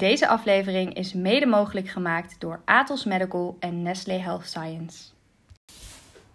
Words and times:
Deze 0.00 0.28
aflevering 0.28 0.94
is 0.94 1.12
mede 1.12 1.46
mogelijk 1.46 1.88
gemaakt 1.88 2.36
door 2.40 2.60
Atos 2.64 3.04
Medical 3.04 3.56
en 3.58 3.82
Nestlé 3.82 4.18
Health 4.18 4.44
Science. 4.46 5.02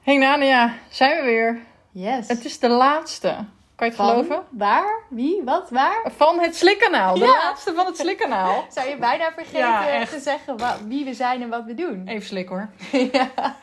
Hey 0.02 0.18
Nania, 0.18 0.74
zijn 0.90 1.15
we 1.18 1.24
weer. 1.24 1.60
Yes. 1.92 2.28
Het 2.28 2.46
is 2.46 2.60
de 2.60 2.70
laatste. 2.70 3.28
Kan 3.76 3.88
je 3.88 3.94
het 3.94 3.96
Van? 3.96 4.08
geloven? 4.10 4.44
Waar? 4.49 4.99
Wie? 5.10 5.42
Wat? 5.44 5.70
Waar? 5.70 6.01
Van 6.17 6.40
het 6.40 6.56
Slikkanaal. 6.56 7.13
De 7.13 7.20
Ja. 7.20 7.26
laatste 7.28 7.74
van 7.74 7.86
het 7.86 7.97
Slikkanaal. 7.97 8.65
Zou 8.76 8.90
je 8.90 8.97
bijna 8.97 9.31
vergeten 9.36 9.60
Ja, 9.60 10.06
te 10.06 10.20
zeggen 10.20 10.58
wa- 10.58 10.78
wie 10.88 11.06
we 11.06 11.13
zijn 11.13 11.42
en 11.42 11.50
wat 11.50 11.63
we 11.66 11.74
doen? 11.74 12.08
Even 12.08 12.26
slik 12.28 12.47
hoor. 12.50 12.70
ja. 13.12 13.29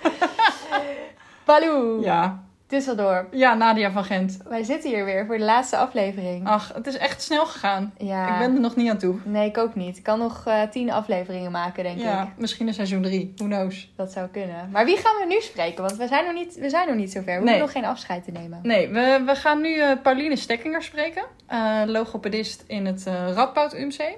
Paloo, 1.44 2.00
Ja. 2.02 2.42
Düsseldorp. 2.74 3.26
Ja, 3.34 3.54
Nadia 3.54 3.90
van 3.90 4.04
Gent. 4.04 4.38
Wij 4.48 4.62
zitten 4.62 4.90
hier 4.90 5.04
weer 5.04 5.26
voor 5.26 5.38
de 5.38 5.44
laatste 5.44 5.76
aflevering. 5.76 6.46
Ach, 6.46 6.72
het 6.74 6.86
is 6.86 6.96
echt 6.96 7.22
snel 7.22 7.46
gegaan. 7.46 7.92
ja. 7.98 8.32
Ik 8.32 8.38
ben 8.38 8.54
er 8.54 8.60
nog 8.60 8.76
niet 8.76 8.90
aan 8.90 8.98
toe. 8.98 9.16
Nee, 9.24 9.48
ik 9.48 9.58
ook 9.58 9.74
niet. 9.74 9.96
Ik 9.96 10.02
kan 10.02 10.18
nog 10.18 10.46
eh, 10.46 10.62
tien 10.70 10.90
afleveringen 10.92 11.50
maken, 11.50 11.84
denk 11.84 11.96
ik. 11.96 12.02
Ja, 12.02 12.32
misschien 12.36 12.66
in 12.66 12.74
seizoen 12.74 13.02
3. 13.02 13.32
Who 13.36 13.46
knows? 13.46 13.92
Dat 13.96 14.12
zou 14.12 14.28
kunnen. 14.28 14.68
Maar 14.70 14.84
wie 14.84 14.96
gaan 14.96 15.16
we 15.20 15.34
nu 15.34 15.40
spreken? 15.40 15.82
Want 15.84 15.96
we 15.96 16.06
zijn 16.06 16.24
nog 16.24 16.34
niet, 16.34 16.54
we 16.54 16.68
zijn 16.70 16.86
nog 16.86 16.96
niet 16.96 17.12
zover. 17.12 17.38
We 17.38 17.44
Nee. 17.44 17.58
hoeven 17.60 17.60
nog 17.60 17.72
geen 17.72 17.84
afscheid 17.84 18.24
te 18.24 18.30
nemen. 18.30 18.58
Nee, 18.62 18.88
we, 18.88 19.22
we 19.26 19.34
gaan 19.34 19.60
nu 19.60 19.78
eh, 19.78 19.90
Pauline 20.02 20.36
Stekkinger 20.36 20.82
spreken. 20.82 21.22
Eh, 21.46 21.82
logopedist 21.86 22.64
in 22.66 22.86
het 22.86 23.04
Radboud 23.34 23.74
UMC. 23.74 24.16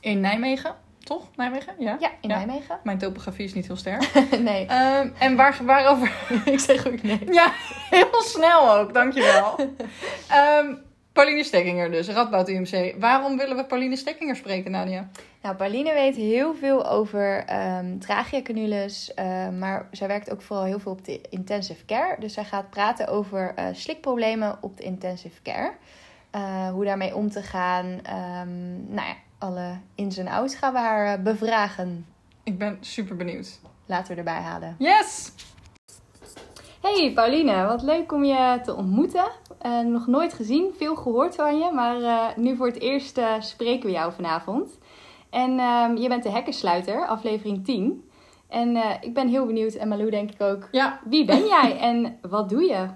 In 0.00 0.20
Nijmegen. 0.20 0.74
Toch? 1.08 1.28
Nijmegen? 1.36 1.74
Ja. 1.78 1.96
Ja, 2.00 2.10
in 2.20 2.28
Ja. 2.28 2.36
Nijmegen? 2.36 2.78
Mijn 2.82 2.98
topografie 2.98 3.44
is 3.44 3.54
niet 3.54 3.66
heel 3.66 3.76
sterk. 3.76 4.12
nee. 4.50 4.66
Ehm, 4.66 5.08
en 5.18 5.36
waar, 5.36 5.58
waarover... 5.62 6.12
ik 6.44 6.60
zeg 6.60 6.86
ook 6.86 7.02
nee. 7.02 7.20
Ja, 7.30 7.52
heel 7.90 8.22
snel 8.22 8.76
ook, 8.76 8.94
dankjewel. 8.94 9.56
Ehm 10.28 10.74
Pauline 11.18 11.44
Stekkinger 11.44 11.90
dus, 11.90 12.08
Radboud 12.08 12.48
UMC. 12.48 12.94
Waarom 12.98 13.36
willen 13.36 13.56
we 13.56 13.64
Pauline 13.64 13.96
Stekkinger 13.96 14.36
spreken, 14.36 14.70
Nadia? 14.70 15.08
Nou, 15.42 15.56
Pauline 15.56 15.92
weet 15.92 16.16
heel 16.16 16.54
veel 16.54 16.88
over 16.88 17.44
eh, 17.44 19.48
maar 19.48 19.88
zij 19.90 20.08
werkt 20.08 20.30
ook 20.30 20.42
vooral 20.42 20.64
heel 20.64 20.78
veel 20.78 20.92
op 20.92 21.04
de 21.04 21.20
intensive 21.30 21.84
care. 21.84 22.16
Dus 22.18 22.32
zij 22.32 22.44
gaat 22.44 22.70
praten 22.70 23.08
over 23.08 23.52
eh, 23.54 23.66
slikproblemen 23.72 24.58
op 24.60 24.76
de 24.76 24.82
intensive 24.82 25.42
care. 25.42 25.72
Eh, 26.30 26.70
hoe 26.70 26.84
daarmee 26.84 27.14
om 27.14 27.30
te 27.30 27.42
gaan. 27.42 28.00
Nou 28.88 29.08
ja, 29.08 29.14
alle 29.38 29.78
ins 29.94 30.16
en 30.16 30.28
outs 30.28 30.54
gaan 30.54 30.72
we 30.72 30.78
haar 30.78 31.14
eh, 31.14 31.22
bevragen. 31.22 32.06
Ik 32.42 32.58
ben 32.58 32.76
super 32.80 33.16
benieuwd. 33.16 33.60
Laten 33.86 34.12
we 34.12 34.18
erbij 34.18 34.40
halen. 34.40 34.74
Yes! 34.78 35.32
Hey 36.80 37.12
Pauline, 37.14 37.66
wat 37.66 37.82
leuk 37.82 38.12
om 38.12 38.24
je 38.24 38.60
te 38.62 38.74
ontmoeten. 38.74 39.30
Eh, 39.58 39.80
nog 39.80 40.06
nooit 40.06 40.32
gezien, 40.32 40.74
veel 40.76 40.96
gehoord 40.96 41.34
van 41.34 41.58
je, 41.58 41.70
maar 41.72 42.02
eh, 42.02 42.36
nu 42.36 42.56
voor 42.56 42.66
het 42.66 42.80
eerst 42.80 43.20
spreken 43.38 43.86
we 43.86 43.92
jou 43.92 44.12
vanavond. 44.12 44.78
En 45.30 45.58
ehm, 45.58 45.96
je 45.96 46.08
bent 46.08 46.22
de 46.22 46.30
hekkensluiter, 46.30 47.06
aflevering 47.06 47.64
10. 47.64 48.08
En 48.48 48.76
eh, 48.76 48.90
ik 49.00 49.14
ben 49.14 49.28
heel 49.28 49.46
benieuwd, 49.46 49.74
en 49.74 49.88
Malou 49.88 50.10
denk 50.10 50.30
ik 50.30 50.40
ook, 50.42 50.68
Ja, 50.70 51.00
wie 51.04 51.24
ben 51.24 51.46
jij 51.46 51.78
en 51.90 52.18
wat 52.22 52.48
doe 52.48 52.62
je? 52.62 52.86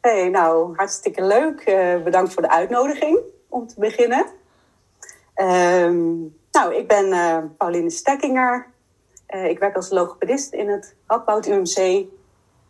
Hey, 0.00 0.28
nou, 0.28 0.76
hartstikke 0.76 1.24
leuk. 1.24 1.60
Eh, 1.60 2.02
bedankt 2.02 2.32
voor 2.32 2.42
de 2.42 2.50
uitnodiging 2.50 3.20
om 3.48 3.66
te 3.66 3.80
beginnen. 3.80 4.26
Ehm, 5.36 6.14
nou, 6.52 6.74
ik 6.74 6.88
ben 6.88 7.12
eh, 7.12 7.38
Pauline 7.58 7.90
Stekkinger. 7.90 8.66
Eh, 9.26 9.48
ik 9.48 9.58
werk 9.58 9.76
als 9.76 9.90
logopedist 9.90 10.52
in 10.52 10.68
het 10.68 10.94
Radboud 11.06 11.46
UMC. 11.46 12.04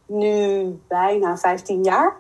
Nu 0.06 0.81
bijna 0.89 1.36
15 1.36 1.84
jaar. 1.84 2.17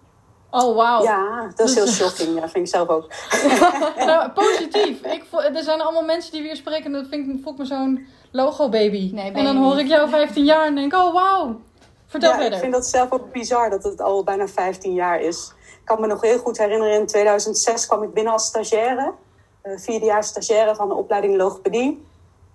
oh 0.50 0.76
wauw. 0.76 1.02
Ja, 1.02 1.52
dat 1.54 1.68
is 1.68 1.74
heel 1.74 1.86
shocking. 1.86 2.34
Ja, 2.34 2.48
vind 2.48 2.66
ik 2.66 2.74
zelf 2.74 2.88
ook. 2.88 3.06
Nou, 4.06 4.30
positief. 4.42 5.02
Ik, 5.02 5.24
er 5.54 5.62
zijn 5.62 5.80
allemaal 5.80 6.04
mensen 6.04 6.32
die 6.32 6.42
weer 6.42 6.56
spreken 6.56 6.84
en 6.84 6.92
dat 6.92 7.06
vind 7.10 7.28
ik, 7.28 7.42
voel 7.42 7.52
ik 7.52 7.58
me 7.58 7.64
zo'n 7.64 8.06
logo-baby. 8.30 9.10
Nee, 9.14 9.32
en 9.32 9.44
dan 9.44 9.56
hoor 9.56 9.78
ik 9.78 9.86
jou 9.86 10.08
15 10.08 10.44
jaar 10.44 10.66
en 10.66 10.74
denk 10.74 10.92
oh 10.94 11.12
wauw. 11.12 11.60
Vertel 12.06 12.28
Ja, 12.30 12.34
ik 12.36 12.40
verder. 12.42 12.58
vind 12.58 12.72
dat 12.72 12.86
zelf 12.86 13.10
ook 13.10 13.32
bizar 13.32 13.70
dat 13.70 13.84
het 13.84 14.00
al 14.00 14.24
bijna 14.24 14.48
15 14.48 14.94
jaar 14.94 15.20
is. 15.20 15.52
Ik 15.66 15.84
kan 15.84 16.00
me 16.00 16.06
nog 16.06 16.20
heel 16.20 16.38
goed 16.38 16.58
herinneren, 16.58 16.94
in 16.94 17.06
2006 17.06 17.86
kwam 17.86 18.02
ik 18.02 18.12
binnen 18.12 18.32
als 18.32 18.46
stagiaire. 18.46 19.12
Eh 19.60 19.72
vierde 19.76 20.06
jaar 20.06 20.24
stagiaire 20.24 20.74
van 20.74 20.88
de 20.88 20.94
opleiding 20.94 21.36
logopedie. 21.36 22.06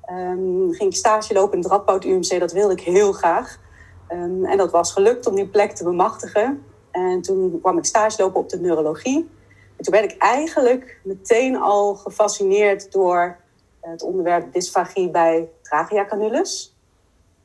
Ehm, 0.01 0.71
ging 0.71 0.89
ik 0.89 0.95
stage 0.95 1.33
lopen 1.33 1.57
in 1.57 1.63
het 1.63 1.71
Radboud 1.71 2.03
UMC, 2.03 2.39
dat 2.39 2.51
wilde 2.51 2.73
ik 2.73 2.81
heel 2.81 3.11
graag. 3.11 3.59
Ehm, 4.07 4.45
en 4.45 4.57
dat 4.57 4.71
was 4.71 4.91
gelukt 4.91 5.27
om 5.27 5.35
die 5.35 5.47
plek 5.47 5.71
te 5.71 5.83
bemachtigen. 5.83 6.63
En 6.91 7.21
toen 7.21 7.59
kwam 7.61 7.77
ik 7.77 7.85
stage 7.85 8.21
lopen 8.21 8.39
op 8.39 8.49
de 8.49 8.59
neurologie. 8.59 9.29
En 9.77 9.83
toen 9.83 9.93
werd 9.93 10.11
ik 10.11 10.17
eigenlijk 10.17 10.99
meteen 11.03 11.57
al 11.57 11.95
gefascineerd 11.95 12.91
door 12.91 13.37
het 13.79 14.03
onderwerp 14.03 14.53
dysfagie 14.53 15.09
bij 15.09 15.49
tracheacanoeles. 15.61 16.77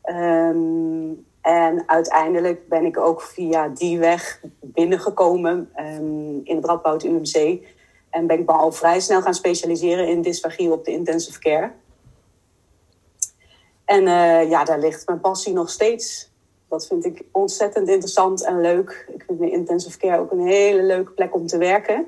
Ehm, 0.02 1.12
en 1.40 1.82
uiteindelijk 1.86 2.68
ben 2.68 2.84
ik 2.84 2.98
ook 2.98 3.22
via 3.22 3.68
die 3.68 3.98
weg 3.98 4.40
binnengekomen 4.60 5.70
in 6.44 6.56
het 6.56 6.64
Radboud 6.64 7.02
UMC. 7.02 7.60
En 8.10 8.26
ben 8.26 8.38
ik 8.38 8.46
me 8.46 8.52
al 8.52 8.72
vrij 8.72 9.00
snel 9.00 9.22
gaan 9.22 9.34
specialiseren 9.34 10.08
in 10.08 10.22
dysfagie 10.22 10.72
op 10.72 10.84
de 10.84 10.90
intensive 10.90 11.38
care. 11.38 11.70
En 13.84 14.06
eh, 14.06 14.50
ja, 14.50 14.64
daar 14.64 14.78
ligt 14.78 15.06
mijn 15.06 15.20
passie 15.20 15.52
nog 15.52 15.70
steeds. 15.70 16.30
Dat 16.68 16.86
vind 16.86 17.04
ik 17.04 17.22
ontzettend 17.32 17.88
interessant 17.88 18.44
en 18.44 18.60
leuk. 18.60 19.08
Ik 19.14 19.24
vind 19.26 19.38
de 19.38 19.50
intensive 19.50 19.98
care 19.98 20.18
ook 20.20 20.30
een 20.32 20.46
hele 20.46 20.82
leuke 20.82 21.10
plek 21.12 21.34
om 21.34 21.46
te 21.46 21.58
werken. 21.58 22.06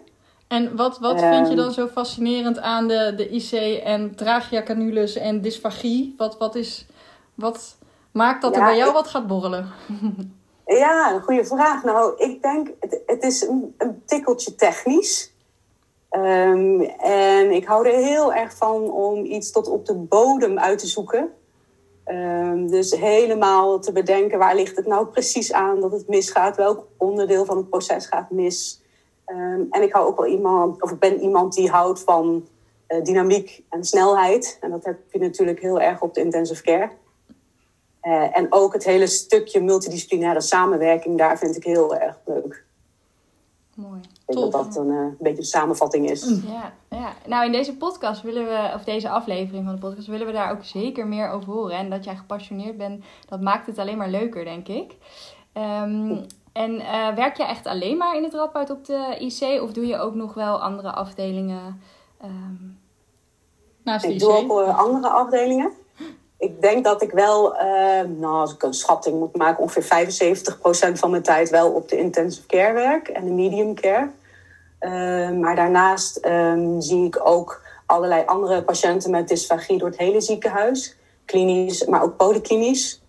En 0.48 0.76
wat, 0.76 0.98
wat 0.98 1.20
Ehm. 1.20 1.34
vind 1.34 1.48
je 1.48 1.54
dan 1.54 1.72
zo 1.72 1.86
fascinerend 1.88 2.58
aan 2.58 2.88
de, 2.88 3.12
de 3.16 3.28
IC 3.28 3.80
en 3.84 4.14
tracheacanoeles 4.14 5.16
en 5.16 5.40
dysfagie? 5.40 6.14
Wat, 6.16 6.38
wat, 6.38 6.54
is, 6.54 6.86
wat 7.34 7.76
maakt 8.12 8.42
dat 8.42 8.56
er 8.56 8.64
bij 8.64 8.76
jou 8.76 8.88
ik- 8.88 8.94
wat 8.94 9.08
gaat 9.08 9.26
borrelen? 9.26 9.68
Ja, 10.66 11.12
een 11.14 11.22
goede 11.22 11.44
vraag. 11.44 11.84
Nou, 11.84 12.14
ik 12.16 12.42
denk, 12.42 12.68
het, 12.80 13.00
het 13.06 13.22
is 13.22 13.42
een, 13.42 13.74
een 13.78 14.02
tikkeltje 14.06 14.54
technisch. 14.54 15.32
Ehm, 16.10 16.80
en 17.00 17.50
ik 17.50 17.64
hou 17.64 17.88
er 17.88 18.04
heel 18.04 18.34
erg 18.34 18.56
van 18.56 18.90
om 18.90 19.24
iets 19.24 19.50
tot 19.50 19.68
op 19.68 19.86
de 19.86 19.94
bodem 19.94 20.58
uit 20.58 20.78
te 20.78 20.86
zoeken. 20.86 21.32
Ehm, 22.04 22.66
dus 22.66 22.90
helemaal 22.90 23.78
te 23.78 23.92
bedenken 23.92 24.38
waar 24.38 24.54
ligt 24.54 24.76
het 24.76 24.86
nou 24.86 25.06
precies 25.06 25.52
aan 25.52 25.80
dat 25.80 25.92
het 25.92 26.08
misgaat. 26.08 26.56
Welk 26.56 26.86
onderdeel 26.96 27.44
van 27.44 27.56
het 27.56 27.68
proces 27.68 28.06
gaat 28.06 28.30
mis. 28.30 28.82
Ehm, 29.24 29.62
en 29.70 29.82
ik 29.82 29.92
hou 29.92 30.06
ook 30.06 30.16
wel 30.16 30.26
iemand, 30.26 30.82
of 30.82 30.90
ik 30.90 30.98
ben 30.98 31.20
iemand 31.20 31.54
die 31.54 31.70
houdt 31.70 32.00
van 32.00 32.46
eh, 32.86 33.02
dynamiek 33.02 33.64
en 33.68 33.84
snelheid. 33.84 34.58
En 34.60 34.70
dat 34.70 34.84
heb 34.84 34.98
je 35.10 35.18
natuurlijk 35.18 35.60
heel 35.60 35.80
erg 35.80 36.02
op 36.02 36.14
de 36.14 36.20
intensive 36.20 36.62
care. 36.62 36.90
Eh, 38.00 38.36
en 38.36 38.46
ook 38.52 38.72
het 38.72 38.84
hele 38.84 39.06
stukje 39.06 39.60
multidisciplinaire 39.60 40.40
samenwerking, 40.40 41.18
daar 41.18 41.38
vind 41.38 41.56
ik 41.56 41.64
heel 41.64 41.96
erg 41.96 42.20
leuk. 42.24 42.64
Mooi. 43.88 44.00
Ik 44.00 44.36
denk 44.36 44.52
dat 44.52 44.64
dat 44.64 44.76
een, 44.76 44.90
eh, 44.90 45.06
beetje 45.18 45.38
een 45.38 45.44
samenvatting 45.44 46.10
is. 46.10 46.40
Ja, 46.46 46.72
ja, 46.90 47.12
nou 47.26 47.44
in 47.44 47.52
deze 47.52 47.76
podcast 47.76 48.22
willen 48.22 48.44
we, 48.44 48.70
of 48.74 48.84
deze 48.84 49.08
aflevering 49.08 49.64
van 49.64 49.74
de 49.74 49.80
podcast, 49.80 50.06
willen 50.06 50.26
we 50.26 50.32
daar 50.32 50.50
ook 50.50 50.64
zeker 50.64 51.06
meer 51.06 51.30
over 51.30 51.52
horen. 51.52 51.76
En 51.76 51.90
dat 51.90 52.04
jij 52.04 52.16
gepassioneerd 52.16 52.76
bent, 52.76 53.04
dat 53.28 53.40
maakt 53.40 53.66
het 53.66 53.78
alleen 53.78 53.98
maar 53.98 54.10
leuker, 54.10 54.44
denk 54.44 54.68
ik. 54.68 54.96
Ehm, 55.52 56.16
en 56.52 56.80
eh, 56.80 57.14
werk 57.14 57.36
jij 57.36 57.46
echt 57.46 57.66
alleen 57.66 57.96
maar 57.96 58.16
in 58.16 58.22
het 58.24 58.34
Radboud 58.34 58.70
op 58.70 58.84
de 58.84 59.16
IC? 59.18 59.62
Of 59.62 59.72
doe 59.72 59.86
je 59.86 59.96
ook 59.96 60.14
nog 60.14 60.34
wel 60.34 60.62
andere 60.62 60.90
afdelingen? 60.92 61.80
Ehm, 62.20 62.68
Naast 63.84 64.04
de 64.04 64.12
Ik 64.12 64.18
doe 64.18 64.32
IC? 64.32 64.50
ook 64.52 64.60
eh, 64.60 64.78
andere 64.78 65.08
afdelingen. 65.08 65.72
Ik 66.40 66.60
denk 66.60 66.84
dat 66.84 67.02
ik 67.02 67.10
wel, 67.10 67.56
eh, 67.56 68.04
nou, 68.18 68.34
als 68.40 68.52
ik 68.52 68.62
een 68.62 68.74
schatting 68.74 69.18
moet 69.18 69.36
maken, 69.36 69.62
ongeveer 69.62 69.82
75% 69.82 70.98
van 70.98 71.10
mijn 71.10 71.22
tijd 71.22 71.50
wel 71.50 71.70
op 71.70 71.88
de 71.88 71.98
intensive 71.98 72.46
care 72.46 72.72
werk 72.72 73.08
en 73.08 73.24
de 73.24 73.30
medium 73.30 73.74
care. 73.74 74.10
Eh, 74.78 75.30
maar 75.30 75.56
daarnaast 75.56 76.16
ehm, 76.16 76.80
zie 76.80 77.06
ik 77.06 77.20
ook 77.22 77.62
allerlei 77.86 78.22
andere 78.26 78.62
patiënten 78.62 79.10
met 79.10 79.28
dysfagie 79.28 79.78
door 79.78 79.88
het 79.88 79.98
hele 79.98 80.20
ziekenhuis. 80.20 80.96
Klinisch, 81.24 81.84
maar 81.84 82.02
ook 82.02 82.16
polyklinisch. 82.16 83.02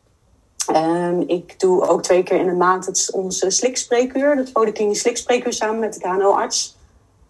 Ehm, 0.66 1.22
ik 1.22 1.60
doe 1.60 1.88
ook 1.88 2.04
twee 2.04 2.24
keer 2.24 2.39
in 2.39 2.45
de 2.45 2.54
maand 2.54 2.86
het, 2.86 3.10
onze 3.13 3.50
slikspreekuur, 3.50 4.36
het 4.36 4.51
polyklinisch 4.51 5.00
slikspreekuur 5.00 5.54
samen 5.54 5.80
met 5.80 5.94
de 5.94 6.00
KNO-arts. 6.00 6.77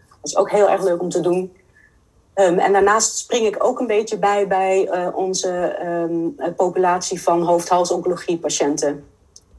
Dat 0.07 0.31
is 0.31 0.37
ook 0.37 0.51
heel 0.51 0.69
erg 0.69 0.83
leuk 0.83 1.01
om 1.01 1.09
te 1.09 1.21
doen. 1.21 1.55
Ehm, 2.33 2.57
en 2.59 2.73
daarnaast 2.73 3.17
spring 3.17 3.45
ik 3.45 3.63
ook 3.63 3.79
een 3.79 3.87
beetje 3.87 4.17
bij 4.17 4.47
bij 4.47 4.87
eh, 4.87 5.07
onze 5.15 5.49
ehm, 5.51 6.27
eh, 6.37 6.53
populatie 6.55 7.21
van 7.21 7.41
hoofd-hals-oncologie-patiënten. 7.41 9.05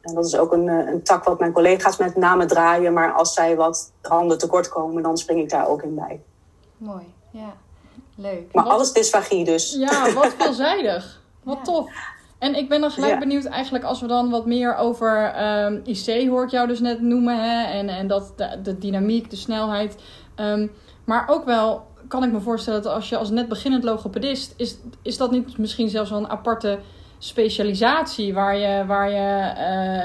En 0.01 0.15
dat 0.15 0.25
is 0.27 0.37
ook 0.37 0.53
een, 0.53 0.69
eh, 0.69 0.93
een 0.93 1.03
tak 1.03 1.25
wat 1.25 1.39
mijn 1.39 1.53
collega's 1.53 1.97
met 1.97 2.17
name 2.17 2.47
draaien. 2.47 2.93
Maar 2.93 3.13
als 3.13 3.35
zij 3.35 3.57
wat 3.57 3.93
handen 4.03 4.39
tekort 4.39 4.69
komen, 4.69 5.03
dan 5.03 5.17
spring 5.19 5.41
ik 5.41 5.51
daar 5.51 5.69
ook 5.69 5.83
in 5.83 5.95
bij. 5.95 6.21
mooi, 6.77 7.05
ja. 7.31 7.55
Leuk. 8.17 8.53
Maar 8.53 8.65
Wat- 8.65 8.73
alles 8.73 8.93
dysfagie 8.93 9.45
dus. 9.45 9.75
Ja, 9.79 10.13
wat 10.13 10.35
veelzijdig. 10.39 11.21
Wat 11.43 11.57
Ja. 11.57 11.63
tof. 11.63 11.91
En 12.39 12.55
ik 12.55 12.69
ben 12.69 12.81
dan 12.81 12.91
gelijk 12.91 13.13
Ja. 13.13 13.19
benieuwd 13.19 13.45
eigenlijk 13.45 13.85
als 13.85 14.01
we 14.01 14.07
dan 14.07 14.31
wat 14.31 14.47
meer 14.47 14.77
over 14.77 15.25
ehm, 15.35 15.81
IC 15.85 16.29
hoor 16.29 16.45
ik 16.45 16.51
jou 16.51 16.67
dus 16.69 16.81
net 16.81 17.01
noemen. 17.01 17.39
Hè? 17.51 17.65
En, 17.73 17.89
en 17.89 18.07
dat 18.07 18.33
de, 18.37 18.61
de 18.63 18.79
dynamiek, 18.79 19.31
de 19.31 19.37
snelheid. 19.37 19.97
Ehm, 20.35 20.67
maar 21.05 21.25
ook 21.29 21.45
wel 21.45 21.83
kan 22.12 22.25
ik 22.25 22.32
me 22.32 22.41
voorstellen 22.41 22.82
dat 22.82 22.93
als 22.93 23.09
je 23.09 23.17
als 23.17 23.31
net 23.31 23.49
beginnend 23.49 23.85
logopedist, 23.85 24.55
is, 24.56 24.76
is 25.03 25.17
dat 25.17 25.31
niet 25.31 25.59
misschien 25.59 25.88
zelfs 25.88 26.11
wel 26.11 26.19
een 26.19 26.29
aparte 26.29 26.79
specialisatie 27.19 28.35
waar 28.35 28.56
je, 28.56 28.87
waar 28.87 29.11
je 29.11 29.55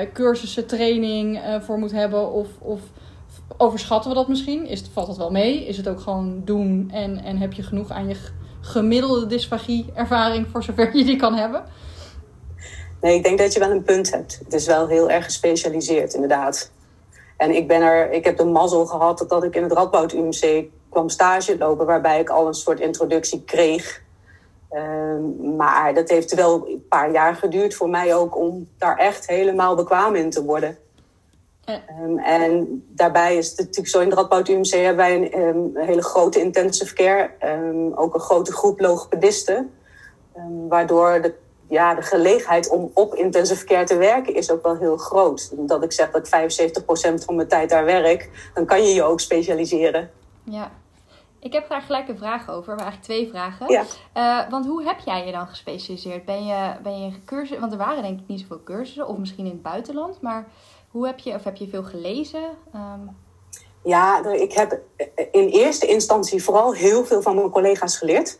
uh, 0.03 0.13
cursussen, 0.13 0.67
training 0.67 1.37
uh, 1.37 1.61
voor 1.61 1.77
moet 1.77 1.91
hebben? 1.91 2.31
Of, 2.31 2.47
of 2.59 2.79
overschatten 3.57 4.09
we 4.09 4.15
dat 4.15 4.27
misschien? 4.27 4.65
Is, 4.65 4.83
valt 4.93 5.07
dat 5.07 5.17
wel 5.17 5.31
mee? 5.31 5.65
Is 5.65 5.77
het 5.77 5.87
ook 5.87 5.99
gewoon 5.99 6.41
doen 6.45 6.89
en, 6.93 7.23
en 7.23 7.37
heb 7.37 7.53
je 7.53 7.63
genoeg 7.63 7.89
aan 7.89 8.07
je 8.07 8.15
gemiddelde 8.61 9.25
dysfagie-ervaring 9.25 10.47
voor 10.51 10.63
zover 10.63 10.97
je 10.97 11.05
die 11.05 11.15
kan 11.15 11.35
hebben? 11.35 11.63
Nee, 13.01 13.15
ik 13.15 13.23
denk 13.23 13.39
dat 13.39 13.53
je 13.53 13.59
wel 13.59 13.71
een 13.71 13.83
punt 13.83 14.11
hebt. 14.11 14.39
Het 14.43 14.53
is 14.53 14.65
wel 14.65 14.87
heel 14.87 15.09
erg 15.09 15.23
gespecialiseerd, 15.23 16.13
inderdaad. 16.13 16.71
En 17.37 17.55
ik, 17.55 17.67
ben 17.67 17.81
er, 17.81 18.11
ik 18.11 18.23
heb 18.23 18.37
de 18.37 18.45
mazzel 18.45 18.85
gehad 18.85 19.17
dat, 19.17 19.29
dat 19.29 19.43
ik 19.43 19.55
in 19.55 19.63
het 19.63 19.71
Radboud 19.71 20.13
UMC 20.13 20.65
kwam 20.89 21.09
stage 21.09 21.57
lopen, 21.57 21.85
waarbij 21.85 22.19
ik 22.19 22.29
al 22.29 22.47
een 22.47 22.53
soort 22.53 22.79
introductie 22.79 23.43
kreeg. 23.43 24.05
Um, 24.71 25.55
maar 25.55 25.93
dat 25.93 26.09
heeft 26.09 26.33
wel 26.33 26.67
een 26.67 26.85
paar 26.89 27.11
jaar 27.11 27.35
geduurd 27.35 27.75
voor 27.75 27.89
mij 27.89 28.15
ook 28.15 28.37
om 28.37 28.67
daar 28.77 28.97
echt 28.97 29.27
helemaal 29.27 29.75
bekwaam 29.75 30.15
in 30.15 30.29
te 30.29 30.43
worden. 30.43 30.77
Um, 32.01 32.19
en 32.19 32.83
daarbij 32.87 33.37
is 33.37 33.49
het 33.49 33.57
natuurlijk 33.57 33.87
zo, 33.87 33.99
in 33.99 34.09
het 34.09 34.17
Radboud 34.17 34.47
UMC 34.47 34.69
hebben 34.69 34.95
wij 34.95 35.15
een, 35.15 35.39
um, 35.39 35.71
hele 35.73 36.03
grote 36.03 36.39
intensive 36.39 36.93
care, 36.93 37.29
ook 37.95 38.13
een 38.13 38.19
grote 38.19 38.51
groep 38.51 38.79
logopedisten. 38.79 39.71
waardoor 40.69 41.21
de 41.21 41.33
ja, 41.69 41.95
de 41.95 42.01
gelegenheid 42.01 42.69
om 42.69 42.91
op 42.93 43.15
intensive 43.15 43.65
care 43.65 43.85
te 43.85 43.97
werken 43.97 44.35
is 44.35 44.51
ook 44.51 44.63
wel 44.63 44.77
heel 44.77 44.97
groot. 44.97 45.67
Dat 45.67 45.83
ik 45.83 45.91
zeg 45.91 46.11
dat 46.11 46.27
ik 46.27 46.51
75% 47.19 47.23
van 47.25 47.35
mijn 47.35 47.47
tijd 47.47 47.69
daar 47.69 47.85
werk, 47.85 48.51
dan 48.53 48.65
kan 48.65 48.83
je 48.83 48.93
je 48.93 49.03
ook 49.03 49.19
specialiseren. 49.19 50.11
Ja. 50.43 50.71
Ik 51.39 51.53
heb 51.53 51.69
daar 51.69 51.81
gelijk 51.81 52.07
een 52.07 52.17
vraag 52.17 52.49
over, 52.49 52.75
maar 52.75 52.85
eigenlijk 52.85 53.03
twee 53.03 53.29
vragen. 53.29 53.69
Ja. 53.69 53.83
Uh, 54.17 54.49
want 54.51 54.65
hoe 54.65 54.83
heb 54.83 54.99
jij 55.05 55.25
je 55.25 55.31
dan 55.31 55.47
gespecialiseerd? 55.47 56.25
Ben 56.25 56.45
je, 56.45 56.73
ben 56.83 57.01
je 57.01 57.11
cursus, 57.25 57.59
want 57.59 57.71
er 57.71 57.77
waren 57.77 58.03
denk 58.03 58.19
ik 58.19 58.27
niet 58.27 58.39
zoveel 58.39 58.63
cursussen, 58.63 59.07
of 59.07 59.17
misschien 59.17 59.45
in 59.45 59.51
het 59.51 59.61
buitenland, 59.61 60.21
maar 60.21 60.47
hoe 60.91 61.05
heb 61.05 61.19
je, 61.19 61.33
of 61.33 61.43
heb 61.43 61.55
je 61.55 61.67
veel 61.67 61.83
gelezen? 61.83 62.43
Um... 62.75 63.15
Ja, 63.83 64.25
ik 64.25 64.53
heb 64.53 64.79
in 65.31 65.47
eerste 65.47 65.87
instantie 65.87 66.43
vooral 66.43 66.73
heel 66.73 67.05
veel 67.05 67.21
van 67.21 67.35
mijn 67.35 67.49
collega's 67.49 67.97
geleerd. 67.97 68.39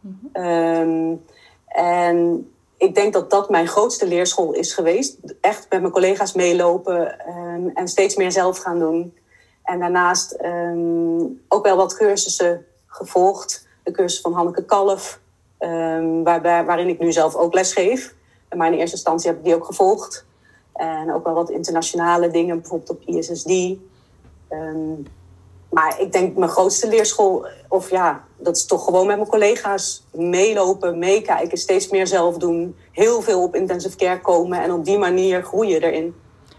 Mm 0.00 0.18
-hmm. 0.32 0.44
um, 0.44 1.24
en 1.66 2.51
ik 2.82 2.94
denk 2.94 3.12
dat 3.12 3.30
dat 3.30 3.50
mijn 3.50 3.66
grootste 3.66 4.06
leerschool 4.06 4.52
is 4.52 4.74
geweest. 4.74 5.18
Echt 5.40 5.66
met 5.70 5.80
mijn 5.80 5.92
collega's 5.92 6.32
meelopen 6.32 7.28
um, 7.28 7.70
en 7.74 7.88
steeds 7.88 8.16
meer 8.16 8.32
zelf 8.32 8.58
gaan 8.58 8.78
doen. 8.78 9.16
En 9.62 9.78
daarnaast 9.78 10.38
um, 10.44 11.42
ook 11.48 11.64
wel 11.64 11.76
wat 11.76 11.96
cursussen 11.96 12.66
gevolgd. 12.86 13.66
De 13.82 13.90
cursus 13.90 14.20
van 14.20 14.32
Hanneke 14.32 14.64
Kalf, 14.64 15.20
waarbij, 16.24 16.64
waarin 16.64 16.88
ik 16.88 16.98
nu 16.98 17.12
zelf 17.12 17.34
ook 17.34 17.54
les 17.54 17.72
geef. 17.72 18.14
Maar 18.56 18.72
in 18.72 18.78
eerste 18.78 18.96
instantie 18.96 19.28
heb 19.28 19.38
ik 19.38 19.44
die 19.44 19.54
ook 19.54 19.64
gevolgd. 19.64 20.24
En 20.72 21.12
ook 21.14 21.24
wel 21.24 21.34
wat 21.34 21.50
internationale 21.50 22.30
dingen, 22.30 22.60
bijvoorbeeld 22.60 22.90
op 22.90 23.02
ISSD. 23.04 23.76
Maar 25.72 26.00
ik 26.00 26.12
denk 26.12 26.36
mijn 26.36 26.50
grootste 26.50 26.88
leerschool, 26.88 27.46
of 27.68 27.90
ja, 27.90 28.24
dat 28.38 28.56
is 28.56 28.66
toch 28.66 28.84
gewoon 28.84 29.06
met 29.06 29.16
mijn 29.16 29.28
collega's 29.28 30.04
meelopen, 30.12 30.98
meekijken, 30.98 31.58
steeds 31.58 31.88
meer 31.88 32.06
zelf 32.06 32.36
doen, 32.36 32.76
heel 32.90 33.20
veel 33.20 33.42
op 33.42 33.54
intensive 33.54 33.96
care 33.96 34.20
komen 34.20 34.62
en 34.62 34.72
op 34.72 34.84
die 34.84 34.98
manier 34.98 35.42
groeien 35.42 35.82
erin. 35.82 36.14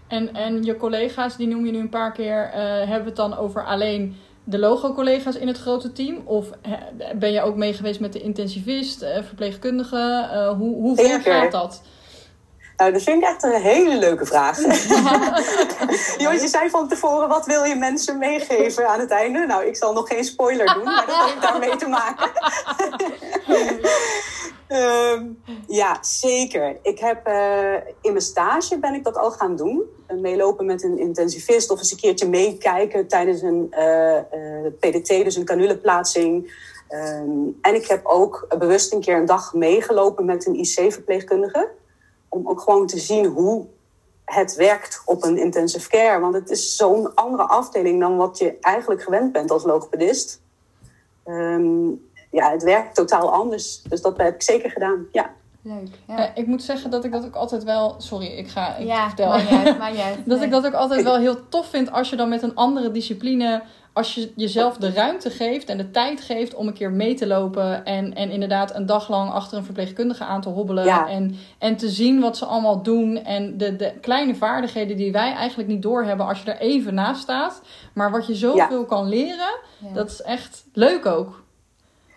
En, 0.08 0.34
en 0.34 0.62
je 0.62 0.76
collega's, 0.76 1.36
die 1.36 1.46
noem 1.46 1.66
je 1.66 1.72
nu 1.72 1.78
een 1.78 1.88
paar 1.88 2.12
keer, 2.12 2.46
uh, 2.46 2.60
hebben 2.60 2.98
we 2.98 3.04
het 3.04 3.16
dan 3.16 3.36
over 3.36 3.64
alleen 3.64 4.16
de 4.44 4.58
logo-collega's 4.58 5.36
in 5.36 5.46
het 5.46 5.58
grote 5.58 5.92
team? 5.92 6.22
Of 6.24 6.50
ben 7.16 7.32
je 7.32 7.42
ook 7.42 7.56
mee 7.56 7.72
geweest 7.72 8.00
met 8.00 8.12
de 8.12 8.20
intensivist, 8.20 9.02
uh, 9.02 9.08
verpleegkundige? 9.22 10.30
Uh, 10.32 10.48
hoe 10.58 10.74
hoe 10.74 10.96
ver 10.96 11.20
gaat 11.20 11.52
dat? 11.52 11.82
Nou, 12.76 12.92
dat 12.92 13.02
vind 13.02 13.22
ik 13.22 13.28
echt 13.28 13.42
een 13.42 13.60
hele 13.60 13.96
leuke 13.96 14.26
vraag. 14.26 14.58
Jongens, 16.22 16.42
je 16.42 16.48
zei 16.48 16.70
van 16.70 16.88
tevoren, 16.88 17.28
wat 17.28 17.46
wil 17.46 17.64
je 17.64 17.74
mensen 17.74 18.18
meegeven 18.18 18.88
aan 18.88 19.00
het 19.00 19.10
einde? 19.10 19.46
Nou, 19.46 19.64
ik 19.64 19.76
zal 19.76 19.92
nog 19.92 20.08
geen 20.08 20.24
spoiler 20.24 20.74
doen, 20.74 20.84
maar 20.84 21.06
dat 21.06 21.24
heeft 21.24 21.42
daarmee 21.42 21.76
te 21.76 21.88
maken. 21.88 22.30
um, 24.68 25.42
ja, 25.80 25.98
zeker. 26.00 26.76
Ik 26.82 26.98
heb 26.98 27.28
uh, 27.28 27.74
in 28.00 28.12
mijn 28.12 28.20
stage 28.20 28.78
ben 28.78 28.94
ik 28.94 29.04
dat 29.04 29.16
al 29.16 29.30
gaan 29.30 29.56
doen. 29.56 29.82
meelopen 30.20 30.66
met 30.66 30.82
een 30.82 30.98
intensivist 30.98 31.70
of 31.70 31.78
eens 31.78 31.90
een 31.90 31.98
keertje 31.98 32.28
meekijken 32.28 33.08
tijdens 33.08 33.42
een 33.42 33.74
uh, 33.78 34.14
uh, 34.14 34.66
PDT, 34.80 35.08
dus 35.08 35.36
een 35.36 35.44
canuleplaatsing. 35.44 36.62
Um, 36.88 37.58
en 37.60 37.74
ik 37.74 37.86
heb 37.86 38.06
ook 38.06 38.46
bewust 38.58 38.92
een 38.92 39.00
keer 39.00 39.16
een 39.16 39.26
dag 39.26 39.54
meegelopen 39.54 40.24
met 40.24 40.46
een 40.46 40.54
IC-verpleegkundige 40.54 41.68
om 42.34 42.48
ook 42.48 42.60
gewoon 42.60 42.86
te 42.86 42.98
zien 42.98 43.26
hoe 43.26 43.66
het 44.24 44.54
werkt 44.54 45.02
op 45.04 45.24
een 45.24 45.38
intensive 45.38 45.88
care. 45.88 46.20
Want 46.20 46.34
het 46.34 46.50
is 46.50 46.76
zo'n 46.76 47.14
andere 47.14 47.42
afdeling 47.42 48.00
dan 48.00 48.16
wat 48.16 48.38
je 48.38 48.58
eigenlijk 48.60 49.02
gewend 49.02 49.32
bent 49.32 49.50
als 49.50 49.64
logopedist. 49.64 50.42
Um, 51.26 52.02
ja, 52.30 52.50
het 52.50 52.62
werkt 52.62 52.94
totaal 52.94 53.32
anders. 53.32 53.82
Dus 53.82 54.02
dat 54.02 54.16
heb 54.16 54.34
ik 54.34 54.42
zeker 54.42 54.70
gedaan, 54.70 55.06
ja. 55.12 55.30
Leuk. 55.62 55.88
Ja. 56.06 56.18
Uh, 56.18 56.30
ik 56.34 56.46
moet 56.46 56.62
zeggen 56.62 56.90
dat 56.90 57.04
ik 57.04 57.12
dat 57.12 57.24
ook 57.24 57.34
altijd 57.34 57.64
wel. 57.64 57.94
Sorry, 57.98 58.26
ik 58.26 58.48
ga. 58.48 58.76
Ik 58.76 58.86
ja, 58.86 59.06
vertel. 59.06 59.28
Maar 59.28 59.52
juist, 59.52 59.78
maar 59.78 59.94
juist, 59.94 60.16
dat 60.28 60.36
nee. 60.38 60.46
ik 60.46 60.52
dat 60.52 60.66
ook 60.66 60.72
altijd 60.72 61.02
wel 61.02 61.18
heel 61.18 61.48
tof 61.48 61.66
vind 61.66 61.92
als 61.92 62.10
je 62.10 62.16
dan 62.16 62.28
met 62.28 62.42
een 62.42 62.54
andere 62.54 62.90
discipline 62.90 63.62
als 63.94 64.14
je 64.14 64.32
jezelf 64.36 64.76
de 64.76 64.92
ruimte 64.92 65.30
geeft 65.30 65.68
en 65.68 65.76
de 65.76 65.90
tijd 65.90 66.20
geeft 66.20 66.54
om 66.54 66.66
een 66.66 66.74
keer 66.74 66.90
mee 66.90 67.14
te 67.14 67.26
lopen. 67.26 67.84
En, 67.84 68.14
en 68.14 68.30
inderdaad 68.30 68.74
een 68.74 68.86
dag 68.86 69.08
lang 69.08 69.30
achter 69.30 69.58
een 69.58 69.64
verpleegkundige 69.64 70.24
aan 70.24 70.40
te 70.40 70.48
hobbelen. 70.48 70.84
Ja. 70.84 71.08
En, 71.08 71.36
en 71.58 71.76
te 71.76 71.88
zien 71.88 72.20
wat 72.20 72.36
ze 72.36 72.44
allemaal 72.44 72.82
doen. 72.82 73.16
En 73.16 73.58
de, 73.58 73.76
de 73.76 73.92
kleine 74.00 74.34
vaardigheden 74.34 74.96
die 74.96 75.12
wij 75.12 75.32
eigenlijk 75.32 75.68
niet 75.68 75.82
doorhebben 75.82 76.26
als 76.26 76.42
je 76.42 76.52
er 76.52 76.60
even 76.60 76.94
naast 76.94 77.22
staat. 77.22 77.60
Maar 77.92 78.10
wat 78.10 78.26
je 78.26 78.34
zoveel 78.34 78.80
ja. 78.80 78.86
kan 78.86 79.08
leren, 79.08 79.58
ja. 79.78 79.92
dat 79.92 80.10
is 80.10 80.22
echt 80.22 80.64
leuk 80.72 81.06
ook. 81.06 81.42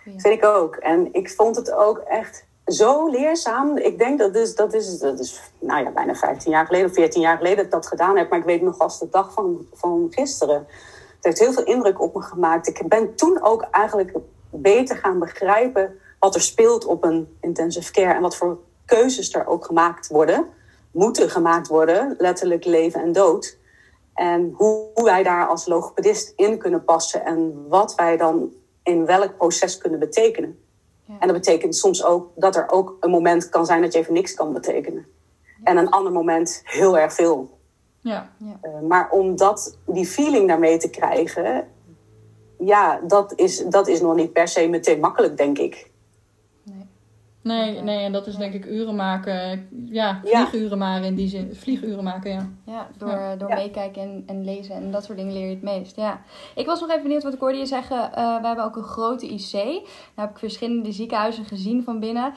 Vind 0.04 0.26
ik 0.26 0.46
ook. 0.46 0.76
En 0.76 1.10
ik 1.12 1.30
vond 1.30 1.56
het 1.56 1.72
ook 1.72 1.98
echt 1.98 2.46
zo 2.66 3.10
leerzaam. 3.10 3.78
Ik 3.78 3.98
denk 3.98 4.20
dat 4.20 4.36
is, 4.36 4.56
dat 4.56 4.74
is, 4.74 5.00
dat 5.00 5.20
is 5.20 5.42
nou 5.60 5.84
ja, 5.84 5.92
bijna 5.92 6.16
15 6.16 6.52
jaar 6.52 6.66
geleden 6.66 6.88
of 6.88 6.94
14 6.94 7.22
jaar 7.22 7.38
geleden 7.38 7.58
dat 7.58 7.66
ik 7.66 7.72
dat 7.72 7.88
gedaan 7.88 8.18
heb. 8.18 8.30
Maar 8.30 8.40
ik 8.40 8.46
weet 8.46 8.62
nog 8.62 8.80
als 8.80 9.00
de 9.00 9.08
dag 9.12 9.34
van, 9.34 9.66
van 9.74 10.08
gisteren. 10.10 10.68
Het 11.22 11.26
heeft 11.26 11.40
heel 11.40 11.54
veel 11.54 11.64
indruk 11.64 12.02
op 12.02 12.14
me 12.16 12.22
gemaakt. 12.22 12.68
Ik 12.68 12.88
ben 12.88 13.16
toen 13.16 13.42
ook 13.42 13.68
eigenlijk 13.72 14.18
beter 14.50 14.98
gaan 14.98 15.20
begrijpen 15.20 16.00
wat 16.20 16.36
er 16.36 16.42
speelt 16.42 16.86
op 16.86 17.04
een 17.04 17.38
intensive 17.42 17.92
care 17.92 18.14
en 18.14 18.22
wat 18.22 18.36
voor 18.36 18.60
keuzes 18.86 19.34
er 19.34 19.48
ook 19.48 19.66
gemaakt 19.66 20.08
worden, 20.08 20.48
moeten 20.92 21.30
gemaakt 21.30 21.68
worden, 21.68 22.16
letterlijk 22.18 22.66
leven 22.66 23.02
en 23.02 23.12
dood. 23.12 23.58
En 24.14 24.54
hoe 24.56 24.90
wij 24.94 25.24
daar 25.24 25.48
als 25.48 25.68
logopedist 25.68 26.34
in 26.36 26.58
kunnen 26.58 26.84
passen 26.84 27.26
en 27.26 27.68
wat 27.68 27.96
wij 27.96 28.18
dan 28.18 28.54
in 28.84 29.06
welk 29.06 29.38
proces 29.38 29.78
kunnen 29.78 30.00
betekenen. 30.00 30.60
Ja. 31.06 31.14
En 31.20 31.28
dat 31.28 31.38
betekent 31.38 31.76
soms 31.76 32.04
ook 32.06 32.32
dat 32.36 32.56
er 32.56 32.70
ook 32.70 32.98
een 33.00 33.10
moment 33.10 33.50
kan 33.50 33.66
zijn 33.66 33.82
dat 33.82 33.94
je 33.94 34.00
even 34.00 34.14
niks 34.14 34.34
kan 34.34 34.54
betekenen. 34.54 35.06
Ja. 35.44 35.64
En 35.64 35.78
een 35.78 35.90
ander 35.90 36.12
moment 36.12 36.62
heel 36.64 36.98
erg 36.98 37.14
veel. 37.14 37.57
Ja. 38.08 38.30
ja. 38.38 38.60
Uh, 38.62 38.88
maar 38.88 39.10
om 39.10 39.36
dat, 39.36 39.78
die 39.86 40.06
feeling 40.06 40.48
daarmee 40.48 40.78
te 40.78 40.90
krijgen, 40.90 41.68
ja, 42.60 43.00
dat 43.08 43.34
is, 43.36 43.66
dat 43.66 43.88
is 43.88 44.02
nog 44.02 44.16
niet 44.16 44.34
per 44.34 44.48
se 44.48 44.68
meteen 44.68 45.00
makkelijk, 45.00 45.38
denk 45.38 45.58
ik. 45.58 45.92
Nee, 47.48 47.82
nee, 47.82 48.04
en 48.04 48.12
dat 48.12 48.28
is 48.28 48.36
denk 48.36 48.54
ik 48.54 48.66
uren 48.66 48.96
maken. 48.96 49.68
Ja, 49.86 50.22
vlieguren 50.24 50.78
maken 50.78 51.06
in 51.06 51.16
die 51.16 51.28
zin. 51.28 51.56
Vlieguren 51.56 52.04
maken, 52.04 52.32
ja. 52.32 52.50
Ja, 52.66 52.88
door, 52.98 53.10
ja. 53.10 53.36
door 53.36 53.50
ja. 53.50 53.56
meekijken 53.56 54.02
en, 54.02 54.24
en 54.26 54.44
lezen 54.44 54.76
en 54.76 54.92
dat 54.92 55.04
soort 55.04 55.18
dingen 55.18 55.34
leer 55.34 55.48
je 55.48 55.54
het 55.54 55.62
meest. 55.62 55.96
Ja. 55.96 56.22
Ik 56.56 56.66
was 56.66 56.80
nog 56.80 56.90
even 56.90 57.04
benieuwd 57.04 57.24
wat 57.24 57.34
ik 57.34 57.40
hoorde 57.40 57.58
je 57.58 57.66
zeggen. 57.66 57.98
Uh, 57.98 58.42
we 58.42 58.48
hebben 58.48 58.66
ook 58.66 58.76
een 58.76 58.84
grote 58.84 59.28
IC. 59.28 59.52
Daar 59.52 60.26
heb 60.26 60.30
ik 60.30 60.38
verschillende 60.38 60.92
ziekenhuizen 60.92 61.46
gezien 61.46 61.84
van 61.84 62.00
binnen. 62.00 62.34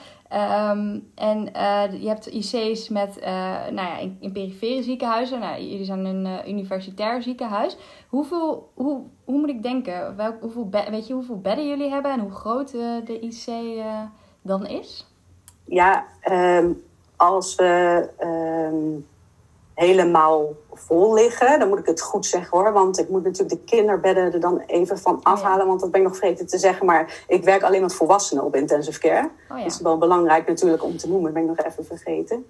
Um, 0.69 1.11
en 1.15 1.49
uh, 1.57 2.03
je 2.03 2.09
hebt 2.09 2.27
IC's 2.27 2.89
met, 2.89 3.19
uh, 3.19 3.27
nou 3.71 3.75
ja, 3.75 3.99
in, 3.99 4.17
in 4.21 4.33
perifere 4.33 4.83
ziekenhuizen. 4.83 5.41
Nou, 5.41 5.63
jullie 5.63 5.85
zijn 5.85 6.05
een 6.05 6.49
universitair 6.49 7.23
ziekenhuis. 7.23 7.77
Hoeveel, 8.09 8.71
hoe, 8.75 9.03
hoe 9.25 9.39
moet 9.39 9.49
ik 9.49 9.63
denken? 9.63 10.17
Welk, 10.17 10.41
hoeveel 10.41 10.71
weet 10.91 11.07
je 11.07 11.13
hoeveel 11.13 11.41
bedden 11.41 11.69
jullie 11.69 11.91
hebben 11.91 12.13
en 12.13 12.21
hoe 12.21 12.31
groot 12.31 12.71
de 13.05 13.21
IC 13.21 13.83
dan 14.43 14.67
is? 14.67 15.07
Ja, 15.65 16.05
um, 16.31 16.83
als 17.17 17.55
we 17.55 18.09
um, 18.21 19.07
helemaal 19.75 20.55
vol 20.73 21.15
liggen, 21.15 21.59
dan 21.59 21.69
moet 21.69 21.79
ik 21.79 21.87
het 21.87 22.01
goed 22.01 22.27
zeggen 22.27 22.59
hoor. 22.59 22.73
Want 22.73 22.99
ik 22.99 23.09
moet 23.09 23.25
natuurlijk 23.25 23.61
de 23.61 23.77
kinderbedden 23.77 24.33
er 24.33 24.41
dan 24.41 24.59
even 24.67 24.99
van 24.99 25.21
afhalen. 25.23 25.59
Oh 25.59 25.63
ja. 25.63 25.69
Want 25.69 25.81
dat 25.81 25.91
ben 25.91 26.01
ik 26.01 26.07
nog 26.07 26.17
vergeten 26.17 26.47
te 26.47 26.59
zeggen. 26.59 26.87
Maar 26.87 27.25
ik 27.29 27.45
werk 27.45 27.63
alleen 27.63 27.81
met 27.81 27.95
volwassenen 27.95 28.45
op 28.45 28.57
intensive 28.57 29.01
care. 29.01 29.31
Oh 29.51 29.57
ja. 29.57 29.63
Dat 29.63 29.73
is 29.73 29.81
wel 29.81 29.99
belangrijk 29.99 30.47
natuurlijk 30.47 30.85
om 30.85 30.97
te 30.97 31.09
noemen. 31.09 31.25
Dat 31.25 31.43
ben 31.43 31.43
ik 31.43 31.57
nog 31.57 31.67
even 31.67 31.85
vergeten. 31.85 32.47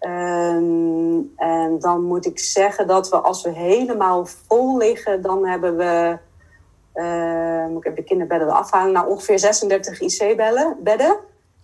Um, 0.00 1.32
en 1.36 1.78
dan 1.78 2.02
moet 2.02 2.26
ik 2.26 2.38
zeggen 2.38 2.86
dat 2.86 3.08
we 3.08 3.16
als 3.16 3.42
we 3.42 3.50
helemaal 3.50 4.26
vol 4.26 4.76
liggen, 4.76 5.22
dan 5.22 5.46
hebben 5.46 5.76
we 5.76 6.18
ik 7.76 7.84
even 7.84 7.94
de 7.94 8.02
kinderbedden 8.04 8.48
eraf 8.48 8.70
halen. 8.70 8.92
Nou, 8.92 9.08
ongeveer 9.08 9.38
36 9.38 10.00
IC-bedden 10.00 11.16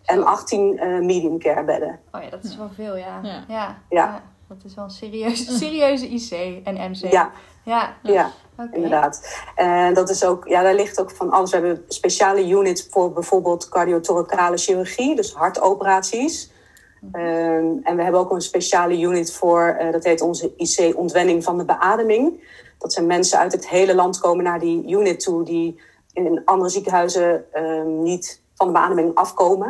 en 0.04 0.24
18 0.24 0.72
uh, 0.74 1.00
medium 1.00 1.38
care 1.38 1.64
bedden. 1.64 2.00
Oh 2.12 2.22
ja, 2.22 2.30
dat 2.30 2.44
is 2.44 2.56
wel 2.56 2.70
veel, 2.74 2.96
ja. 2.96 3.20
Ja. 3.22 3.44
ja. 3.48 3.82
Ja. 3.88 4.22
Dat 4.48 4.64
is 4.64 4.74
wel 4.74 4.84
een 4.84 4.90
serieuze, 5.04 5.56
serieuze 5.56 6.08
IC 6.08 6.60
en 6.64 6.90
MC. 6.90 7.12
Ja, 7.12 7.30
Ja, 7.64 7.96
ja. 8.02 8.30
oké. 8.58 8.74
Inderdaad. 8.74 9.42
En 9.54 9.94
dat 9.94 10.10
is 10.10 10.24
ook, 10.24 10.48
ja, 10.48 10.62
daar 10.62 10.74
ligt 10.74 11.00
ook 11.00 11.10
van 11.10 11.30
alles. 11.30 11.50
We 11.50 11.56
hebben 11.56 11.84
speciale 11.88 12.48
units 12.48 12.86
voor 12.90 13.12
bijvoorbeeld 13.12 13.68
cardiothoracale 13.68 14.56
chirurgie, 14.56 15.16
dus 15.16 15.32
hartoperaties. 15.32 16.52
Ehm, 17.12 17.66
en 17.82 17.96
we 17.96 18.02
hebben 18.02 18.20
ook 18.20 18.30
een 18.30 18.40
speciale 18.40 19.00
unit 19.00 19.32
voor, 19.32 19.66
eh, 19.66 19.92
dat 19.92 20.04
heet 20.04 20.20
onze 20.20 20.52
IC-ontwenning 20.56 21.44
van 21.44 21.58
de 21.58 21.64
beademing. 21.64 22.42
Dat 22.84 22.92
zijn 22.92 23.06
mensen 23.06 23.38
uit 23.38 23.52
het 23.52 23.68
hele 23.68 23.94
land 23.94 24.18
komen 24.18 24.44
naar 24.44 24.58
die 24.58 24.90
unit 24.90 25.20
toe 25.20 25.44
die 25.44 25.80
in 26.12 26.42
andere 26.44 26.70
ziekenhuizen 26.70 27.52
ehm, 27.52 28.02
niet 28.02 28.42
van 28.54 28.66
de 28.66 28.72
beademing 28.72 29.14
afkomen. 29.14 29.68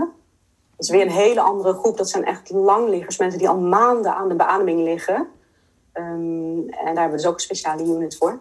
Dat 0.76 0.87
is 0.87 0.90
weer 0.90 1.02
een 1.02 1.11
hele 1.12 1.40
andere 1.40 1.73
groep. 1.73 1.97
Dat 1.97 2.09
zijn 2.09 2.25
echt 2.25 2.50
langliggers, 2.50 3.18
mensen 3.18 3.38
die 3.38 3.49
al 3.49 3.59
maanden 3.59 4.14
aan 4.14 4.28
de 4.28 4.35
beademing 4.35 4.80
liggen. 4.80 5.26
Ehm, 5.92 6.04
en 6.59 6.66
daar 6.68 6.85
hebben 6.85 7.11
we 7.11 7.16
dus 7.16 7.26
ook 7.26 7.35
een 7.35 7.40
speciale 7.40 7.85
unit 7.85 8.16
voor. 8.16 8.38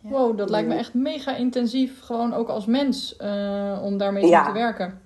Wow, 0.00 0.36
dat 0.36 0.50
lijkt 0.50 0.68
me 0.68 0.74
echt 0.74 0.94
mega 0.94 1.36
intensief, 1.36 2.00
gewoon 2.00 2.34
ook 2.34 2.48
als 2.48 2.66
mens, 2.66 3.16
eh, 3.16 3.80
om 3.82 3.98
daarmee 3.98 4.22
te 4.22 4.28
Ja. 4.28 4.52
werken. 4.52 5.01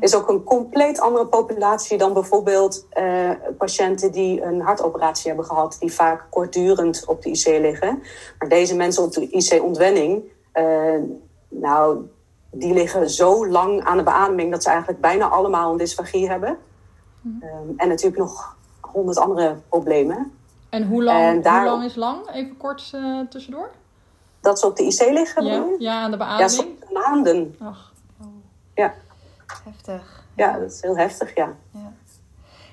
Is 0.00 0.14
ook 0.14 0.28
een 0.28 0.42
compleet 0.44 1.00
andere 1.00 1.26
populatie 1.26 1.98
dan 1.98 2.12
bijvoorbeeld 2.12 2.86
eh, 2.90 3.30
patiënten 3.58 4.12
die 4.12 4.42
een 4.42 4.60
hartoperatie 4.60 5.28
hebben 5.28 5.46
gehad, 5.46 5.76
die 5.80 5.92
vaak 5.92 6.26
kortdurend 6.30 7.04
op 7.06 7.22
de 7.22 7.30
IC 7.30 7.46
liggen. 7.46 8.02
Maar 8.38 8.48
deze 8.48 8.76
mensen 8.76 9.02
op 9.02 9.12
de 9.12 9.28
IC-ontwenning, 9.30 10.22
eh, 10.52 10.94
nou, 11.48 11.98
die 12.50 12.72
liggen 12.72 13.10
zo 13.10 13.46
lang 13.48 13.84
aan 13.84 13.96
de 13.96 14.02
beademing 14.02 14.50
dat 14.50 14.62
ze 14.62 14.68
eigenlijk 14.68 15.00
bijna 15.00 15.28
allemaal 15.28 15.70
een 15.72 15.78
dysfagie 15.78 16.28
hebben. 16.28 16.58
Ehm, 17.40 17.68
en 17.76 17.88
natuurlijk 17.88 18.22
nog 18.22 18.56
honderd 18.80 19.18
andere 19.18 19.56
problemen. 19.68 20.32
En 20.68 20.86
hoe 20.86 21.02
lang, 21.02 21.18
En 21.18 21.42
daar- 21.42 21.60
hoe 21.60 21.70
lang 21.70 21.84
is 21.84 21.94
lang? 21.94 22.30
Even 22.32 22.56
kort 22.56 22.90
eh, 22.94 23.20
tussendoor. 23.30 23.70
Dat 24.40 24.60
ze 24.60 24.66
op 24.66 24.76
de 24.76 24.82
IC 24.82 25.10
liggen, 25.12 25.44
Ja, 25.44 25.64
ja, 25.78 26.02
aan 26.02 26.10
de 26.10 26.16
Ja, 26.16 26.24
beademing. 26.24 26.50
soms 26.50 26.68
maanden. 26.92 27.56
Ach, 27.58 27.92
Ja. 28.74 28.94
Heftig. 29.64 30.24
ja, 30.36 30.58
dat 30.58 30.70
is 30.70 30.80
heel 30.82 30.96
heftig, 30.96 31.34
ja. 31.34 31.52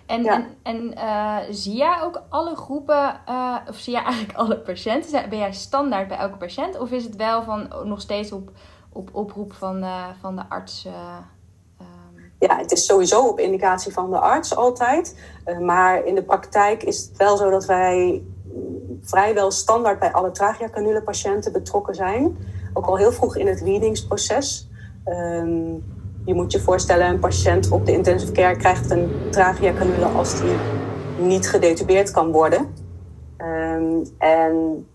En, 0.06 0.24
Ja. 0.24 0.34
en, 0.34 0.46
en 0.64 0.94
eh, 0.96 1.38
zie 1.50 1.76
jij 1.76 2.02
ook 2.02 2.22
alle 2.30 2.56
groepen, 2.56 3.20
eh, 3.26 3.56
of 3.68 3.76
zie 3.76 3.94
jij 3.94 4.04
eigenlijk 4.04 4.38
alle 4.38 4.58
patiënten? 4.60 5.30
Ben 5.30 5.40
jij 5.40 5.54
standaard 5.54 6.08
bij 6.08 6.18
elke 6.18 6.38
patiënt? 6.38 6.80
Of 6.80 6.92
is 6.92 7.04
het 7.04 7.16
wel 7.16 7.44
van 7.44 7.68
nog 7.84 8.02
steeds 8.02 8.32
op, 8.32 8.52
op 8.90 9.10
oproep 9.14 9.54
van, 9.54 9.86
van 10.20 10.36
de 10.36 10.42
arts? 10.50 10.86
eh, 10.86 10.94
ehm, 11.80 12.22
Ja, 12.40 12.58
het 12.58 12.72
is 12.72 12.86
sowieso 12.86 13.28
op 13.28 13.40
indicatie 13.40 13.94
van 13.94 14.12
de 14.12 14.20
arts 14.20 14.56
altijd. 14.56 15.20
Maar 15.62 16.04
in 16.06 16.16
de 16.16 16.24
praktijk 16.24 16.84
is 16.84 17.06
het 17.08 17.18
wel 17.18 17.38
zo 17.38 17.50
dat 17.50 17.66
wij 17.66 18.24
mm, 18.44 19.00
vrijwel 19.04 19.52
standaard 19.52 20.00
bij 20.00 20.12
alle 20.12 20.32
tracheacanule 20.32 21.02
patiënten 21.02 21.52
betrokken 21.52 21.96
zijn. 21.96 22.38
Ook 22.74 22.86
al 22.86 22.98
heel 22.98 23.12
vroeg 23.12 23.36
in 23.36 23.48
het 23.48 23.62
weaningsproces. 23.64 24.68
Ehm, 25.04 25.74
je 26.28 26.34
moet 26.34 26.52
je 26.52 26.60
voorstellen, 26.60 27.08
een 27.08 27.20
patiënt 27.20 27.70
op 27.70 27.86
de 27.86 27.92
intensive 27.92 28.32
care 28.32 28.56
krijgt 28.56 28.92
een 28.92 29.12
tracheacanule 29.32 30.06
als 30.06 30.42
die 30.42 30.56
niet 31.20 31.50
gedetubeerd 31.50 32.12
kan 32.12 32.32
worden. 32.32 32.74
Ehm, 33.38 34.06
en 34.18 34.88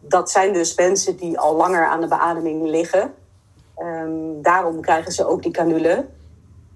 dat 0.00 0.30
zijn 0.30 0.52
dus 0.52 0.76
mensen 0.76 1.16
die 1.16 1.38
al 1.38 1.56
langer 1.56 1.86
aan 1.86 2.00
de 2.00 2.08
beademing 2.08 2.66
liggen. 2.66 3.14
Ehm, 3.76 4.42
daarom 4.42 4.80
krijgen 4.80 5.12
ze 5.12 5.26
ook 5.26 5.42
die 5.42 5.52
canule. 5.52 6.06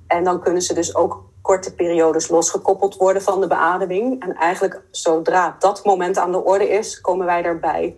En 0.07 0.25
dan 0.25 0.41
kunnen 0.41 0.63
ze 0.63 0.75
dus 0.75 0.95
ook 0.95 1.25
korte 1.43 1.75
periodes 1.75 2.29
losgekoppeld 2.29 2.97
worden 2.97 3.23
van 3.23 3.41
de 3.41 3.47
beademing. 3.47 4.23
En 4.23 4.35
eigenlijk 4.35 4.83
zodra 4.91 5.57
dat 5.59 5.85
moment 5.85 6.19
aan 6.19 6.33
de 6.33 6.45
orde 6.45 6.69
is, 6.69 7.01
komen 7.01 7.27
wij 7.27 7.43
erbij. 7.43 7.97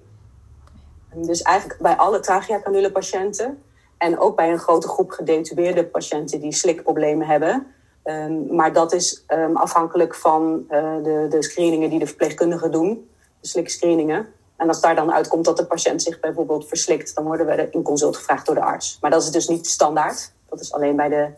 Dus 1.15 1.43
eigenlijk 1.43 1.81
bij 1.81 1.97
alle 1.97 2.21
tracheacanule 2.21 2.93
patiënten 2.93 3.63
en 4.01 4.19
ook 4.19 4.37
bij 4.37 4.51
een 4.51 4.59
grote 4.59 4.89
groep 4.89 5.11
gedetubeerde 5.11 5.85
patiënten 5.85 6.41
die 6.41 6.53
slikproblemen 6.53 7.27
hebben. 7.27 7.67
Ehm, 8.03 8.55
maar 8.55 8.73
dat 8.73 8.93
is 8.93 9.25
ehm, 9.27 9.57
afhankelijk 9.57 10.15
van 10.15 10.65
eh, 10.69 10.95
de, 11.03 11.27
de 11.31 11.43
screeningen 11.43 11.91
die 11.91 11.99
de 11.99 12.07
verpleegkundigen 12.07 12.71
doen, 12.71 13.11
de 13.41 13.49
slikscreeningen. 13.49 14.27
En 14.57 14.69
als 14.69 14.81
daar 14.81 14.95
dan 14.95 15.13
uitkomt 15.13 15.45
dat 15.45 15.57
de 15.57 15.67
patiënt 15.67 16.03
zich 16.03 16.21
bijvoorbeeld 16.21 16.69
verslikt, 16.69 17.15
dan 17.15 17.25
worden 17.25 17.47
we 17.47 17.69
in 17.71 17.83
consult 17.83 18.17
gevraagd 18.17 18.47
door 18.47 18.55
de 18.55 18.61
arts. 18.61 18.99
Maar 19.01 19.11
dat 19.11 19.23
is 19.23 19.31
dus 19.31 19.49
niet 19.49 19.67
standaard. 19.67 20.33
Dat 20.49 20.61
is 20.61 20.73
alleen 20.73 20.97
bij 20.97 21.09
de, 21.09 21.29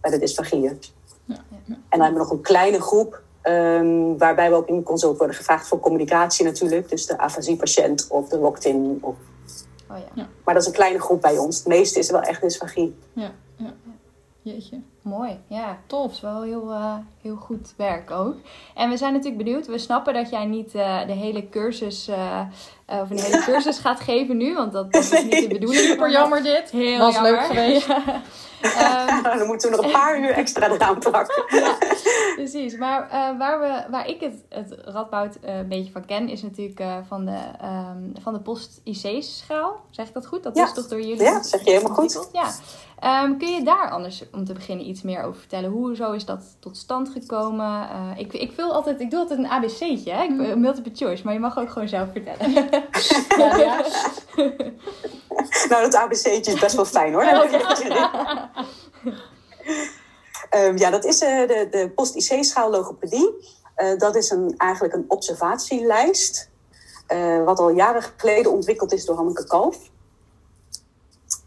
bij 0.00 0.10
de 0.10 0.18
dysfagieën. 0.18 0.80
Ja, 1.24 1.34
ja. 1.48 1.54
En 1.66 1.78
dan 1.88 2.00
hebben 2.00 2.12
we 2.12 2.28
nog 2.28 2.30
een 2.30 2.40
kleine 2.40 2.80
groep, 2.80 3.20
ehm, 3.42 4.16
waarbij 4.16 4.50
we 4.50 4.56
ook 4.56 4.68
in 4.68 4.82
consult 4.82 5.18
worden 5.18 5.36
gevraagd 5.36 5.68
voor 5.68 5.80
communicatie 5.80 6.44
natuurlijk. 6.44 6.88
Dus 6.88 7.06
de 7.06 7.18
afasiepatiënt 7.18 8.06
of 8.08 8.28
de 8.28 8.38
locked-in. 8.38 8.98
Of... 9.00 9.14
oh 9.92 9.98
ja. 10.14 10.28
Maar 10.44 10.54
dat 10.54 10.62
is 10.62 10.68
een 10.68 10.74
kleine 10.74 11.00
groep 11.00 11.20
bij 11.20 11.38
ons. 11.38 11.56
Het 11.58 11.66
meeste 11.66 11.98
is 11.98 12.10
wel 12.10 12.20
echt 12.20 12.40
dysfagie. 12.40 12.94
ja, 13.12 13.32
ja. 13.56 13.74
Jeetje. 14.42 14.80
Mooi, 15.02 15.38
ja. 15.46 15.78
Tof. 15.86 16.02
Dat 16.02 16.12
is 16.12 16.20
wel 16.20 16.42
heel, 16.42 16.70
eh, 16.70 16.94
heel 17.22 17.36
goed 17.36 17.74
werk 17.76 18.10
ook. 18.10 18.34
En 18.74 18.90
we 18.90 18.96
zijn 18.96 19.12
natuurlijk 19.12 19.44
benieuwd. 19.44 19.66
We 19.66 19.78
snappen 19.78 20.14
dat 20.14 20.30
jij 20.30 20.44
niet 20.44 20.74
eh, 20.74 21.06
de 21.06 21.12
hele 21.12 21.48
cursus, 21.48 22.08
eh, 22.08 22.40
of 22.86 23.10
een 23.10 23.18
hele 23.18 23.42
cursus 23.50 23.78
gaat 23.78 24.00
geven 24.00 24.36
nu. 24.36 24.54
Want 24.54 24.72
dat, 24.72 24.92
dat 24.92 25.02
is 25.02 25.22
niet 25.22 25.40
de 25.40 25.48
bedoeling. 25.48 25.84
Super 25.90 26.10
jammer 26.10 26.42
dit. 26.42 26.70
Heel 26.70 26.98
Was 26.98 27.14
jammer. 27.14 27.32
leuk 27.32 27.40
geweest. 27.44 27.86
Ja. 28.62 29.08
Ehm, 29.22 29.38
dan 29.38 29.46
moeten 29.46 29.70
we 29.70 29.76
nog 29.76 29.84
een 29.84 29.92
paar 29.92 30.20
uur 30.20 30.30
extra 30.30 30.70
eraan 30.70 30.98
plakken. 30.98 31.44
Precies, 32.34 32.76
maar 32.76 33.08
waar, 33.38 33.60
we, 33.60 33.90
waar 33.90 34.08
ik 34.08 34.20
het, 34.20 34.44
het 34.48 34.78
Radboud 34.84 35.38
een 35.40 35.68
beetje 35.68 35.92
van 35.92 36.04
ken, 36.04 36.28
is 36.28 36.42
natuurlijk 36.42 36.82
van 37.06 37.24
de, 37.24 37.38
ehm, 37.60 37.98
van 38.20 38.32
de 38.32 38.40
post-IC-schaal. 38.40 39.80
Zeg 39.90 40.06
ik 40.08 40.14
dat 40.14 40.26
goed? 40.26 40.42
Dat 40.42 40.56
Ja. 40.56 40.64
is 40.64 40.72
toch 40.72 40.88
door 40.88 41.00
jullie? 41.00 41.22
Ja, 41.22 41.42
zeg 41.42 41.64
je 41.64 41.70
helemaal 41.70 41.94
goed. 41.94 42.28
Ja. 42.32 42.50
Ehm, 42.98 43.36
kun 43.38 43.48
je 43.54 43.62
daar 43.62 43.90
anders 43.90 44.24
om 44.32 44.44
te 44.44 44.52
beginnen 44.52 44.86
iets 44.92 45.02
meer 45.02 45.22
over 45.22 45.40
vertellen? 45.40 45.70
Hoe 45.70 45.96
zo 45.96 46.12
is 46.12 46.24
dat 46.24 46.56
tot 46.60 46.76
stand 46.76 47.08
gekomen? 47.08 47.88
Eh, 47.90 48.10
ik, 48.16 48.32
ik, 48.32 48.52
vul 48.52 48.72
altijd, 48.72 49.00
ik 49.00 49.10
doe 49.10 49.20
altijd 49.20 49.38
een 49.38 49.48
ABC'tje, 49.48 50.12
hè? 50.12 50.22
Ik, 50.22 50.30
een 50.30 50.60
multiple 50.60 50.92
choice, 50.94 51.24
maar 51.24 51.32
je 51.32 51.40
mag 51.40 51.58
ook 51.58 51.70
gewoon 51.70 51.88
zelf 51.88 52.08
vertellen. 52.12 52.52
Ja, 53.38 53.56
ja. 53.56 53.84
Nou, 55.68 55.82
dat 55.82 55.94
ABC'tje 55.94 56.52
is 56.52 56.60
best 56.60 56.74
wel 56.76 56.84
fijn 56.84 57.12
hoor. 57.12 57.22
Oké. 57.42 57.58
Ehm, 60.50 60.76
ja, 60.76 60.90
dat 60.90 61.04
is 61.04 61.20
eh, 61.20 61.48
de, 61.48 61.66
de 61.70 61.90
post-IC-schaal 61.94 62.70
logopedie. 62.70 63.30
Eh, 63.74 63.98
dat 63.98 64.16
is 64.16 64.30
een, 64.30 64.54
eigenlijk 64.56 64.94
een 64.94 65.04
observatielijst. 65.08 66.50
eh, 67.06 67.44
wat 67.44 67.58
al 67.58 67.70
jaren 67.70 68.02
geleden 68.16 68.52
ontwikkeld 68.52 68.92
is 68.92 69.04
door 69.04 69.16
Hanneke 69.16 69.46
Kalf. 69.46 69.90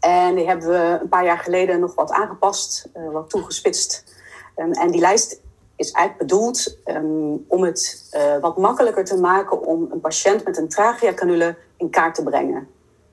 En 0.06 0.34
die 0.34 0.46
hebben 0.46 0.68
we 0.68 0.98
een 1.00 1.08
paar 1.08 1.24
jaar 1.24 1.38
geleden 1.38 1.80
nog 1.80 1.94
wat 1.94 2.10
aangepast, 2.10 2.88
eh, 2.92 3.10
wat 3.10 3.30
toegespitst. 3.30 4.04
Ehm, 4.54 4.70
en 4.70 4.90
die 4.90 5.00
lijst 5.00 5.40
is 5.76 5.90
eigenlijk 5.90 6.28
bedoeld 6.28 6.78
ehm, 6.84 7.36
om 7.48 7.62
het 7.62 8.08
eh, 8.10 8.38
wat 8.40 8.56
makkelijker 8.56 9.04
te 9.04 9.20
maken 9.20 9.62
om 9.62 9.88
een 9.90 10.00
patiënt 10.00 10.44
met 10.44 10.58
een 10.58 10.68
tracheacanule 10.68 11.56
in 11.76 11.90
kaart 11.90 12.14
te 12.14 12.22
brengen, 12.22 12.68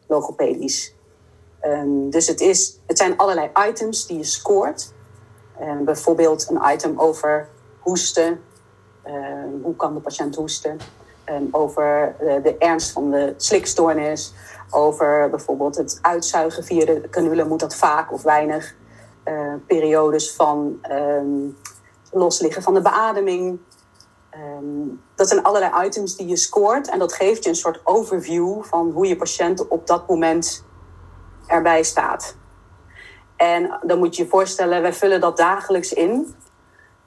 logopedisch. 0.07 0.95
Ehm, 1.59 2.09
dus 2.09 2.27
het, 2.27 2.41
is, 2.41 2.79
het 2.85 2.97
zijn 2.97 3.17
allerlei 3.17 3.49
items 3.67 4.07
die 4.07 4.17
je 4.17 4.23
scoort. 4.23 4.93
Bijvoorbeeld 5.85 6.49
een 6.49 6.73
item 6.73 6.99
over 6.99 7.49
hoesten. 7.79 8.39
Hoe 9.61 9.75
kan 9.75 9.93
de 9.93 9.99
patiënt 9.99 10.35
hoesten? 10.35 10.77
Over 11.51 12.15
eh, 12.19 12.43
de 12.43 12.57
ernst 12.57 12.91
van 12.91 13.11
de 13.11 13.33
slikstoornis. 13.37 14.33
Over 14.73 15.29
bijvoorbeeld 15.29 15.77
het 15.77 15.99
uitzuigen 16.01 16.63
via 16.63 16.85
de 16.85 17.09
canule. 17.09 17.45
Moet 17.45 17.59
dat 17.59 17.75
vaak 17.75 18.13
of 18.13 18.21
weinig? 18.21 18.75
Eh, 19.23 19.53
periodes 19.67 20.31
van 20.31 20.77
ehm, 20.81 21.49
losliggen 22.11 22.61
van 22.61 22.73
de 22.73 22.81
beademing. 22.81 23.59
Ehm, 24.29 24.87
dat 25.15 25.27
zijn 25.27 25.43
allerlei 25.43 25.85
items 25.85 26.15
die 26.15 26.27
je 26.27 26.35
scoort. 26.35 26.89
En 26.89 26.99
dat 26.99 27.13
geeft 27.13 27.43
je 27.43 27.49
een 27.49 27.55
soort 27.55 27.81
overview 27.83 28.63
van 28.63 28.91
hoe 28.91 29.07
je 29.07 29.15
patiënt 29.15 29.67
op 29.67 29.87
dat 29.87 30.07
moment 30.07 30.65
erbij 31.47 31.83
staat. 31.83 32.35
En 33.35 33.79
dan 33.81 33.97
moet 33.97 34.15
je 34.15 34.23
je 34.23 34.29
voorstellen, 34.29 34.81
wij 34.81 34.93
vullen 34.93 35.21
dat 35.21 35.37
dagelijks 35.37 35.93
in. 35.93 36.35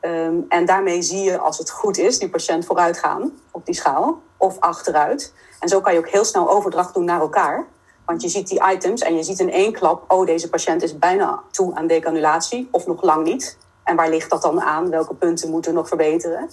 Ehm, 0.06 0.34
en 0.48 0.64
daarmee 0.64 1.02
zie 1.02 1.22
je, 1.22 1.38
als 1.38 1.58
het 1.58 1.70
goed 1.70 1.98
is, 1.98 2.18
die 2.18 2.28
patiënt 2.28 2.64
vooruit 2.64 2.98
gaan 2.98 3.32
op 3.50 3.66
die 3.66 3.74
schaal 3.74 4.20
of 4.36 4.60
achteruit. 4.60 5.32
En 5.60 5.68
zo 5.68 5.80
kan 5.80 5.92
je 5.92 5.98
ook 5.98 6.08
heel 6.08 6.24
snel 6.24 6.50
overdracht 6.50 6.94
doen 6.94 7.04
naar 7.04 7.20
elkaar. 7.20 7.66
Want 8.04 8.22
je 8.22 8.28
ziet 8.28 8.48
die 8.48 8.62
items 8.72 9.00
en 9.02 9.16
je 9.16 9.22
ziet 9.22 9.38
in 9.38 9.52
één 9.52 9.72
klap, 9.72 10.12
oh, 10.12 10.26
deze 10.26 10.48
patiënt 10.48 10.82
is 10.82 10.98
bijna 10.98 11.42
toe 11.50 11.74
aan 11.74 11.86
decanulatie 11.86 12.68
of 12.70 12.86
nog 12.86 13.02
lang 13.02 13.24
niet. 13.24 13.58
En 13.84 13.96
waar 13.96 14.08
ligt 14.08 14.30
dat 14.30 14.42
dan 14.42 14.60
aan? 14.60 14.90
Welke 14.90 15.14
punten 15.14 15.50
moeten 15.50 15.74
nog 15.74 15.88
verbeteren? 15.88 16.50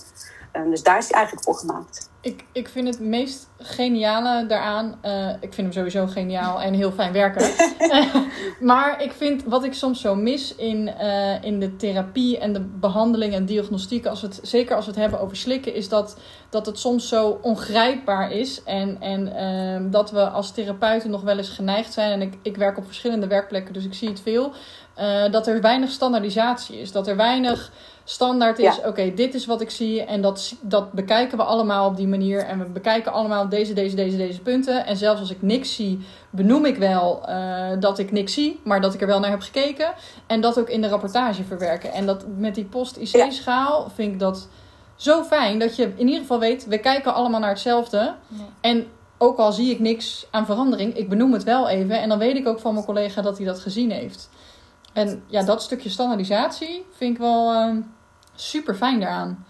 En 0.54 0.70
dus 0.70 0.84
daar 0.84 0.98
is 0.98 1.04
hij 1.10 1.14
eigenlijk 1.18 1.46
voor 1.46 1.56
gemaakt. 1.56 2.12
Ik, 2.22 2.46
ik 2.52 2.68
vind 2.70 2.88
het 2.88 3.00
meest 3.00 3.50
geniale 3.60 4.46
daaraan. 4.46 4.98
eh, 5.02 5.30
ik 5.30 5.54
vind 5.54 5.56
hem 5.56 5.72
sowieso 5.72 6.08
geniaal 6.08 6.62
en 6.62 6.74
heel 6.74 6.92
fijn 6.92 7.14
werken. 7.14 7.50
maar 8.72 9.02
ik 9.02 9.12
vind 9.12 9.44
wat 9.44 9.64
ik 9.64 9.74
soms 9.74 10.02
zo 10.02 10.16
mis 10.16 10.56
in, 10.56 10.88
eh, 10.88 11.44
in 11.44 11.60
de 11.60 11.76
therapie 11.76 12.38
en 12.38 12.54
de 12.54 12.60
behandeling 12.62 13.34
en 13.34 13.46
diagnostiek, 13.46 14.06
als 14.06 14.22
het, 14.22 14.40
zeker 14.42 14.76
als 14.76 14.86
we 14.86 14.92
het 14.92 15.00
hebben 15.00 15.20
over 15.20 15.38
slikken, 15.38 15.76
is 15.76 15.90
dat, 15.90 16.18
dat 16.50 16.66
het 16.66 16.80
soms 16.80 17.08
zo 17.08 17.40
ongrijpbaar 17.42 18.32
is. 18.32 18.64
En, 18.64 18.98
en 19.02 19.36
ehm, 19.36 19.90
dat 19.90 20.12
we 20.12 20.30
als 20.30 20.52
therapeuten 20.52 21.10
nog 21.10 21.22
wel 21.22 21.38
eens 21.38 21.50
geneigd 21.50 21.94
zijn. 21.94 22.12
En 22.12 22.22
ik, 22.22 22.34
ik 22.42 22.58
werk 22.58 22.78
op 22.78 22.86
verschillende 22.86 23.28
werkplekken, 23.28 23.74
dus 23.74 23.86
ik 23.86 23.94
zie 23.94 24.10
het 24.10 24.22
veel. 24.22 24.54
eh, 24.96 25.32
dat 25.32 25.48
er 25.48 25.62
weinig 25.62 25.90
standaardisatie 25.90 26.80
is. 26.80 26.92
Dat 26.92 27.08
er 27.08 27.16
weinig 27.16 27.72
standaard 28.04 28.60
is, 28.60 28.76
Ja. 28.76 28.88
oké, 28.88 29.14
dit 29.14 29.34
is 29.34 29.46
wat 29.46 29.62
ik 29.62 29.70
zie 29.70 30.04
en 30.04 30.22
dat, 30.22 30.54
dat 30.62 30.92
bekijken 30.92 31.38
we 31.38 31.44
allemaal 31.44 31.88
op 31.88 31.96
die 31.96 32.08
manier. 32.08 32.46
En 32.46 32.60
we 32.60 32.66
bekijken 32.66 33.12
allemaal 33.12 33.50
deze, 33.50 33.74
deze, 33.74 33.96
deze, 33.96 34.18
deze 34.18 34.42
punten. 34.42 34.86
En 34.86 34.98
zelfs 34.98 35.20
als 35.20 35.32
ik 35.32 35.42
niks 35.42 35.76
zie, 35.76 36.00
benoem 36.30 36.66
ik 36.66 36.78
wel 36.78 37.28
eh, 37.28 37.70
dat 37.80 38.00
ik 38.00 38.12
niks 38.12 38.34
zie, 38.34 38.60
maar 38.64 38.82
dat 38.82 38.94
ik 38.94 39.02
er 39.02 39.08
wel 39.08 39.20
naar 39.20 39.30
heb 39.30 39.42
gekeken. 39.42 39.94
En 40.28 40.42
dat 40.42 40.60
ook 40.60 40.70
in 40.70 40.82
de 40.82 40.88
rapportage 40.88 41.44
verwerken. 41.44 41.92
En 41.92 42.06
dat 42.06 42.26
met 42.38 42.56
die 42.56 42.66
post-IC-schaal 42.66 43.90
vind 43.94 44.14
ik 44.14 44.20
dat 44.20 44.48
zo 44.96 45.24
fijn 45.24 45.60
dat 45.60 45.76
je 45.76 45.84
in 45.96 46.06
ieder 46.06 46.22
geval 46.22 46.40
weet, 46.40 46.66
we 46.66 46.78
kijken 46.78 47.14
allemaal 47.14 47.40
naar 47.40 47.50
hetzelfde. 47.50 47.98
Ja. 47.98 48.16
En 48.62 48.88
ook 49.18 49.38
al 49.38 49.52
zie 49.52 49.72
ik 49.72 49.80
niks 49.80 50.28
aan 50.32 50.46
verandering, 50.46 50.98
ik 50.98 51.10
benoem 51.10 51.34
het 51.34 51.44
wel 51.44 51.70
even. 51.70 52.02
En 52.02 52.10
dan 52.10 52.18
weet 52.18 52.36
ik 52.36 52.48
ook 52.48 52.60
van 52.60 52.74
mijn 52.74 52.86
collega 52.86 53.22
dat 53.22 53.38
hij 53.38 53.46
dat 53.46 53.60
gezien 53.60 53.92
heeft. 53.92 54.30
En 54.94 55.24
ja, 55.28 55.44
dat 55.44 55.62
stukje 55.62 55.90
standaardisatie 55.90 56.86
vind 56.98 57.14
ik 57.16 57.22
wel 57.22 57.74
super 58.36 58.76
fijn 58.76 59.00
daaraan. 59.00 59.46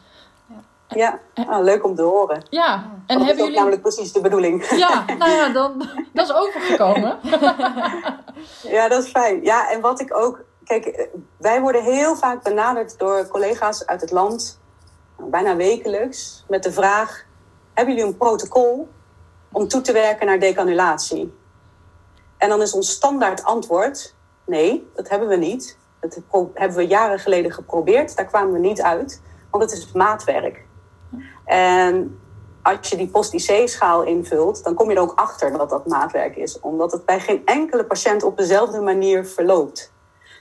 Ja, 0.87 1.19
ah, 1.33 1.63
leuk 1.63 1.85
om 1.85 1.95
te 1.95 2.01
horen. 2.01 2.45
Ja, 2.49 2.73
En 2.73 2.81
en 3.05 3.17
dat 3.17 3.19
is 3.21 3.25
hebben 3.25 3.29
ook 3.29 3.37
jullie. 3.37 3.55
namelijk 3.55 3.81
precies 3.81 4.11
de 4.11 4.21
bedoeling. 4.21 4.65
Ja, 4.69 5.05
nou 5.19 5.31
ja, 5.31 5.49
dan, 5.49 5.89
dat 6.13 6.29
is 6.29 6.35
overgekomen. 6.35 7.19
Ja, 8.63 8.87
dat 8.87 9.03
is 9.03 9.09
fijn. 9.09 9.43
Ja, 9.43 9.71
en 9.71 9.81
wat 9.81 9.99
ik 9.99 10.17
ook... 10.17 10.43
Kijk, 10.63 10.85
eh, 10.85 11.07
wij 11.37 11.61
worden 11.61 11.83
heel 11.83 12.15
vaak 12.15 12.43
benaderd 12.43 12.99
door 12.99 13.27
collega's 13.27 13.85
uit 13.85 14.01
het 14.01 14.11
land, 14.11 14.59
nou, 15.17 15.29
bijna 15.29 15.55
wekelijks, 15.55 16.43
met 16.47 16.63
de 16.63 16.71
vraag: 16.71 17.25
hebben 17.73 17.95
jullie 17.95 18.09
een 18.11 18.17
protocol 18.17 18.89
om 19.51 19.67
toe 19.67 19.81
te 19.81 19.91
werken 19.91 20.25
naar 20.25 20.39
decanulatie? 20.39 21.37
En 22.37 22.49
dan 22.49 22.61
is 22.61 22.73
ons 22.73 22.91
standaard 22.91 23.43
antwoord: 23.43 24.15
nee, 24.45 24.91
dat 24.95 25.09
hebben 25.09 25.27
we 25.27 25.35
niet. 25.35 25.77
Dat 25.99 26.19
hebben 26.53 26.77
we 26.77 26.87
jaren 26.87 27.19
geleden 27.19 27.51
geprobeerd, 27.51 28.15
daar 28.15 28.25
kwamen 28.25 28.53
we 28.53 28.59
niet 28.59 28.81
uit, 28.81 29.21
want 29.49 29.63
het 29.63 29.71
is 29.71 29.91
maatwerk. 29.91 30.65
En 31.45 32.19
als 32.61 32.89
je 32.89 32.97
die 32.97 33.07
post-IC-schaal 33.07 34.03
invult, 34.03 34.63
dan 34.63 34.73
kom 34.73 34.89
je 34.89 34.95
er 34.95 35.01
ook 35.01 35.19
achter 35.19 35.57
dat 35.57 35.69
dat 35.69 35.87
maatwerk 35.87 36.35
is. 36.35 36.59
Omdat 36.59 36.91
het 36.91 37.05
bij 37.05 37.19
geen 37.19 37.45
enkele 37.45 37.85
patiënt 37.85 38.23
op 38.23 38.37
dezelfde 38.37 38.81
manier 38.81 39.25
verloopt. 39.25 39.91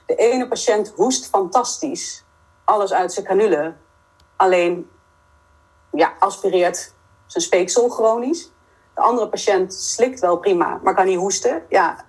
De 0.05 0.15
ene 0.15 0.47
patiënt 0.47 0.93
hoest 0.95 1.29
fantastisch, 1.29 2.25
alles 2.63 2.93
uit 2.93 3.13
zijn 3.13 3.25
canule. 3.25 3.73
Alleen 4.35 4.89
ja, 5.91 6.13
aspireert 6.19 6.93
zijn 7.25 7.43
speeksel 7.43 7.89
chronisch. 7.89 8.51
De 8.95 9.01
andere 9.01 9.29
patiënt 9.29 9.73
slikt 9.73 10.19
wel 10.19 10.37
prima, 10.37 10.79
maar 10.83 10.95
kan 10.95 11.05
niet 11.05 11.17
hoesten. 11.17 11.63
Ja, 11.69 12.05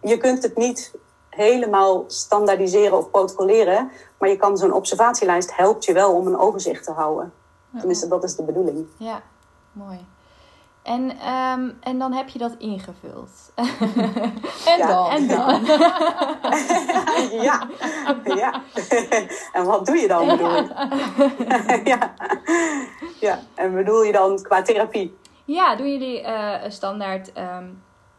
je 0.00 0.16
kunt 0.16 0.42
het 0.42 0.56
niet 0.56 0.94
helemaal 1.36 2.04
standaardiseren 2.06 2.98
of 2.98 3.10
protocoleren. 3.10 3.90
Maar 4.18 4.28
je 4.28 4.36
kan 4.36 4.56
zo'n 4.56 4.72
observatielijst 4.72 5.56
helpt 5.56 5.84
je 5.84 5.92
wel 5.92 6.14
om 6.14 6.26
een 6.26 6.38
overzicht 6.38 6.84
te 6.84 6.92
houden. 6.92 7.32
Tenminste, 7.78 8.08
dat 8.08 8.24
is 8.24 8.36
de 8.36 8.42
bedoeling. 8.42 8.86
Ja, 8.98 9.22
mooi. 9.72 10.06
En, 10.82 11.18
ehm, 11.18 11.70
en 11.80 11.98
dan 11.98 12.12
heb 12.12 12.28
je 12.28 12.38
dat 12.38 12.54
ingevuld. 12.58 13.30
En 14.66 14.78
Ja, 14.78 14.86
dan? 14.86 15.10
En 15.10 15.28
dan? 15.28 15.64
ja, 17.48 17.68
ja. 18.24 18.62
En 19.52 19.64
wat 19.64 19.86
doe 19.86 19.96
je 19.96 20.08
dan, 20.08 20.26
bedoel 20.26 20.56
ik? 20.56 20.70
ja. 21.92 22.14
ja, 23.20 23.38
en 23.54 23.74
bedoel 23.74 24.02
je 24.02 24.12
dan 24.12 24.42
qua 24.42 24.62
therapie? 24.62 25.18
Ja, 25.44 25.76
doen 25.76 25.92
jullie 25.92 26.20
eh, 26.20 26.64
een 26.64 26.72
standaard... 26.72 27.32
ehm, 27.32 27.64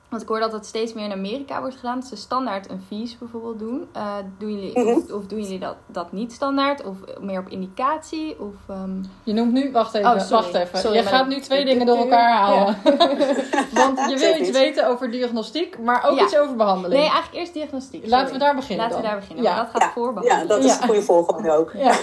want 0.10 0.22
ik 0.22 0.28
hoor 0.28 0.40
dat 0.40 0.52
het 0.52 0.66
steeds 0.66 0.94
meer 0.94 1.06
in 1.06 1.12
Amerika 1.12 1.60
wordt 1.60 1.76
gedaan. 1.76 2.00
Dat 2.00 2.10
ze 2.10 2.16
standaard 2.16 2.70
een 2.70 2.84
vies 2.88 3.18
bijvoorbeeld 3.18 3.60
doen. 3.60 3.88
Eh, 3.94 4.16
doen 4.38 4.52
jullie, 4.54 4.80
Mhm. 4.80 4.88
of, 4.98 5.12
of 5.12 5.26
doen 5.28 5.42
jullie 5.42 5.60
dat, 5.60 5.76
dat 5.88 6.12
niet 6.12 6.32
standaard? 6.34 6.84
Of 6.84 6.96
meer 7.20 7.40
op 7.40 7.48
indicatie? 7.50 8.40
Of, 8.40 8.54
ehm, 8.70 8.90
Je 9.24 9.34
noemt 9.34 9.52
nu, 9.54 9.72
wacht 9.72 9.94
even, 9.94 10.12
Oh, 10.12 10.20
sorry. 10.20 10.34
wacht 10.44 10.54
even. 10.54 10.80
Sorry, 10.80 10.98
je 10.98 11.04
gaat 11.04 11.20
dat- 11.20 11.28
nu 11.28 11.40
twee 11.42 11.66
dingen 11.66 11.86
door 11.86 11.98
elkaar 11.98 12.32
halen. 12.38 12.78
Want 13.74 14.10
je 14.10 14.16
wil 14.18 14.36
iets 14.42 14.52
weten 14.52 14.88
over 14.88 15.12
diagnostiek, 15.12 15.80
maar 15.80 16.04
ook 16.10 16.18
Ja. 16.18 16.24
iets 16.24 16.38
over 16.38 16.56
behandeling. 16.56 17.00
Nee, 17.02 17.10
eigenlijk 17.10 17.40
eerst 17.42 17.54
diagnostiek. 17.54 18.08
Laten 18.08 18.34
we 18.34 18.40
daar 18.40 18.56
beginnen 18.56 18.86
Laten 18.86 19.02
we 19.02 19.08
daar 19.08 19.20
beginnen. 19.20 19.44
Ja. 19.44 19.56
dat 19.56 19.68
gaat 19.72 19.82
Ja, 19.82 19.92
voor 19.94 20.24
Ja, 20.24 20.46
dat 20.46 20.60
is 20.64 20.66
Ja. 20.66 20.78
een 20.82 20.88
goede 20.88 21.02
volgorde 21.02 21.52
ook. 21.58 21.72
Ja. 21.76 21.94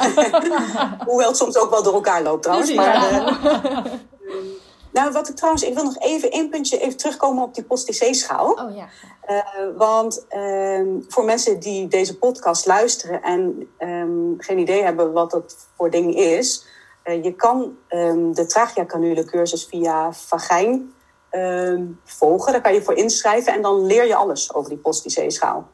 Hoewel 1.07 1.29
het 1.29 1.37
soms 1.37 1.59
ook 1.59 1.71
wel 1.71 1.83
door 1.83 1.95
elkaar 1.95 2.23
loopt 2.23 2.43
trouwens. 2.43 2.75
Precies, 2.75 2.93
Maar, 2.93 3.13
ja. 3.13 3.83
Nou, 4.95 5.13
wat 5.13 5.29
ik 5.29 5.37
trouwens, 5.37 5.63
ik 5.63 5.75
wil 5.75 5.85
nog 5.85 5.99
even 5.99 6.31
één 6.31 6.49
puntje 6.49 6.79
even 6.79 6.97
terugkomen 6.97 7.43
op 7.43 7.55
die 7.55 7.65
post-IC-schaal. 7.65 8.53
Oh 8.53 8.77
ja. 8.77 8.89
Eh, 9.21 9.77
want 9.77 10.27
ehm, 10.29 10.87
voor 11.09 11.25
mensen 11.25 11.61
die 11.61 11.89
deze 11.89 12.19
podcast 12.19 12.67
luisteren 12.67 13.23
en 13.23 13.69
ehm, 13.79 14.35
geen 14.39 14.59
idee 14.59 14.83
hebben 14.83 15.13
wat 15.13 15.31
dat 15.31 15.69
voor 15.77 15.91
ding 15.91 16.17
is, 16.17 16.67
eh, 17.03 17.25
je 17.25 17.35
kan 17.35 17.77
ehm, 17.89 18.33
de 18.33 18.47
tracheacanule 18.47 19.25
cursus 19.25 19.65
via 19.65 20.13
Vagijn 20.13 20.93
volgen. 22.05 22.53
Daar 22.53 22.61
kan 22.61 22.75
je 22.75 22.83
voor 22.83 22.95
inschrijven 22.95 23.53
en 23.53 23.63
dan 23.63 23.87
leer 23.87 24.07
je 24.07 24.15
alles 24.15 24.55
over 24.55 24.71
die 24.71 24.79
post-IC-schaal. 24.79 25.69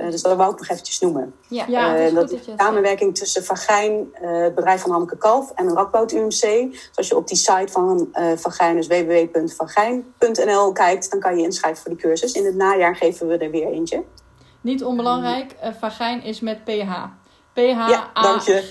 Eh, 0.00 0.10
dus 0.10 0.22
dat 0.22 0.36
wou 0.36 0.52
ik 0.52 0.58
nog 0.58 0.68
eventjes 0.68 1.00
noemen. 1.00 1.34
Ja, 1.48 1.96
Eh, 1.96 2.14
dat 2.14 2.32
is 2.32 2.46
het 2.46 2.60
samenwerking 2.60 3.14
tussen 3.16 3.44
Vagijn, 3.44 4.08
eh, 4.12 4.42
het 4.42 4.54
bedrijf 4.54 4.80
van 4.80 4.90
Hanneke 4.90 5.16
Kalf 5.16 5.50
en 5.54 5.72
Radboud 5.74 6.12
UMC. 6.12 6.70
Dus 6.70 6.90
als 6.94 7.08
je 7.08 7.16
op 7.16 7.28
die 7.28 7.36
site 7.36 7.68
van 7.72 8.08
eh 8.12 8.32
Vagijn, 8.36 8.76
dus 8.76 8.86
www.vagijn.nl 8.86 10.72
kijkt, 10.72 11.10
dan 11.10 11.20
kan 11.20 11.36
je 11.36 11.42
inschrijven 11.42 11.82
voor 11.82 11.90
die 11.90 12.00
cursus. 12.00 12.32
In 12.32 12.44
het 12.44 12.54
najaar 12.54 12.96
geven 12.96 13.28
we 13.28 13.36
er 13.36 13.50
weer 13.50 13.66
eentje. 13.66 14.04
Niet 14.60 14.84
onbelangrijk, 14.84 15.52
eh, 15.52 15.70
vagijn 15.78 16.22
is 16.22 16.40
met 16.40 16.64
pH. 16.64 17.04
P, 17.52 17.58
H, 17.58 17.88
Ja, 17.88 18.10
A, 18.18 18.22
dank 18.22 18.40
je. 18.40 18.52
G, 18.52 18.70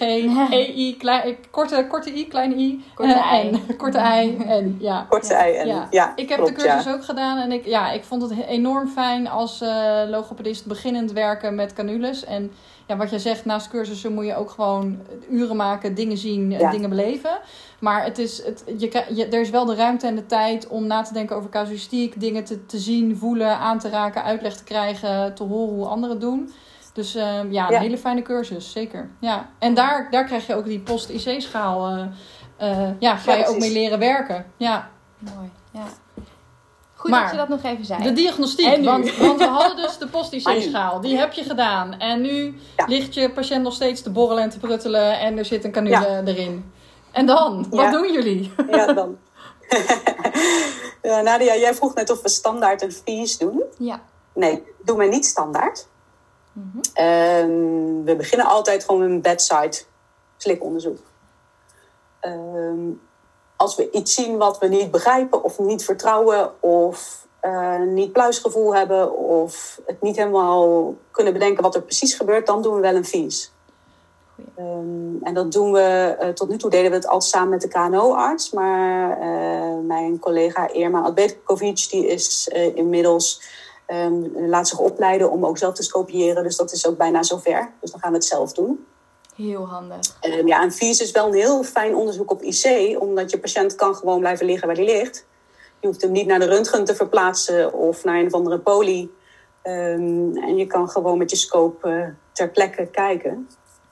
E, 0.51 0.73
I, 0.75 0.97
klein, 0.97 1.37
korte, 1.51 1.85
korte 1.89 2.09
I, 2.13 2.27
kleine 2.27 2.55
I. 2.55 2.83
Korte 2.95 3.13
eh. 3.13 3.33
En, 3.33 3.75
korte 3.77 3.97
I. 3.97 4.37
En 4.47 4.75
ja. 4.79 5.05
Korte 5.09 5.33
ei 5.33 5.55
en 5.55 5.67
Ja. 5.67 5.87
ja, 5.91 6.13
Ik 6.15 6.29
heb 6.29 6.37
klopt, 6.37 6.55
de 6.55 6.61
cursus 6.63 6.83
ja. 6.83 6.93
ook 6.93 7.03
gedaan 7.03 7.37
en 7.37 7.51
ik, 7.51 7.65
ja, 7.65 7.91
ik 7.91 8.03
vond 8.03 8.21
het 8.21 8.35
he- 8.35 8.45
enorm 8.45 8.87
fijn 8.87 9.27
als 9.29 9.61
eh, 9.61 10.01
logopedist 10.07 10.65
beginnend 10.65 11.11
werken 11.11 11.55
met 11.55 11.73
canules. 11.73 12.25
En 12.25 12.51
ja, 12.87 12.97
wat 12.97 13.09
jij 13.09 13.19
zegt, 13.19 13.45
naast 13.45 13.67
cursussen 13.69 14.13
moet 14.13 14.25
je 14.25 14.35
ook 14.35 14.49
gewoon 14.49 14.99
uren 15.29 15.55
maken, 15.55 15.95
dingen 15.95 16.17
zien, 16.17 16.51
eh, 16.53 16.59
Ja. 16.59 16.71
dingen 16.71 16.89
beleven. 16.89 17.39
Maar 17.79 18.03
het 18.03 18.17
is, 18.17 18.45
het, 18.45 18.63
je, 18.77 19.03
je, 19.13 19.27
er 19.27 19.41
is 19.41 19.49
wel 19.49 19.65
de 19.65 19.75
ruimte 19.75 20.07
en 20.07 20.15
de 20.15 20.25
tijd 20.25 20.67
om 20.67 20.87
na 20.87 21.01
te 21.01 21.13
denken 21.13 21.35
over 21.35 21.49
casuïstiek, 21.49 22.19
dingen 22.19 22.43
te, 22.43 22.65
te 22.65 22.77
zien, 22.77 23.17
voelen, 23.17 23.57
aan 23.57 23.79
te 23.79 23.89
raken, 23.89 24.23
uitleg 24.23 24.55
te 24.57 24.63
krijgen, 24.63 25.35
te 25.35 25.43
horen 25.43 25.75
hoe 25.75 25.85
anderen 25.85 26.15
het 26.15 26.25
doen. 26.25 26.51
Dus 26.99 27.15
eh, 27.15 27.23
ja, 27.23 27.65
een 27.67 27.73
Ja. 27.73 27.79
hele 27.79 27.97
fijne 27.97 28.21
cursus, 28.21 28.71
zeker. 28.71 29.09
Ja. 29.19 29.49
En 29.59 29.73
daar, 29.73 30.07
daar 30.11 30.23
krijg 30.25 30.47
je 30.47 30.55
ook 30.55 30.65
die 30.65 30.79
post-IC-schaal, 30.79 31.87
eh, 31.87 32.01
eh, 32.57 32.89
ja, 32.99 33.15
ga 33.15 33.31
Ja, 33.31 33.37
je 33.37 33.47
ook 33.47 33.57
mee 33.59 33.71
leren 33.71 33.99
werken. 33.99 34.45
Ja. 34.57 34.89
Mooi, 35.17 35.51
ja. 35.71 35.83
Goed 36.95 37.09
Maar 37.11 37.21
dat 37.21 37.31
je 37.31 37.37
dat 37.37 37.49
nog 37.49 37.63
even 37.63 37.85
zei. 37.85 38.03
De 38.03 38.13
diagnostiek, 38.13 38.83
want, 38.85 39.17
want 39.17 39.37
we 39.39 39.45
hadden 39.45 39.75
dus 39.75 39.97
de 39.97 40.07
post-IC-schaal. 40.07 41.01
Die 41.01 41.17
heb 41.17 41.33
je 41.33 41.43
gedaan. 41.43 41.99
En 41.99 42.21
nu 42.21 42.59
Ja. 42.77 42.85
ligt 42.87 43.13
je 43.13 43.29
patiënt 43.29 43.63
nog 43.63 43.73
steeds 43.73 44.01
te 44.01 44.09
borrelen 44.11 44.43
en 44.43 44.49
te 44.49 44.59
pruttelen. 44.59 45.19
En 45.19 45.37
er 45.37 45.45
zit 45.45 45.63
een 45.63 45.71
canule 45.71 46.21
erin. 46.25 46.71
En 47.11 47.25
dan? 47.25 47.65
Wat 47.69 47.79
Ja. 47.79 47.91
doen 47.91 48.11
jullie? 48.13 48.51
Ja, 48.71 48.93
dan. 48.93 49.17
ja, 51.01 51.21
Nadia, 51.27 51.55
jij 51.55 51.73
vroeg 51.75 51.93
net 51.95 52.09
of 52.09 52.21
we 52.21 52.29
standaard 52.29 52.81
een 52.81 52.91
fees 52.91 53.37
doen. 53.37 53.63
Ja. 53.77 54.01
Nee, 54.33 54.63
doen 54.83 54.97
we 54.97 55.05
niet 55.05 55.25
standaard. 55.25 55.87
Ehm, 56.93 58.03
we 58.03 58.15
beginnen 58.17 58.47
altijd 58.47 58.83
gewoon 58.83 59.01
met 59.01 59.09
een 59.09 59.21
bedside 59.21 59.77
slikonderzoek. 60.37 60.99
Ehm, 62.19 62.91
als 63.55 63.75
we 63.75 63.91
iets 63.91 64.13
zien 64.13 64.37
wat 64.37 64.57
we 64.57 64.67
niet 64.67 64.91
begrijpen 64.91 65.43
of 65.43 65.59
niet 65.59 65.83
vertrouwen 65.83 66.61
of 66.61 67.27
eh, 67.39 67.79
niet 67.79 68.11
pluisgevoel 68.11 68.75
hebben 68.75 69.17
of 69.17 69.79
het 69.85 70.01
niet 70.01 70.15
helemaal 70.15 70.95
kunnen 71.11 71.33
bedenken 71.33 71.63
wat 71.63 71.75
er 71.75 71.81
precies 71.81 72.13
gebeurt, 72.13 72.47
dan 72.47 72.61
doen 72.61 72.75
we 72.75 72.81
wel 72.81 72.95
een. 72.95 73.05
Goeie. 73.05 73.47
Ehm, 74.55 75.23
en 75.23 75.33
dat 75.33 75.51
doen 75.51 75.71
we, 75.71 76.15
eh, 76.19 76.29
tot 76.29 76.49
nu 76.49 76.57
toe 76.57 76.69
deden 76.69 76.89
we 76.89 76.97
het 76.97 77.07
altijd 77.07 77.31
samen 77.31 77.49
met 77.49 77.61
de 77.61 77.67
KNO-arts. 77.67 78.51
Maar 78.51 79.19
eh, 79.19 79.77
mijn 79.83 80.19
collega 80.19 80.73
Irma 80.73 81.01
Adbetkovic, 81.01 81.87
die 81.89 82.07
is 82.07 82.47
inmiddels, 82.75 83.41
ehm, 83.89 84.47
laat 84.49 84.67
zich 84.67 84.79
opleiden 84.79 85.31
om 85.31 85.45
ook 85.45 85.57
zelf 85.57 85.73
te 85.73 85.83
scopiëren. 85.83 86.43
Dus 86.43 86.55
dat 86.55 86.71
is 86.71 86.87
ook 86.87 86.97
bijna 86.97 87.23
zover. 87.23 87.71
Dus 87.81 87.91
dan 87.91 87.99
gaan 87.99 88.11
we 88.11 88.17
het 88.17 88.25
zelf 88.25 88.53
doen. 88.53 88.85
Heel 89.35 89.67
handig. 89.67 89.99
Um, 90.21 90.47
ja, 90.47 90.61
en 90.61 90.71
VIES 90.71 91.01
is 91.01 91.11
wel 91.11 91.27
een 91.27 91.33
heel 91.33 91.63
fijn 91.63 91.95
onderzoek 91.95 92.31
op 92.31 92.41
IC, 92.41 92.95
omdat 92.99 93.31
je 93.31 93.39
patiënt 93.39 93.75
kan 93.75 93.95
gewoon 93.95 94.19
blijven 94.19 94.45
liggen 94.45 94.67
waar 94.67 94.75
hij 94.75 94.85
ligt. 94.85 95.25
Je 95.79 95.87
hoeft 95.87 96.01
hem 96.01 96.11
niet 96.11 96.27
naar 96.27 96.39
de 96.39 96.45
röntgen 96.45 96.85
te 96.85 96.95
verplaatsen 96.95 97.73
of 97.73 98.03
naar 98.03 98.19
een 98.19 98.25
of 98.25 98.33
andere 98.33 98.59
poli. 98.59 99.11
Um, 99.63 100.37
en 100.37 100.55
je 100.55 100.67
kan 100.67 100.89
gewoon 100.89 101.17
met 101.17 101.29
je 101.29 101.35
scope 101.35 101.89
uh, 101.89 102.07
ter 102.31 102.49
plekke 102.49 102.87
kijken. 102.91 103.49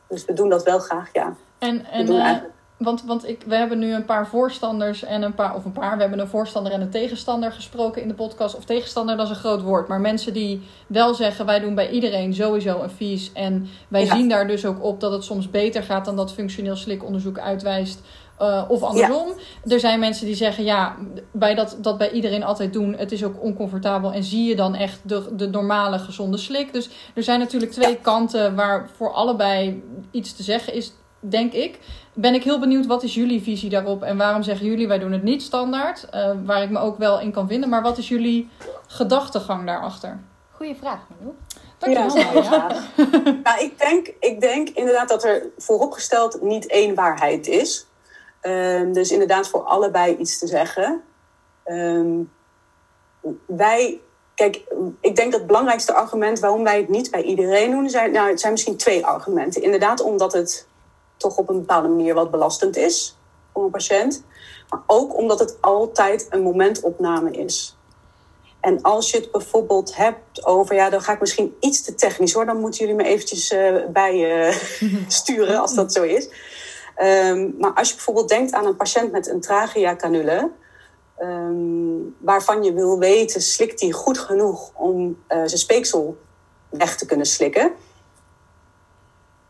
Dus 0.07 0.25
we 0.25 0.33
doen 0.33 0.49
dat 0.49 0.63
wel 0.63 0.79
graag, 0.79 1.09
ja. 1.13 1.35
En, 1.57 1.85
en 1.85 2.11
uh, 2.11 2.37
want, 2.77 3.03
want 3.03 3.27
ik, 3.27 3.43
we 3.45 3.55
hebben 3.55 3.79
nu 3.79 3.93
een 3.93 4.05
paar 4.05 4.27
voorstanders 4.27 5.03
en 5.03 5.21
een 5.21 5.33
paar, 5.33 5.55
of 5.55 5.65
een 5.65 5.71
paar, 5.71 5.95
we 5.95 6.01
hebben 6.01 6.19
een 6.19 6.27
voorstander 6.27 6.71
en 6.71 6.81
een 6.81 6.89
tegenstander 6.89 7.51
gesproken 7.51 8.01
in 8.01 8.07
de 8.07 8.13
podcast. 8.13 8.55
Of 8.55 8.65
tegenstander, 8.65 9.17
dat 9.17 9.25
is 9.25 9.31
een 9.31 9.39
groot 9.39 9.61
woord. 9.61 9.87
Maar 9.87 10.01
mensen 10.01 10.33
die 10.33 10.61
wel 10.87 11.13
zeggen, 11.13 11.45
wij 11.45 11.59
doen 11.59 11.75
bij 11.75 11.89
iedereen 11.89 12.33
sowieso 12.33 12.81
een 12.81 12.89
vies. 12.89 13.31
En 13.33 13.67
wij 13.87 14.05
ja. 14.05 14.15
zien 14.15 14.29
daar 14.29 14.47
dus 14.47 14.65
ook 14.65 14.83
op 14.83 14.99
dat 14.99 15.11
het 15.11 15.23
soms 15.23 15.49
beter 15.49 15.83
gaat 15.83 16.05
dan 16.05 16.15
dat 16.15 16.33
functioneel 16.33 16.75
slikonderzoek 16.75 17.39
uitwijst. 17.39 18.01
Uh, 18.41 18.63
of 18.67 18.81
andersom. 18.83 19.27
Ja. 19.27 19.73
Er 19.73 19.79
zijn 19.79 19.99
mensen 19.99 20.25
die 20.25 20.35
zeggen, 20.35 20.63
ja, 20.63 20.95
bij 21.31 21.55
dat, 21.55 21.77
dat 21.81 21.97
bij 21.97 22.11
iedereen 22.11 22.43
altijd 22.43 22.73
doen, 22.73 22.95
het 22.97 23.11
is 23.11 23.23
ook 23.23 23.43
oncomfortabel. 23.43 24.13
En 24.13 24.23
zie 24.23 24.47
je 24.47 24.55
dan 24.55 24.75
echt 24.75 24.99
de, 25.03 25.35
de 25.35 25.49
normale 25.49 25.99
gezonde 25.99 26.37
slik. 26.37 26.73
Dus 26.73 26.89
er 27.13 27.23
zijn 27.23 27.39
natuurlijk 27.39 27.71
twee 27.71 27.97
kanten 27.97 28.55
waar 28.55 28.89
voor 28.95 29.13
allebei 29.13 29.83
iets 30.11 30.35
te 30.35 30.43
zeggen 30.43 30.73
is, 30.73 30.93
denk 31.31 31.53
ik. 31.53 31.79
Ben 32.13 32.33
ik 32.33 32.43
heel 32.43 32.59
benieuwd, 32.59 32.85
wat 32.85 33.03
is 33.03 33.13
jullie 33.13 33.41
visie 33.41 33.69
daarop? 33.69 34.03
En 34.03 34.17
waarom 34.17 34.43
zeggen 34.43 34.65
jullie, 34.65 34.87
wij 34.87 34.99
doen 34.99 35.11
het 35.11 35.23
niet 35.23 35.41
standaard? 35.41 36.07
Uh, 36.13 36.31
waar 36.45 36.63
ik 36.63 36.69
me 36.69 36.79
ook 36.79 36.97
wel 36.97 37.19
in 37.19 37.31
kan 37.31 37.47
vinden. 37.47 37.69
Maar 37.69 37.81
wat 37.81 37.97
is 37.97 38.07
jullie 38.07 38.49
gedachtegang 38.87 39.65
daarachter? 39.65 40.19
Goeie 40.51 40.75
vraag, 40.75 40.99
Manu. 41.09 41.33
Dankjewel. 41.77 42.17
Ja, 42.17 42.41
ja. 42.41 42.67
nou, 43.43 43.63
ik, 43.63 43.79
denk, 43.79 44.13
ik 44.19 44.41
denk 44.41 44.69
inderdaad 44.69 45.09
dat 45.09 45.23
er 45.23 45.43
vooropgesteld 45.57 46.41
niet 46.41 46.67
één 46.67 46.95
waarheid 46.95 47.47
is. 47.47 47.87
Um, 48.41 48.93
dus 48.93 49.11
inderdaad 49.11 49.47
voor 49.47 49.63
allebei 49.63 50.15
iets 50.15 50.39
te 50.39 50.47
zeggen. 50.47 51.01
Um, 51.65 52.31
wij, 53.45 53.99
kijk, 54.35 54.55
ik 55.01 55.15
denk 55.15 55.31
dat 55.31 55.39
het 55.39 55.47
belangrijkste 55.47 55.93
argument 55.93 56.39
waarom 56.39 56.63
wij 56.63 56.77
het 56.77 56.89
niet 56.89 57.11
bij 57.11 57.21
iedereen 57.21 57.71
doen, 57.71 57.89
zijn, 57.89 58.11
nou, 58.11 58.29
het 58.29 58.39
zijn 58.39 58.51
misschien 58.51 58.77
twee 58.77 59.05
argumenten. 59.05 59.61
Inderdaad, 59.61 60.01
omdat 60.01 60.33
het 60.33 60.67
toch 61.17 61.37
op 61.37 61.49
een 61.49 61.59
bepaalde 61.59 61.87
manier 61.87 62.13
wat 62.13 62.31
belastend 62.31 62.77
is 62.77 63.17
voor 63.53 63.63
een 63.63 63.71
patiënt. 63.71 64.23
Maar 64.69 64.81
ook 64.87 65.17
omdat 65.17 65.39
het 65.39 65.57
altijd 65.61 66.27
een 66.29 66.41
momentopname 66.41 67.31
is. 67.31 67.77
En 68.59 68.81
als 68.81 69.11
je 69.11 69.17
het 69.17 69.31
bijvoorbeeld 69.31 69.95
hebt 69.95 70.45
over, 70.45 70.75
ja, 70.75 70.89
dan 70.89 71.01
ga 71.01 71.13
ik 71.13 71.19
misschien 71.19 71.55
iets 71.59 71.81
te 71.81 71.95
technisch 71.95 72.33
hoor, 72.33 72.45
dan 72.45 72.59
moeten 72.59 72.79
jullie 72.79 72.95
me 72.95 73.03
eventjes 73.03 73.51
uh, 73.51 73.85
bij 73.89 74.47
uh, 74.47 74.55
sturen 75.07 75.59
als 75.59 75.73
dat 75.73 75.93
zo 75.93 76.03
is. 76.03 76.29
Um, 77.01 77.55
maar 77.59 77.73
als 77.73 77.89
je 77.89 77.95
bijvoorbeeld 77.95 78.29
denkt 78.29 78.51
aan 78.51 78.65
een 78.65 78.75
patiënt 78.75 79.11
met 79.11 79.27
een 79.27 79.41
trachea-canule, 79.41 80.51
um, 81.19 82.15
waarvan 82.19 82.63
je 82.63 82.73
wil 82.73 82.99
weten, 82.99 83.41
slikt 83.41 83.81
hij 83.81 83.91
goed 83.91 84.17
genoeg 84.17 84.71
om 84.73 85.07
uh, 85.07 85.15
zijn 85.27 85.49
speeksel 85.49 86.17
weg 86.69 86.97
te 86.97 87.05
kunnen 87.05 87.25
slikken, 87.25 87.71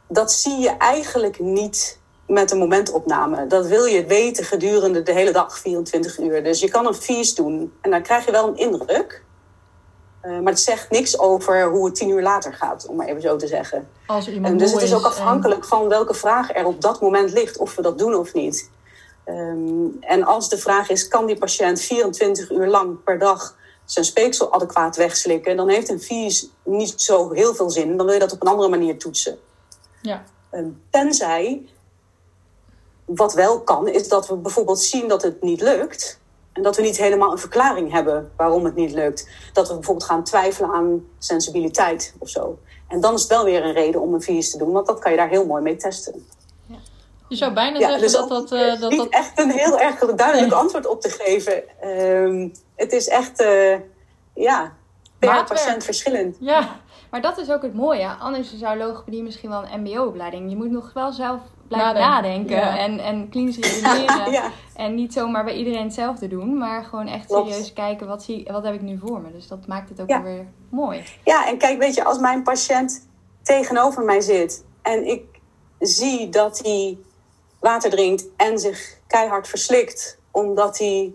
dat 0.08 0.32
zie 0.32 0.58
je 0.58 0.70
eigenlijk 0.70 1.40
niet 1.40 2.00
met 2.28 2.52
een 2.52 2.58
momentopname. 2.58 3.48
Dat 3.48 3.68
wil 3.68 3.86
je 3.86 4.06
weten 4.06 4.44
gedurende 4.44 5.04
de 5.04 5.12
hele 5.12 5.32
dag, 5.32 5.58
24 5.58 6.20
uur. 6.20 6.44
Dus 6.44 6.60
je 6.60 6.70
kan 6.70 6.88
een 6.88 6.96
vies 6.96 7.36
doen 7.36 7.74
en 7.82 7.92
dan 7.92 8.02
krijg 8.02 8.26
je 8.26 8.32
wel 8.32 8.48
een 8.48 8.58
indruk. 8.58 9.26
Uh, 10.24 10.40
maar 10.40 10.52
het 10.52 10.62
zegt 10.62 10.90
niks 10.90 11.20
over 11.20 11.66
hoe 11.66 11.86
het 11.86 11.96
tien 11.96 12.10
uur 12.10 12.22
later 12.22 12.54
gaat, 12.54 12.88
om 12.88 12.96
maar 12.96 13.08
even 13.08 13.22
zo 13.22 13.36
te 13.36 13.48
zeggen. 13.48 13.90
Als 14.06 14.28
iemand 14.30 14.60
dus 14.60 14.72
het 14.72 14.82
is 14.82 14.94
ook 14.94 15.04
en... 15.04 15.08
afhankelijk 15.08 15.66
van 15.66 15.88
welke 15.88 16.14
vraag 16.14 16.56
er 16.56 16.66
op 16.66 16.82
dat 16.82 17.02
moment 17.02 17.32
ligt, 17.32 17.58
of 17.58 17.76
we 17.76 17.82
dat 17.82 17.98
doen 17.98 18.16
of 18.16 18.34
niet. 18.34 18.70
Um, 19.26 19.98
en 20.00 20.24
als 20.24 20.50
de 20.50 20.58
vraag 20.58 20.90
is, 20.90 21.08
kan 21.08 21.26
die 21.26 21.38
patiënt 21.38 21.82
24 21.82 22.52
uur 22.52 22.68
lang 22.68 23.04
per 23.04 23.20
dag 23.20 23.56
zijn 23.86 24.06
speeksel 24.06 24.54
adequaat 24.54 24.96
wegslikken, 24.96 25.58
dan 25.58 25.70
heeft 25.70 25.90
een 25.90 26.02
vies 26.02 26.50
niet 26.64 27.02
zo 27.02 27.32
heel 27.32 27.56
veel 27.56 27.70
zin. 27.70 27.98
Dan 27.98 28.06
wil 28.06 28.16
je 28.16 28.22
dat 28.22 28.32
op 28.32 28.42
een 28.42 28.48
andere 28.48 28.70
manier 28.70 28.98
toetsen. 28.98 29.38
Ja. 30.02 30.24
Um, 30.52 30.82
tenzij, 30.90 31.66
wat 33.06 33.34
wel 33.34 33.62
kan, 33.62 33.88
is 33.88 34.08
dat 34.08 34.28
we 34.28 34.36
bijvoorbeeld 34.36 34.80
zien 34.80 35.08
dat 35.08 35.22
het 35.22 35.42
niet 35.42 35.62
lukt. 35.62 36.20
En 36.54 36.64
dat 36.64 36.76
we 36.76 36.82
niet 36.82 36.98
helemaal 36.98 37.32
een 37.32 37.38
verklaring 37.38 37.92
hebben 37.92 38.32
waarom 38.36 38.66
het 38.66 38.76
niet 38.76 38.92
lukt. 38.92 39.30
Dat 39.54 39.68
we 39.68 39.74
bijvoorbeeld 39.74 40.08
gaan 40.08 40.24
twijfelen 40.24 40.72
aan 40.72 41.06
sensibiliteit 41.18 42.16
of 42.20 42.30
zo. 42.30 42.60
En 42.88 43.02
dan 43.02 43.14
is 43.14 43.22
het 43.22 43.30
wel 43.30 43.44
weer 43.44 43.66
een 43.66 43.74
reden 43.74 44.02
om 44.02 44.14
een 44.14 44.22
virus 44.22 44.52
te 44.52 44.58
doen, 44.58 44.72
want 44.72 44.88
dat 44.88 45.00
kan 45.00 45.12
je 45.12 45.18
daar 45.18 45.30
heel 45.30 45.46
mooi 45.46 45.62
mee 45.62 45.76
testen. 45.76 46.26
Ja. 46.66 46.76
Je 47.28 47.36
zou 47.36 47.54
bijna 47.54 47.80
ja, 47.80 47.86
zeggen 47.86 48.02
dus 48.02 48.12
dat 48.12 48.30
dat... 48.30 48.52
Uh, 48.52 48.80
dat, 48.80 48.90
niet 48.92 49.00
dat... 49.00 49.10
echt 49.10 49.40
een 49.40 49.52
heel 49.52 49.80
erg 49.80 50.00
duidelijk 50.00 50.50
nee. 50.50 50.60
antwoord 50.60 50.88
op 50.88 51.02
te 51.02 51.10
geven. 51.10 51.64
Um, 51.90 52.52
het 52.76 52.92
is 52.92 53.08
echt, 53.08 53.42
uh, 53.42 53.76
ja, 54.34 54.74
per 55.20 55.44
patiënt 55.44 55.84
verschillend. 55.84 56.38
Ja. 56.40 56.80
Maar 57.12 57.22
dat 57.22 57.38
is 57.38 57.52
ook 57.52 57.62
het 57.62 57.74
mooie. 57.74 58.08
Anders 58.08 58.58
zou 58.58 58.78
logopedie 58.78 59.24
misschien 59.24 59.50
wel 59.50 59.64
een 59.64 59.82
mbo-opleiding. 59.82 60.50
Je 60.50 60.56
moet 60.56 60.72
nog 60.72 60.94
wel 60.94 61.12
zelf 61.12 61.42
blijven 61.68 61.94
nadenken, 61.94 62.56
nadenken 62.56 62.56
ja. 62.56 62.78
en, 62.78 63.00
en 63.00 63.30
klinisch 63.30 63.58
redeneren. 63.58 64.32
ja. 64.42 64.52
En 64.76 64.96
niet 64.96 65.14
zomaar 65.14 65.44
bij 65.44 65.56
iedereen 65.56 65.84
hetzelfde 65.84 66.28
doen, 66.28 66.58
maar 66.58 66.84
gewoon 66.84 67.08
echt 67.08 67.26
Klopt. 67.26 67.48
serieus 67.50 67.74
kijken 67.74 68.08
wat, 68.08 68.24
zie, 68.24 68.48
wat 68.52 68.64
heb 68.64 68.74
ik 68.74 68.82
nu 68.82 68.98
voor 68.98 69.22
me. 69.22 69.32
Dus 69.32 69.48
dat 69.48 69.68
maakt 69.68 69.90
het 69.90 70.02
ook 70.02 70.10
ja. 70.10 70.24
weer 70.24 70.46
mooi. 70.70 71.04
Ja, 71.24 71.48
en 71.48 71.58
kijk, 71.58 71.80
weet 71.80 71.96
je, 71.96 72.04
als 72.04 72.20
mijn 72.20 72.44
patiënt 72.44 73.08
tegenover 73.44 74.04
mij 74.04 74.22
zit 74.22 74.66
en 74.82 75.08
ik 75.08 75.24
zie 75.80 76.30
dat 76.30 76.60
hij 76.64 76.98
water 77.60 77.90
drinkt 77.90 78.26
en 78.38 78.60
zich 78.60 78.98
keihard 79.08 79.48
verslikt 79.48 80.20
omdat 80.32 80.78
hij 80.78 81.14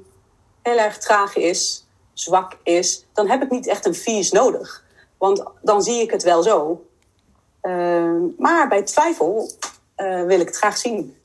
heel 0.63 0.79
erg 0.79 0.99
traag 0.99 1.37
is, 1.37 1.87
zwak 2.13 2.57
is, 2.63 3.07
dan 3.13 3.29
heb 3.29 3.43
ik 3.43 3.51
niet 3.51 3.67
echt 3.67 3.87
een 3.87 3.95
vies 3.95 4.31
nodig. 4.31 4.82
Want 5.23 5.43
dan 5.61 5.83
zie 5.83 6.01
ik 6.01 6.11
het 6.11 6.23
wel 6.23 6.43
zo. 6.43 6.87
Uh, 7.63 8.15
maar 8.39 8.69
bij 8.69 8.83
twijfel 8.83 9.51
uh, 9.97 10.25
wil 10.25 10.41
ik 10.41 10.47
het 10.47 10.57
graag 10.57 10.77
zien. 10.77 11.17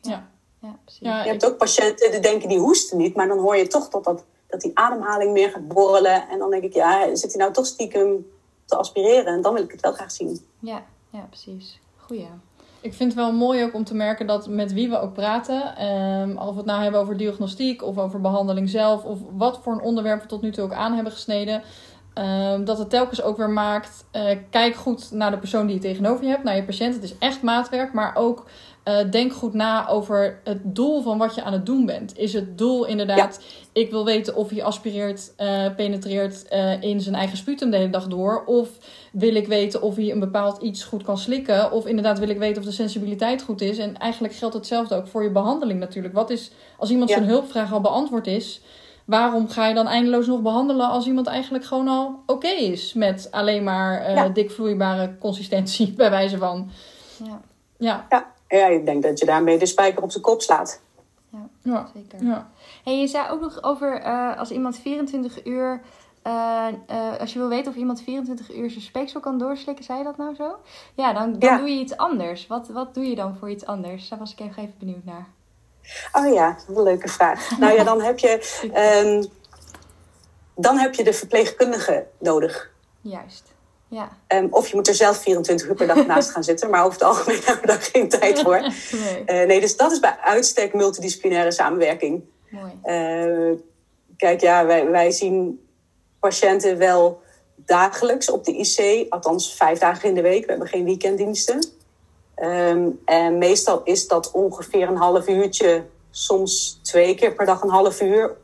Ja, 0.00 0.28
ja 0.58 0.78
precies. 0.84 1.02
Ja, 1.02 1.22
je 1.22 1.30
hebt 1.30 1.46
ook 1.46 1.56
patiënten 1.56 2.10
die 2.10 2.20
denken 2.20 2.48
die 2.48 2.58
hoesten 2.58 2.98
niet, 2.98 3.14
maar 3.14 3.28
dan 3.28 3.38
hoor 3.38 3.56
je 3.56 3.66
toch 3.66 3.88
dat, 3.88 4.04
dat, 4.04 4.24
dat 4.46 4.60
die 4.60 4.70
ademhaling 4.74 5.32
meer 5.32 5.50
gaat 5.50 5.68
borrelen. 5.68 6.28
En 6.28 6.38
dan 6.38 6.50
denk 6.50 6.62
ik, 6.62 6.72
ja, 6.72 7.14
zit 7.14 7.32
hij 7.32 7.40
nou 7.40 7.52
toch 7.52 7.66
stiekem 7.66 8.26
te 8.64 8.76
aspireren? 8.76 9.34
En 9.34 9.42
dan 9.42 9.54
wil 9.54 9.62
ik 9.62 9.70
het 9.70 9.80
wel 9.80 9.92
graag 9.92 10.10
zien. 10.10 10.40
Ja, 10.58 10.82
ja 11.10 11.26
precies. 11.30 11.80
Goeie. 11.96 12.28
Ik 12.80 12.94
vind 12.94 13.12
het 13.12 13.22
wel 13.22 13.32
mooi 13.32 13.64
ook 13.64 13.74
om 13.74 13.84
te 13.84 13.94
merken 13.94 14.26
dat 14.26 14.48
met 14.48 14.72
wie 14.72 14.88
we 14.88 15.00
ook 15.00 15.12
praten, 15.12 15.86
um, 15.86 16.38
of 16.38 16.50
we 16.50 16.56
het 16.56 16.66
nou 16.66 16.82
hebben 16.82 17.00
over 17.00 17.16
diagnostiek 17.16 17.82
of 17.82 17.98
over 17.98 18.20
behandeling 18.20 18.68
zelf, 18.68 19.04
of 19.04 19.18
wat 19.30 19.60
voor 19.62 19.72
een 19.72 19.80
onderwerp 19.80 20.22
we 20.22 20.28
tot 20.28 20.42
nu 20.42 20.52
toe 20.52 20.64
ook 20.64 20.72
aan 20.72 20.94
hebben 20.94 21.12
gesneden, 21.12 21.62
um, 22.14 22.64
dat 22.64 22.78
het 22.78 22.90
telkens 22.90 23.22
ook 23.22 23.36
weer 23.36 23.50
maakt, 23.50 24.04
uh, 24.12 24.22
kijk 24.50 24.74
goed 24.74 25.10
naar 25.10 25.30
de 25.30 25.38
persoon 25.38 25.66
die 25.66 25.74
je 25.74 25.82
tegenover 25.82 26.24
je 26.24 26.30
hebt, 26.30 26.44
naar 26.44 26.56
je 26.56 26.64
patiënt. 26.64 26.94
Het 26.94 27.02
is 27.02 27.18
echt 27.18 27.42
maatwerk, 27.42 27.92
maar 27.92 28.16
ook 28.16 28.46
uh, 28.84 29.10
denk 29.10 29.32
goed 29.32 29.54
na 29.54 29.88
over 29.88 30.40
het 30.44 30.58
doel 30.62 31.02
van 31.02 31.18
wat 31.18 31.34
je 31.34 31.42
aan 31.42 31.52
het 31.52 31.66
doen 31.66 31.86
bent. 31.86 32.18
Is 32.18 32.32
het 32.32 32.58
doel 32.58 32.84
inderdaad, 32.84 33.40
ja. 33.42 33.80
ik 33.80 33.90
wil 33.90 34.04
weten 34.04 34.34
of 34.34 34.50
hij 34.50 34.64
aspireert, 34.64 35.32
uh, 35.38 35.66
penetreert 35.76 36.44
in 36.80 37.00
zijn 37.00 37.14
eigen 37.14 37.36
sputum 37.36 37.70
de 37.70 37.76
hele 37.76 37.90
dag 37.90 38.06
door. 38.06 38.44
Of 38.46 38.68
wil 39.12 39.34
ik 39.34 39.46
weten 39.46 39.82
of 39.82 39.96
hij 39.96 40.10
een 40.10 40.20
bepaald 40.20 40.62
iets 40.62 40.84
goed 40.84 41.02
kan 41.02 41.18
slikken. 41.18 41.72
Of 41.72 41.86
inderdaad 41.86 42.18
wil 42.18 42.28
ik 42.28 42.38
weten 42.38 42.62
of 42.62 42.68
de 42.68 42.74
sensibiliteit 42.74 43.42
goed 43.42 43.60
is. 43.60 43.78
En 43.78 43.98
eigenlijk 43.98 44.34
geldt 44.34 44.54
hetzelfde 44.54 44.94
ook 44.94 45.06
voor 45.06 45.22
je 45.22 45.30
behandeling 45.30 45.80
natuurlijk. 45.80 46.14
Wat 46.14 46.30
is, 46.30 46.50
als 46.78 46.90
iemand 46.90 47.10
ja. 47.10 47.16
zijn 47.16 47.28
hulpvraag 47.28 47.72
al 47.72 47.80
beantwoord 47.80 48.26
is, 48.26 48.60
waarom 49.04 49.48
ga 49.48 49.66
je 49.66 49.74
dan 49.74 49.86
eindeloos 49.86 50.26
nog 50.26 50.40
behandelen 50.40 50.88
als 50.88 51.06
iemand 51.06 51.26
eigenlijk 51.26 51.64
gewoon 51.64 51.88
al 51.88 52.06
oké 52.06 52.32
okay 52.32 52.56
is 52.56 52.92
met 52.92 53.28
alleen 53.30 53.64
maar 53.64 54.10
ja. 54.10 54.28
dik 54.28 54.50
vloeibare 54.50 55.18
consistentie, 55.18 55.92
bij 55.96 56.10
wijze 56.10 56.38
van. 56.38 56.70
Ja. 57.24 57.40
ja. 57.76 58.06
ja. 58.08 58.30
Ja, 58.58 58.66
ik 58.66 58.84
denk 58.86 59.02
dat 59.02 59.18
je 59.18 59.26
daarmee 59.26 59.58
de 59.58 59.66
spijker 59.66 60.02
op 60.02 60.10
zijn 60.10 60.22
kop 60.22 60.42
slaat. 60.42 60.80
Ja, 61.28 61.48
ja. 61.62 61.88
zeker. 61.94 62.26
Ja. 62.26 62.50
Hey, 62.84 63.00
je 63.00 63.06
zei 63.06 63.30
ook 63.30 63.40
nog 63.40 63.62
over 63.62 64.00
uh, 64.00 64.38
als 64.38 64.50
iemand 64.50 64.78
24 64.78 65.46
uur... 65.46 65.82
Uh, 66.26 66.66
uh, 66.90 67.18
als 67.20 67.32
je 67.32 67.38
wil 67.38 67.48
weten 67.48 67.72
of 67.72 67.78
iemand 67.78 68.02
24 68.02 68.56
uur 68.56 68.70
zijn 68.70 68.82
speeksel 68.82 69.20
kan 69.20 69.38
doorslikken, 69.38 69.84
zei 69.84 69.98
je 69.98 70.04
dat 70.04 70.16
nou 70.16 70.34
zo? 70.34 70.56
Ja, 70.94 71.12
dan, 71.12 71.38
dan 71.38 71.50
ja. 71.50 71.58
doe 71.58 71.68
je 71.68 71.80
iets 71.80 71.96
anders. 71.96 72.46
Wat, 72.46 72.68
wat 72.68 72.94
doe 72.94 73.04
je 73.04 73.14
dan 73.14 73.34
voor 73.34 73.50
iets 73.50 73.66
anders? 73.66 74.08
Daar 74.08 74.18
was 74.18 74.32
ik 74.32 74.40
even, 74.40 74.62
even 74.62 74.74
benieuwd 74.78 75.04
naar. 75.04 75.26
Oh 76.12 76.32
ja, 76.32 76.56
wat 76.66 76.76
een 76.76 76.82
leuke 76.82 77.08
vraag. 77.08 77.58
nou 77.58 77.74
ja, 77.74 77.84
dan 77.84 78.00
heb 78.00 78.18
je, 78.18 78.60
um, 79.04 79.26
dan 80.64 80.78
heb 80.78 80.94
je 80.94 81.04
de 81.04 81.12
verpleegkundige 81.12 82.06
nodig. 82.18 82.70
Juist. 83.00 83.52
Ja. 83.88 84.18
Um, 84.28 84.48
of 84.50 84.68
je 84.68 84.74
moet 84.74 84.88
er 84.88 84.94
zelf 84.94 85.16
24 85.16 85.68
uur 85.68 85.74
per 85.74 85.86
dag 85.86 86.06
naast 86.06 86.30
gaan 86.30 86.44
zitten. 86.44 86.70
Maar 86.70 86.80
over 86.80 86.92
het 86.92 87.02
algemeen 87.02 87.40
hebben 87.44 87.60
we 87.60 87.66
daar 87.66 87.82
geen 87.82 88.08
tijd 88.08 88.40
voor. 88.40 88.60
nee. 89.02 89.20
Uh, 89.26 89.46
nee, 89.46 89.60
dus 89.60 89.76
dat 89.76 89.92
is 89.92 90.00
bij 90.00 90.16
uitstek 90.20 90.74
multidisciplinaire 90.74 91.52
samenwerking. 91.52 92.22
Mooi. 92.48 92.72
Uh, 92.84 93.58
kijk, 94.16 94.40
ja, 94.40 94.66
wij, 94.66 94.90
wij 94.90 95.10
zien 95.10 95.66
patiënten 96.20 96.78
wel 96.78 97.22
dagelijks 97.56 98.30
op 98.30 98.44
de 98.44 98.52
IC. 98.52 99.06
Althans, 99.12 99.54
vijf 99.54 99.78
dagen 99.78 100.08
in 100.08 100.14
de 100.14 100.22
week. 100.22 100.44
We 100.44 100.50
hebben 100.50 100.68
geen 100.68 100.84
weekenddiensten. 100.84 101.64
Ehm, 102.42 102.88
en 103.04 103.38
meestal 103.38 103.80
is 103.84 104.08
dat 104.08 104.30
ongeveer 104.30 104.88
een 104.88 104.96
half 104.96 105.28
uurtje, 105.28 105.84
soms 106.10 106.78
twee 106.82 107.14
keer 107.14 107.32
per 107.32 107.46
dag 107.46 107.62
een 107.62 107.68
half 107.68 108.00
uur. 108.00 108.36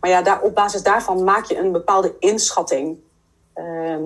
Maar 0.00 0.10
ja, 0.10 0.22
daar, 0.22 0.42
op 0.42 0.54
basis 0.54 0.82
daarvan 0.82 1.24
maak 1.24 1.44
je 1.44 1.58
een 1.58 1.72
bepaalde 1.72 2.14
inschatting. 2.18 2.98
Ehm, 3.54 4.02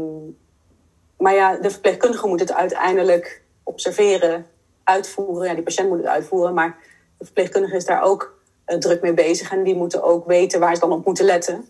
maar 1.18 1.34
ja, 1.34 1.56
de 1.56 1.70
verpleegkundige 1.70 2.26
moet 2.26 2.40
het 2.40 2.52
uiteindelijk 2.52 3.42
observeren, 3.62 4.46
uitvoeren. 4.82 5.48
Ja, 5.48 5.54
die 5.54 5.62
patiënt 5.62 5.88
moet 5.88 5.98
het 5.98 6.06
uitvoeren, 6.06 6.54
maar 6.54 6.76
de 7.18 7.24
verpleegkundige 7.24 7.76
is 7.76 7.84
daar 7.84 8.02
ook 8.02 8.38
uh, 8.66 8.78
druk 8.78 9.02
mee 9.02 9.14
bezig. 9.14 9.52
En 9.52 9.62
die 9.62 9.76
moeten 9.76 10.02
ook 10.02 10.26
weten 10.26 10.60
waar 10.60 10.74
ze 10.74 10.80
dan 10.80 10.92
op 10.92 11.04
moeten 11.04 11.24
letten. 11.24 11.68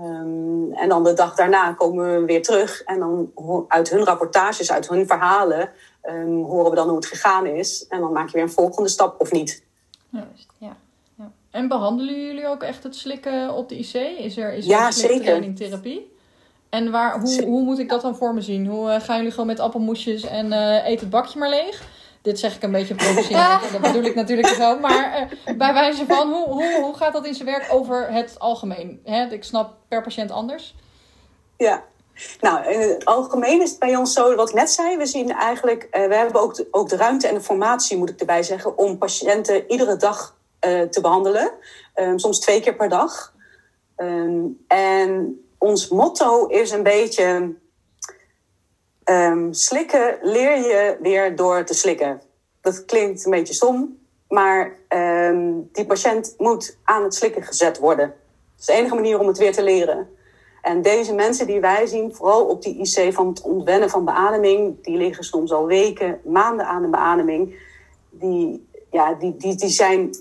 Um, 0.00 0.72
en 0.72 0.88
dan 0.88 1.04
de 1.04 1.12
dag 1.12 1.34
daarna 1.34 1.72
komen 1.72 2.20
we 2.20 2.24
weer 2.24 2.42
terug. 2.42 2.82
En 2.82 2.98
dan 2.98 3.32
uit 3.68 3.90
hun 3.90 4.04
rapportages, 4.04 4.72
uit 4.72 4.88
hun 4.88 5.06
verhalen, 5.06 5.70
um, 6.02 6.44
horen 6.44 6.70
we 6.70 6.76
dan 6.76 6.86
hoe 6.86 6.96
het 6.96 7.06
gegaan 7.06 7.46
is. 7.46 7.86
En 7.88 8.00
dan 8.00 8.12
maak 8.12 8.26
je 8.26 8.32
weer 8.32 8.42
een 8.42 8.50
volgende 8.50 8.88
stap 8.88 9.20
of 9.20 9.32
niet. 9.32 9.62
Juist, 10.08 10.52
ja. 10.58 10.76
ja. 11.14 11.30
En 11.50 11.68
behandelen 11.68 12.26
jullie 12.26 12.46
ook 12.46 12.62
echt 12.62 12.82
het 12.82 12.96
slikken 12.96 13.54
op 13.54 13.68
de 13.68 13.78
IC? 13.78 13.94
Is 14.18 14.36
er, 14.36 14.52
is 14.52 14.64
er 14.64 14.70
ja, 14.70 14.86
een 14.86 14.92
zeker. 14.92 15.54
therapie? 15.54 16.16
En 16.68 16.90
waar, 16.90 17.20
hoe, 17.20 17.44
hoe 17.44 17.62
moet 17.62 17.78
ik 17.78 17.88
dat 17.88 18.00
dan 18.00 18.16
voor 18.16 18.34
me 18.34 18.40
zien? 18.40 18.66
Hoe 18.66 18.88
uh, 18.88 19.00
gaan 19.00 19.16
jullie 19.16 19.30
gewoon 19.30 19.46
met 19.46 19.60
appelmoesjes 19.60 20.22
en 20.22 20.46
uh, 20.46 20.86
eet 20.86 21.00
het 21.00 21.10
bakje 21.10 21.38
maar 21.38 21.48
leeg? 21.48 21.82
Dit 22.22 22.38
zeg 22.38 22.56
ik 22.56 22.62
een 22.62 22.72
beetje 22.72 22.94
provocerend, 22.94 23.62
dat 23.72 23.80
bedoel 23.80 24.02
ik 24.02 24.14
natuurlijk 24.14 24.48
zo. 24.48 24.78
Maar 24.78 25.30
uh, 25.46 25.56
bij 25.56 25.72
wijze 25.72 26.06
van, 26.06 26.32
hoe, 26.32 26.48
hoe, 26.48 26.80
hoe 26.82 26.96
gaat 26.96 27.12
dat 27.12 27.26
in 27.26 27.34
zijn 27.34 27.48
werk 27.48 27.66
over 27.72 28.12
het 28.12 28.38
algemeen? 28.38 29.00
Hè? 29.04 29.26
Ik 29.26 29.44
snap 29.44 29.76
per 29.88 30.02
patiënt 30.02 30.30
anders. 30.30 30.74
Ja, 31.56 31.84
nou, 32.40 32.66
in 32.72 32.80
het 32.80 33.04
algemeen 33.04 33.62
is 33.62 33.70
het 33.70 33.78
bij 33.78 33.96
ons 33.96 34.12
zo, 34.12 34.34
wat 34.34 34.48
ik 34.48 34.54
net 34.54 34.70
zei, 34.70 34.96
we 34.96 35.06
zien 35.06 35.30
eigenlijk, 35.30 35.82
uh, 35.82 36.06
we 36.06 36.14
hebben 36.14 36.40
ook 36.40 36.54
de, 36.54 36.68
ook 36.70 36.88
de 36.88 36.96
ruimte 36.96 37.28
en 37.28 37.34
de 37.34 37.40
formatie, 37.40 37.96
moet 37.96 38.10
ik 38.10 38.20
erbij 38.20 38.42
zeggen, 38.42 38.78
om 38.78 38.98
patiënten 38.98 39.70
iedere 39.70 39.96
dag 39.96 40.36
uh, 40.66 40.82
te 40.82 41.00
behandelen. 41.00 41.52
Um, 41.94 42.18
soms 42.18 42.40
twee 42.40 42.60
keer 42.60 42.74
per 42.74 42.88
dag. 42.88 43.34
Um, 43.96 44.64
en 44.66 45.40
ons 45.58 45.88
motto 45.88 46.46
is 46.46 46.70
een 46.70 46.82
beetje 46.82 47.54
um, 49.04 49.52
slikken 49.52 50.18
leer 50.22 50.56
je 50.56 50.96
weer 51.00 51.36
door 51.36 51.64
te 51.64 51.74
slikken. 51.74 52.22
Dat 52.60 52.84
klinkt 52.84 53.24
een 53.24 53.30
beetje 53.30 53.54
stom, 53.54 53.98
maar 54.28 54.76
die 55.72 55.86
patiënt 55.86 56.34
moet 56.38 56.78
aan 56.84 57.02
het 57.02 57.14
slikken 57.14 57.42
gezet 57.42 57.78
worden. 57.78 58.06
Dat 58.06 58.60
is 58.60 58.66
de 58.66 58.72
enige 58.72 58.94
manier 58.94 59.18
om 59.18 59.26
het 59.26 59.38
weer 59.38 59.52
te 59.52 59.62
leren. 59.62 60.17
En 60.62 60.82
deze 60.82 61.14
mensen 61.14 61.46
die 61.46 61.60
wij 61.60 61.86
zien, 61.86 62.14
vooral 62.14 62.46
op 62.46 62.62
die 62.62 62.78
IC 62.78 63.12
van 63.12 63.28
het 63.28 63.40
ontwennen 63.40 63.90
van 63.90 64.04
beademing, 64.04 64.84
die 64.84 64.96
liggen 64.96 65.24
soms 65.24 65.52
al 65.52 65.66
weken, 65.66 66.20
maanden 66.24 66.66
aan 66.66 66.82
de 66.82 66.88
beademing. 66.88 67.56
Die, 68.10 68.68
ja, 68.90 69.14
die, 69.14 69.36
die, 69.36 69.54
die 69.54 69.68
zijn, 69.68 70.14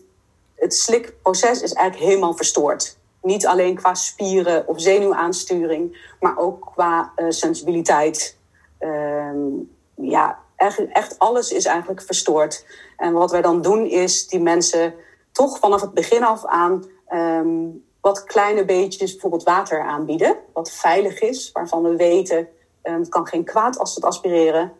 het 0.55 0.73
slikproces 0.73 1.61
is 1.61 1.73
eigenlijk 1.73 2.09
helemaal 2.09 2.33
verstoord. 2.33 2.97
Niet 3.21 3.47
alleen 3.47 3.75
qua 3.75 3.93
spieren 3.93 4.67
of 4.67 4.81
zenuwaansturing, 4.81 6.13
maar 6.19 6.37
ook 6.37 6.71
qua 6.73 7.11
uh, 7.15 7.25
sensibiliteit. 7.29 8.37
Um, 8.79 9.75
ja, 9.95 10.39
echt, 10.55 10.87
echt 10.87 11.19
alles 11.19 11.51
is 11.51 11.65
eigenlijk 11.65 12.01
verstoord. 12.01 12.65
En 12.97 13.13
wat 13.13 13.31
wij 13.31 13.41
dan 13.41 13.61
doen 13.61 13.85
is 13.85 14.27
die 14.27 14.39
mensen 14.39 14.93
toch 15.31 15.59
vanaf 15.59 15.81
het 15.81 15.93
begin 15.93 16.23
af 16.23 16.45
aan 16.45 16.83
um, 17.09 17.85
wat 18.07 18.23
kleine 18.23 18.65
beetjes 18.65 19.11
bijvoorbeeld 19.11 19.43
water 19.43 19.81
aanbieden. 19.81 20.35
Wat 20.53 20.71
veilig 20.71 21.19
is, 21.19 21.51
waarvan 21.51 21.83
we 21.83 21.95
weten 21.95 22.47
um, 22.83 22.99
het 22.99 23.09
kan 23.09 23.27
geen 23.27 23.43
kwaad 23.43 23.79
als 23.79 23.95
we 23.95 23.99
het 23.99 24.09
aspireren. 24.09 24.71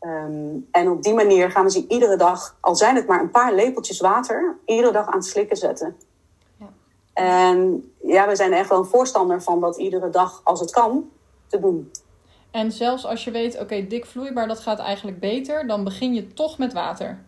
Um, 0.00 0.68
en 0.70 0.90
op 0.90 1.02
die 1.02 1.14
manier 1.14 1.50
gaan 1.50 1.64
we 1.64 1.70
ze 1.70 1.84
iedere 1.88 2.16
dag, 2.16 2.56
al 2.60 2.76
zijn 2.76 2.96
het 2.96 3.06
maar 3.06 3.20
een 3.20 3.30
paar 3.30 3.54
lepeltjes 3.54 4.00
water, 4.00 4.56
iedere 4.64 4.92
dag 4.92 5.06
aan 5.06 5.18
het 5.18 5.24
slikken 5.24 5.56
zetten. 5.56 5.96
Ja. 6.56 6.66
En 7.12 7.90
ja, 8.02 8.28
we 8.28 8.36
zijn 8.36 8.52
echt 8.52 8.68
wel 8.68 8.78
een 8.78 8.84
voorstander 8.84 9.42
van 9.42 9.60
dat 9.60 9.76
iedere 9.76 10.10
dag, 10.10 10.40
als 10.44 10.60
het 10.60 10.70
kan, 10.70 11.10
te 11.46 11.60
doen. 11.60 11.90
En 12.50 12.72
zelfs 12.72 13.06
als 13.06 13.24
je 13.24 13.30
weet, 13.30 13.54
oké, 13.54 13.62
okay, 13.62 13.86
dik 13.86 14.06
vloeibaar, 14.06 14.48
dat 14.48 14.60
gaat 14.60 14.78
eigenlijk 14.78 15.20
beter, 15.20 15.66
dan 15.66 15.84
begin 15.84 16.14
je 16.14 16.32
toch 16.32 16.58
met 16.58 16.72
water. 16.72 17.24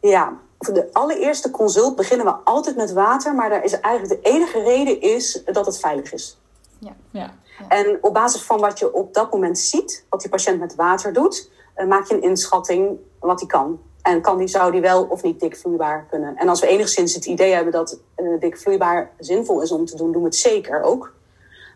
Ja, 0.00 0.36
de 0.58 0.88
allereerste 0.92 1.50
consult 1.50 1.96
beginnen 1.96 2.26
we 2.26 2.32
altijd 2.32 2.76
met 2.76 2.92
water, 2.92 3.34
maar 3.34 3.50
daar 3.50 3.64
is 3.64 3.80
eigenlijk 3.80 4.22
de 4.22 4.30
enige 4.30 4.62
reden 4.62 5.00
is 5.00 5.42
dat 5.44 5.66
het 5.66 5.78
veilig 5.78 6.12
is. 6.12 6.38
Ja. 6.78 6.96
Ja. 7.10 7.34
ja. 7.58 7.68
En 7.68 7.98
op 8.00 8.14
basis 8.14 8.42
van 8.42 8.60
wat 8.60 8.78
je 8.78 8.92
op 8.92 9.14
dat 9.14 9.32
moment 9.32 9.58
ziet, 9.58 10.04
wat 10.08 10.20
die 10.20 10.30
patiënt 10.30 10.60
met 10.60 10.74
water 10.74 11.12
doet, 11.12 11.50
uh, 11.76 11.86
maak 11.86 12.06
je 12.06 12.14
een 12.14 12.22
inschatting 12.22 12.98
wat 13.20 13.40
hij 13.40 13.48
kan. 13.48 13.80
En 14.02 14.20
kan 14.20 14.38
die, 14.38 14.48
zou 14.48 14.72
die 14.72 14.80
wel 14.80 15.04
of 15.04 15.22
niet 15.22 15.40
dik 15.40 15.56
vloeibaar 15.56 16.06
kunnen? 16.10 16.36
En 16.36 16.48
als 16.48 16.60
we 16.60 16.66
enigszins 16.66 17.14
het 17.14 17.26
idee 17.26 17.52
hebben 17.52 17.72
dat 17.72 17.98
uh, 18.16 18.40
dik 18.40 18.58
vloeibaar 18.58 19.10
zinvol 19.18 19.62
is 19.62 19.72
om 19.72 19.84
te 19.86 19.96
doen, 19.96 20.12
doen 20.12 20.22
we 20.22 20.28
het 20.28 20.36
zeker 20.36 20.82
ook. 20.82 21.14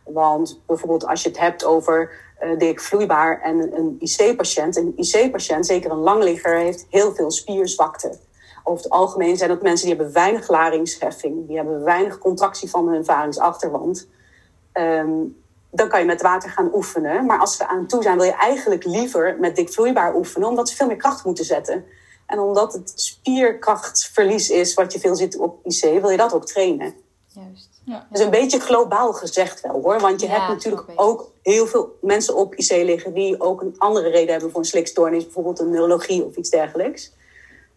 Want 0.05 0.61
bijvoorbeeld 0.67 1.07
als 1.07 1.23
je 1.23 1.29
het 1.29 1.39
hebt 1.39 1.65
over 1.65 2.11
uh, 2.43 2.59
dik 2.59 2.81
vloeibaar 2.81 3.41
en 3.41 3.77
een 3.77 3.97
IC-patiënt. 3.99 4.77
Een 4.77 4.93
IC-patiënt, 4.97 5.67
zeker 5.67 5.91
een 5.91 5.99
langligger, 5.99 6.57
heeft 6.57 6.87
heel 6.91 7.15
veel 7.15 7.31
spierzwakte. 7.31 8.19
Over 8.65 8.85
het 8.85 8.93
algemeen 8.93 9.37
zijn 9.37 9.49
dat 9.49 9.63
mensen 9.63 9.87
die 9.87 9.97
hebben 9.97 10.15
weinig 10.15 10.49
laringsheffing. 10.49 11.47
Die 11.47 11.57
hebben 11.57 11.85
weinig 11.85 12.19
contractie 12.19 12.71
van 12.71 12.89
hun 12.89 13.05
varingsachterwand. 13.05 14.09
Um, 14.73 15.39
dan 15.71 15.89
kan 15.89 16.01
je 16.01 16.07
met 16.07 16.23
water 16.23 16.51
gaan 16.51 16.75
oefenen. 16.75 17.27
Maar 17.27 17.39
als 17.39 17.57
we 17.57 17.67
aan 17.67 17.87
toe 17.87 18.03
zijn, 18.03 18.17
wil 18.17 18.27
je 18.27 18.33
eigenlijk 18.33 18.85
liever 18.85 19.37
met 19.41 19.57
dik 19.57 19.73
vloeibaar 19.73 20.15
oefenen. 20.15 20.49
Omdat 20.49 20.69
ze 20.69 20.77
veel 20.77 20.87
meer 20.87 20.97
kracht 20.97 21.25
moeten 21.25 21.45
zetten. 21.45 21.85
En 22.27 22.39
omdat 22.39 22.73
het 22.73 22.93
spierkrachtverlies 22.95 24.51
is 24.51 24.75
wat 24.75 24.93
je 24.93 25.01
veel 25.01 25.17
ziet 25.17 25.39
op 25.39 25.67
IC, 25.67 26.01
wil 26.01 26.11
je 26.11 26.17
dat 26.17 26.35
ook 26.35 26.47
trainen. 26.47 26.95
Juist. 27.27 27.81
Ja. 27.85 28.07
Dus 28.11 28.21
een 28.21 28.31
beetje 28.31 28.61
globaal 28.61 29.13
gezegd 29.13 29.61
wel 29.61 29.83
hoor. 29.83 30.01
Want 30.01 30.21
je 30.21 30.27
ja, 30.27 30.33
hebt 30.33 30.49
natuurlijk 30.49 30.89
ook 30.95 31.33
heel 31.43 31.67
veel 31.67 31.99
mensen 32.01 32.37
op 32.37 32.55
IC 32.55 32.71
liggen 32.71 33.15
die 33.15 33.41
ook 33.41 33.61
een 33.61 33.75
andere 33.79 34.09
reden 34.09 34.31
hebben 34.31 34.51
voor 34.51 34.61
een 34.61 34.67
slikstoornis, 34.67 35.25
bijvoorbeeld 35.25 35.61
een 35.61 35.71
neurologie 35.71 36.25
of 36.25 36.37
iets 36.37 36.51
dergelijks. 36.51 37.13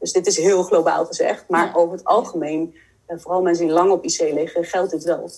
Dus 0.03 0.11
dit 0.11 0.27
is 0.27 0.37
heel 0.37 0.63
globaal 0.63 1.05
gezegd. 1.05 1.45
Maar 1.47 1.65
ja. 1.65 1.73
over 1.73 1.97
het 1.97 2.05
algemeen, 2.05 2.75
vooral 3.07 3.41
mensen 3.41 3.65
die 3.65 3.73
lang 3.73 3.91
op 3.91 4.03
IC 4.03 4.19
liggen, 4.33 4.63
geldt 4.63 4.91
dit 4.91 5.03
wel. 5.03 5.29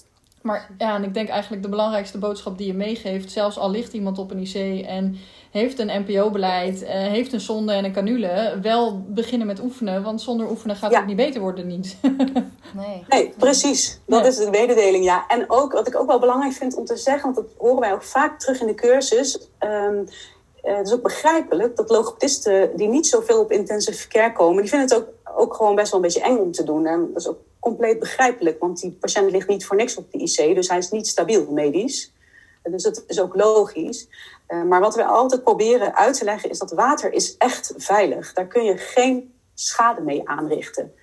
Maar 0.41 0.69
ja, 0.77 0.95
en 0.95 1.03
ik 1.03 1.13
denk 1.13 1.29
eigenlijk 1.29 1.63
de 1.63 1.69
belangrijkste 1.69 2.17
boodschap 2.17 2.57
die 2.57 2.67
je 2.67 2.73
meegeeft, 2.73 3.31
zelfs 3.31 3.57
al 3.57 3.71
ligt 3.71 3.93
iemand 3.93 4.17
op 4.17 4.31
een 4.31 4.39
IC 4.39 4.85
en 4.85 5.17
heeft 5.51 5.79
een 5.79 6.03
NPO-beleid, 6.05 6.81
uh, 6.81 6.89
heeft 6.89 7.33
een 7.33 7.39
zonde 7.39 7.73
en 7.73 7.85
een 7.85 7.93
canule, 7.93 8.59
wel 8.61 9.05
beginnen 9.07 9.47
met 9.47 9.61
oefenen. 9.61 10.03
Want 10.03 10.21
zonder 10.21 10.49
oefenen 10.49 10.75
gaat 10.75 10.91
ja. 10.91 10.97
het 10.97 11.07
niet 11.07 11.15
beter 11.15 11.41
worden, 11.41 11.67
niet. 11.67 11.97
nee. 12.81 13.05
nee, 13.07 13.33
precies. 13.37 13.99
Dat 14.05 14.21
nee. 14.21 14.29
is 14.29 14.37
de 14.37 14.49
mededeling, 14.49 15.03
ja. 15.03 15.27
En 15.27 15.45
ook, 15.47 15.71
wat 15.71 15.87
ik 15.87 15.95
ook 15.95 16.07
wel 16.07 16.19
belangrijk 16.19 16.53
vind 16.53 16.75
om 16.75 16.85
te 16.85 16.97
zeggen, 16.97 17.33
want 17.33 17.35
dat 17.35 17.55
horen 17.57 17.79
wij 17.79 17.93
ook 17.93 18.03
vaak 18.03 18.39
terug 18.39 18.61
in 18.61 18.67
de 18.67 18.75
cursus. 18.75 19.49
Um, 19.59 20.07
uh, 20.65 20.77
het 20.77 20.87
is 20.87 20.93
ook 20.93 21.01
begrijpelijk 21.01 21.75
dat 21.75 21.89
logopedisten 21.89 22.77
die 22.77 22.87
niet 22.87 23.07
zoveel 23.07 23.39
op 23.39 23.51
intensive 23.51 24.07
care 24.07 24.31
komen, 24.31 24.61
die 24.61 24.69
vinden 24.69 24.89
het 24.89 24.97
ook, 24.97 25.37
ook 25.37 25.53
gewoon 25.53 25.75
best 25.75 25.91
wel 25.91 25.99
een 25.99 26.05
beetje 26.05 26.23
eng 26.23 26.37
om 26.37 26.51
te 26.51 26.63
doen. 26.63 26.85
En 26.85 27.07
dat 27.13 27.21
is 27.21 27.27
ook 27.27 27.39
compleet 27.59 27.99
begrijpelijk, 27.99 28.59
want 28.59 28.79
die 28.79 28.91
patiënt 28.91 29.31
ligt 29.31 29.47
niet 29.47 29.65
voor 29.65 29.75
niks 29.75 29.95
op 29.95 30.11
de 30.11 30.17
IC, 30.17 30.55
dus 30.55 30.67
hij 30.67 30.77
is 30.77 30.91
niet 30.91 31.07
stabiel 31.07 31.51
medisch. 31.51 32.13
Dus 32.63 32.83
dat 32.83 33.03
is 33.07 33.21
ook 33.21 33.35
logisch. 33.35 34.07
Uh, 34.47 34.63
maar 34.63 34.79
wat 34.79 34.95
we 34.95 35.05
altijd 35.05 35.43
proberen 35.43 35.95
uit 35.95 36.17
te 36.17 36.23
leggen 36.23 36.49
is 36.49 36.59
dat 36.59 36.71
water 36.71 37.13
is 37.13 37.37
echt 37.37 37.73
veilig. 37.77 38.33
Daar 38.33 38.47
kun 38.47 38.63
je 38.63 38.77
geen 38.77 39.33
schade 39.53 40.01
mee 40.01 40.29
aanrichten. 40.29 40.93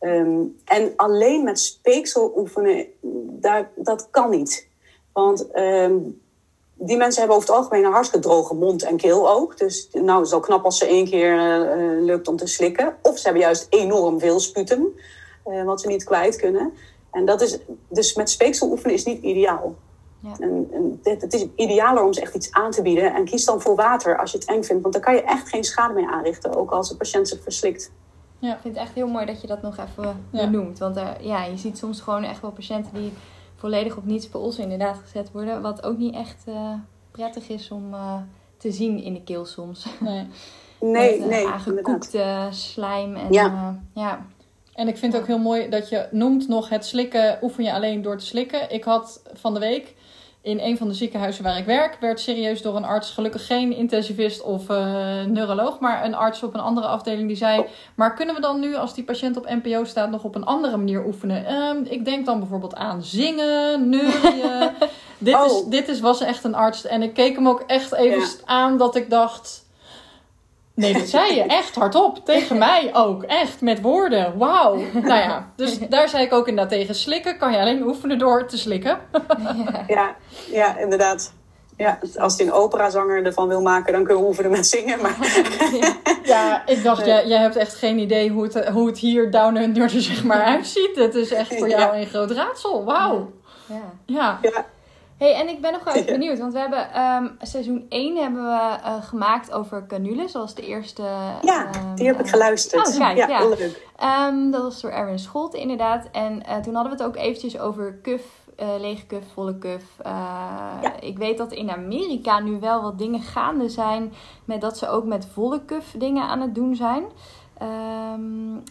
Um, 0.00 0.56
en 0.64 0.92
alleen 0.96 1.44
met 1.44 1.60
speeksel 1.60 2.32
oefenen, 2.36 2.86
daar, 3.40 3.70
dat 3.76 4.08
kan 4.10 4.30
niet. 4.30 4.68
Want 5.12 5.56
um, 5.56 6.20
die 6.78 6.96
mensen 6.96 7.20
hebben 7.20 7.36
over 7.36 7.48
het 7.48 7.58
algemeen 7.58 7.84
een 7.84 7.92
hartstikke 7.92 8.26
droge 8.26 8.54
mond 8.54 8.82
en 8.82 8.96
keel 8.96 9.30
ook. 9.30 9.58
Dus 9.58 9.88
nou, 9.92 10.18
het 10.18 10.26
is 10.26 10.32
al 10.32 10.40
knap 10.40 10.64
als 10.64 10.78
ze 10.78 10.86
één 10.86 11.04
keer 11.04 11.34
uh, 11.34 12.04
lukt 12.04 12.28
om 12.28 12.36
te 12.36 12.46
slikken. 12.46 12.96
Of 13.02 13.18
ze 13.18 13.24
hebben 13.24 13.42
juist 13.42 13.66
enorm 13.70 14.20
veel 14.20 14.40
sputum, 14.40 14.86
uh, 15.46 15.64
wat 15.64 15.80
ze 15.80 15.88
niet 15.88 16.04
kwijt 16.04 16.36
kunnen. 16.36 16.72
En 17.10 17.24
dat 17.24 17.40
is, 17.40 17.58
dus 17.88 18.14
met 18.14 18.30
speeksel 18.30 18.70
oefenen 18.70 18.94
is 18.94 19.04
niet 19.04 19.22
ideaal. 19.22 19.74
Ja. 20.20 20.32
En, 20.38 20.68
en 20.72 21.00
het, 21.02 21.22
het 21.22 21.34
is 21.34 21.46
idealer 21.56 22.04
om 22.04 22.12
ze 22.12 22.20
echt 22.20 22.34
iets 22.34 22.52
aan 22.52 22.70
te 22.70 22.82
bieden. 22.82 23.14
En 23.14 23.24
kies 23.24 23.44
dan 23.44 23.60
voor 23.60 23.74
water 23.74 24.18
als 24.18 24.32
je 24.32 24.38
het 24.38 24.48
eng 24.48 24.62
vindt. 24.62 24.82
Want 24.82 24.94
dan 24.94 25.02
kan 25.02 25.14
je 25.14 25.22
echt 25.22 25.48
geen 25.48 25.64
schade 25.64 25.94
mee 25.94 26.06
aanrichten. 26.06 26.56
Ook 26.56 26.70
als 26.70 26.88
de 26.88 26.96
patiënt 26.96 27.28
zich 27.28 27.42
verslikt. 27.42 27.92
Ja. 28.38 28.54
Ik 28.54 28.60
vind 28.60 28.74
het 28.74 28.84
echt 28.84 28.94
heel 28.94 29.06
mooi 29.06 29.26
dat 29.26 29.40
je 29.40 29.46
dat 29.46 29.62
nog 29.62 29.76
even 29.76 30.24
ja. 30.32 30.50
benoemt. 30.50 30.78
Want 30.78 30.96
uh, 30.96 31.10
ja, 31.20 31.44
je 31.44 31.56
ziet 31.56 31.78
soms 31.78 32.00
gewoon 32.00 32.24
echt 32.24 32.40
wel 32.40 32.50
patiënten 32.50 32.94
die 32.94 33.12
volledig 33.58 33.96
op 33.96 34.04
niets 34.04 34.28
per 34.28 34.40
os 34.40 34.58
inderdaad 34.58 34.98
gezet 34.98 35.32
worden. 35.32 35.62
Wat 35.62 35.82
ook 35.82 35.98
niet 35.98 36.14
echt 36.14 36.44
uh, 36.48 36.72
prettig 37.10 37.48
is 37.48 37.70
om 37.70 37.94
uh, 37.94 38.14
te 38.56 38.72
zien 38.72 39.02
in 39.02 39.14
de 39.14 39.22
keel 39.22 39.44
soms. 39.44 39.86
Nee, 40.00 40.26
nee. 40.80 41.18
Met, 41.18 41.28
nee 41.28 41.46
aangekoekte 41.46 42.48
slijm. 42.50 43.16
En, 43.16 43.32
ja. 43.32 43.80
ja. 43.94 44.26
En 44.74 44.88
ik 44.88 44.96
vind 44.96 45.12
het 45.12 45.22
ook 45.22 45.28
heel 45.28 45.38
mooi 45.38 45.68
dat 45.68 45.88
je 45.88 46.08
noemt 46.10 46.48
nog 46.48 46.68
het 46.68 46.86
slikken, 46.86 47.38
oefen 47.42 47.64
je 47.64 47.72
alleen 47.72 48.02
door 48.02 48.16
te 48.18 48.26
slikken. 48.26 48.70
Ik 48.70 48.84
had 48.84 49.22
van 49.32 49.54
de 49.54 49.60
week 49.60 49.94
in 50.48 50.60
een 50.60 50.76
van 50.76 50.88
de 50.88 50.94
ziekenhuizen 50.94 51.44
waar 51.44 51.58
ik 51.58 51.64
werk, 51.64 51.96
werd 52.00 52.20
serieus 52.20 52.62
door 52.62 52.76
een 52.76 52.84
arts, 52.84 53.10
gelukkig 53.10 53.46
geen 53.46 53.72
intensivist 53.72 54.42
of 54.42 54.68
uh, 54.68 55.24
neuroloog, 55.24 55.80
maar 55.80 56.04
een 56.04 56.14
arts 56.14 56.42
op 56.42 56.54
een 56.54 56.60
andere 56.60 56.86
afdeling 56.86 57.28
die 57.28 57.36
zei: 57.36 57.64
Maar 57.94 58.14
kunnen 58.14 58.34
we 58.34 58.40
dan 58.40 58.60
nu, 58.60 58.76
als 58.76 58.94
die 58.94 59.04
patiënt 59.04 59.36
op 59.36 59.48
NPO 59.62 59.84
staat, 59.84 60.10
nog 60.10 60.24
op 60.24 60.34
een 60.34 60.44
andere 60.44 60.76
manier 60.76 61.06
oefenen? 61.06 61.46
Ehm, 61.46 61.76
ik 61.84 62.04
denk 62.04 62.26
dan 62.26 62.38
bijvoorbeeld 62.38 62.74
aan 62.74 63.02
zingen, 63.02 63.88
neurien. 63.88 64.70
dit, 65.18 65.44
is, 65.44 65.52
oh. 65.52 65.70
dit 65.70 65.88
is, 65.88 66.00
was 66.00 66.20
echt 66.20 66.44
een 66.44 66.54
arts. 66.54 66.86
En 66.86 67.02
ik 67.02 67.14
keek 67.14 67.34
hem 67.34 67.48
ook 67.48 67.62
echt 67.66 67.94
even 67.94 68.28
aan 68.44 68.78
dat 68.78 68.96
ik 68.96 69.10
dacht. 69.10 69.66
Nee, 70.78 70.92
dat 70.92 71.08
zei 71.08 71.34
je 71.34 71.42
echt 71.42 71.74
hardop. 71.74 72.24
Tegen 72.24 72.58
mij 72.68 72.90
ook. 72.92 73.22
Echt, 73.22 73.60
met 73.60 73.80
woorden. 73.80 74.38
Wauw. 74.38 74.76
Nou 74.92 75.06
ja, 75.06 75.52
dus 75.56 75.78
daar 75.78 76.08
zei 76.08 76.24
ik 76.24 76.32
ook 76.32 76.48
inderdaad 76.48 76.72
tegen. 76.72 76.94
Slikken 76.94 77.38
kan 77.38 77.52
je 77.52 77.58
alleen 77.58 77.82
oefenen 77.82 78.18
door 78.18 78.46
te 78.46 78.58
slikken. 78.58 78.98
Ja, 79.86 80.16
ja 80.50 80.78
inderdaad. 80.78 81.32
Ja, 81.76 81.98
als 82.16 82.36
je 82.36 82.44
een 82.44 82.52
operazanger 82.52 83.24
ervan 83.24 83.48
wil 83.48 83.60
maken, 83.62 83.92
dan 83.92 84.04
kun 84.04 84.16
je 84.16 84.22
oefenen 84.22 84.50
met 84.50 84.66
zingen. 84.66 85.00
Maar... 85.00 85.16
Ja, 86.22 86.66
ik 86.66 86.82
dacht, 86.82 87.06
jij, 87.06 87.26
jij 87.26 87.40
hebt 87.40 87.56
echt 87.56 87.74
geen 87.74 87.98
idee 87.98 88.30
hoe 88.30 88.42
het, 88.42 88.68
hoe 88.68 88.86
het 88.86 88.98
hier 88.98 89.30
down 89.30 89.56
under 89.56 89.82
er 89.82 89.90
zeg 89.90 90.24
maar 90.24 90.42
uitziet. 90.42 90.90
Het 90.94 91.14
is 91.14 91.32
echt 91.32 91.58
voor 91.58 91.68
jou 91.68 91.96
een 91.96 92.06
groot 92.06 92.30
raadsel. 92.30 92.84
Wauw. 92.84 93.32
Ja. 93.66 93.92
ja. 94.06 94.38
ja 94.42 94.64
hey, 95.18 95.34
en 95.34 95.48
ik 95.48 95.60
ben 95.60 95.72
nog 95.72 95.84
wel 95.84 95.94
even 95.94 96.12
benieuwd, 96.18 96.38
want 96.38 96.52
we 96.52 96.58
hebben 96.58 97.02
um, 97.02 97.36
seizoen 97.40 97.86
1 97.88 98.16
hebben 98.16 98.42
we 98.42 98.78
uh, 98.84 99.02
gemaakt 99.02 99.52
over 99.52 99.86
canules, 99.86 100.32
zoals 100.32 100.54
de 100.54 100.66
eerste. 100.66 101.02
Ja, 101.42 101.66
um, 101.66 101.94
die 101.94 102.06
heb 102.06 102.20
ik 102.20 102.28
geluisterd. 102.28 102.88
Oh, 102.88 102.96
kijk, 102.98 103.16
ja, 103.16 103.28
ja. 103.28 103.48
leuk. 103.48 103.86
Um, 104.02 104.50
dat 104.50 104.62
was 104.62 104.80
door 104.80 104.90
Erwin 104.90 105.18
Scholt 105.18 105.54
inderdaad. 105.54 106.08
En 106.12 106.42
uh, 106.48 106.56
toen 106.56 106.74
hadden 106.74 106.96
we 106.96 107.02
het 107.02 107.02
ook 107.02 107.16
eventjes 107.16 107.58
over 107.58 107.98
kuf, 108.02 108.22
uh, 108.60 108.68
lege 108.78 109.06
kuf, 109.06 109.24
volle 109.32 109.58
kuf. 109.58 109.84
Ja. 110.02 111.00
Ik 111.00 111.18
weet 111.18 111.38
dat 111.38 111.52
in 111.52 111.70
Amerika 111.70 112.40
nu 112.40 112.60
wel 112.60 112.82
wat 112.82 112.98
dingen 112.98 113.20
gaande 113.20 113.68
zijn 113.68 114.12
met 114.44 114.60
dat 114.60 114.78
ze 114.78 114.88
ook 114.88 115.04
met 115.04 115.26
volle 115.32 115.64
kuf 115.64 115.94
dingen 115.98 116.22
aan 116.22 116.40
het 116.40 116.54
doen 116.54 116.76
zijn. 116.76 117.04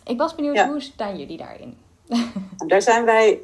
ik 0.03 0.17
was 0.17 0.35
benieuwd, 0.35 0.59
hoe 0.59 0.81
staan 0.81 1.17
jullie 1.17 1.37
daarin? 1.37 1.77
Daar 2.67 2.81
zijn 2.81 3.05
wij 3.05 3.39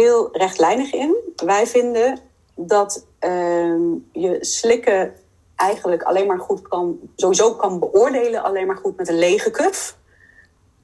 heel 0.00 0.28
rechtlijnig 0.32 0.92
in. 0.92 1.16
Wij 1.44 1.66
vinden 1.66 2.18
dat 2.54 3.06
ehm, 3.18 3.82
je 4.12 4.36
slikken 4.40 5.14
eigenlijk 5.56 6.02
alleen 6.02 6.26
maar 6.26 6.38
goed 6.38 6.68
kan, 6.68 6.98
sowieso 7.16 7.54
kan 7.54 7.78
beoordelen, 7.78 8.42
alleen 8.42 8.66
maar 8.66 8.76
goed 8.76 8.96
met 8.96 9.08
een 9.08 9.18
lege 9.18 9.50
kuf. 9.50 9.98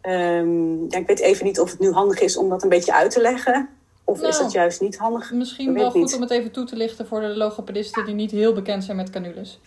Um, 0.03 0.87
ja, 0.89 0.99
ik 0.99 1.07
weet 1.07 1.21
even 1.21 1.45
niet 1.45 1.61
of 1.61 1.71
het 1.71 1.81
nu 1.81 1.93
handig 1.93 2.21
is 2.21 2.37
om 2.37 2.49
dat 2.49 2.63
een 2.63 2.69
beetje 2.69 2.95
uit 2.95 3.11
te 3.11 3.21
leggen. 3.21 3.69
Of 4.05 4.17
is 4.23 4.33
dat 4.33 4.41
nou, 4.41 4.53
juist 4.53 4.81
niet 4.81 4.97
handig? 4.97 5.33
Misschien 5.33 5.75
wel 5.75 5.91
goed 5.91 6.15
om 6.15 6.21
het 6.21 6.31
even 6.31 6.51
toe 6.51 6.65
te 6.65 6.77
lichten 6.77 7.07
voor 7.07 7.21
de 7.21 7.37
logopedisten 7.37 8.05
die 8.05 8.15
niet 8.15 8.31
heel 8.31 8.53
bekend 8.53 8.85
zijn 8.85 8.97
met 8.97 9.11
canules. 9.11 9.61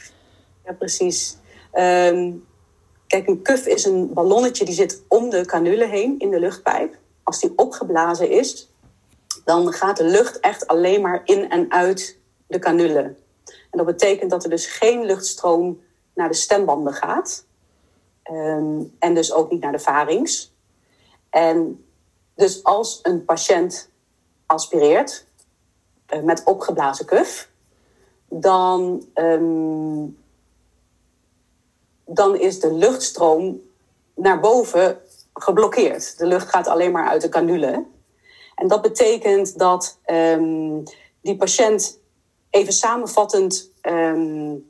Ja, 0.65 0.73
precies. 0.73 1.37
Ehm, 1.71 2.31
kijk, 3.07 3.27
een 3.27 3.41
kuf 3.41 3.65
is 3.65 3.85
een 3.85 4.13
ballonnetje 4.13 4.65
die 4.65 4.73
zit 4.73 5.03
om 5.07 5.29
de 5.29 5.45
canule 5.45 5.87
heen 5.87 6.15
in 6.17 6.29
de 6.29 6.39
luchtpijp. 6.39 6.97
Als 7.23 7.39
die 7.39 7.51
opgeblazen 7.55 8.29
is, 8.29 8.68
dan 9.45 9.73
gaat 9.73 9.97
de 9.97 10.03
lucht 10.03 10.39
echt 10.39 10.67
alleen 10.67 11.01
maar 11.01 11.21
in 11.23 11.49
en 11.49 11.71
uit 11.71 12.17
de 12.47 12.59
canule. 12.59 13.15
En 13.43 13.77
dat 13.77 13.85
betekent 13.85 14.31
dat 14.31 14.43
er 14.43 14.49
dus 14.49 14.67
geen 14.67 15.05
luchtstroom 15.05 15.81
naar 16.13 16.27
de 16.27 16.35
stembanden 16.35 16.93
gaat. 16.93 17.45
Ehm, 18.23 18.81
en 18.99 19.13
dus 19.13 19.33
ook 19.33 19.51
niet 19.51 19.61
naar 19.61 19.71
de 19.71 19.79
varings. 19.79 20.53
En 21.29 21.85
dus 22.35 22.63
als 22.63 22.99
een 23.03 23.25
patiënt 23.25 23.89
aspireert 24.45 25.25
uh, 26.13 26.21
met 26.21 26.43
opgeblazen 26.43 27.05
kuf, 27.05 27.49
dan, 28.27 29.05
ehm, 29.13 30.05
dan 32.05 32.35
is 32.35 32.59
de 32.59 32.73
luchtstroom 32.73 33.61
naar 34.15 34.39
boven 34.39 35.01
geblokkeerd. 35.33 36.17
De 36.17 36.25
lucht 36.25 36.49
gaat 36.49 36.67
alleen 36.67 36.91
maar 36.91 37.07
uit 37.07 37.21
de 37.21 37.29
canule. 37.29 37.85
En 38.59 38.67
dat 38.67 38.81
betekent 38.81 39.59
dat 39.59 39.99
um, 40.05 40.83
die 41.21 41.35
patiënt 41.37 41.99
even 42.49 42.73
samenvattend. 42.73 43.71
Um, 43.81 44.67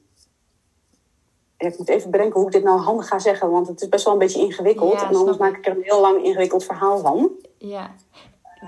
ik 1.57 1.77
moet 1.77 1.89
even 1.89 2.11
bedenken 2.11 2.39
hoe 2.39 2.47
ik 2.47 2.53
dit 2.53 2.63
nou 2.63 2.79
handig 2.79 3.07
ga 3.07 3.19
zeggen, 3.19 3.51
want 3.51 3.67
het 3.67 3.81
is 3.81 3.89
best 3.89 4.03
wel 4.03 4.13
een 4.13 4.19
beetje 4.19 4.39
ingewikkeld. 4.39 5.01
en 5.01 5.15
anders 5.15 5.37
maak 5.37 5.57
ik 5.57 5.65
er 5.65 5.75
een 5.75 5.83
heel 5.83 6.01
lang 6.01 6.23
ingewikkeld 6.23 6.63
verhaal 6.63 6.99
van. 6.99 7.31
Ja. 7.57 7.95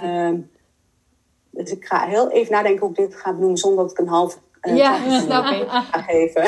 Um, 0.04 0.52
dus 1.50 1.72
ik 1.72 1.86
ga 1.86 2.06
heel 2.06 2.30
even 2.30 2.52
nadenken 2.52 2.80
hoe 2.80 2.90
ik 2.90 2.96
dit 2.96 3.16
ga 3.16 3.34
benoemen 3.34 3.58
zonder 3.58 3.84
dat 3.84 3.92
ik 3.92 3.98
een 3.98 4.08
half 4.08 4.40
uh, 4.62 4.78
ja, 4.78 4.98
snap 5.22 5.46
ik. 5.46 5.70
ga 5.92 6.02
geven. 6.02 6.42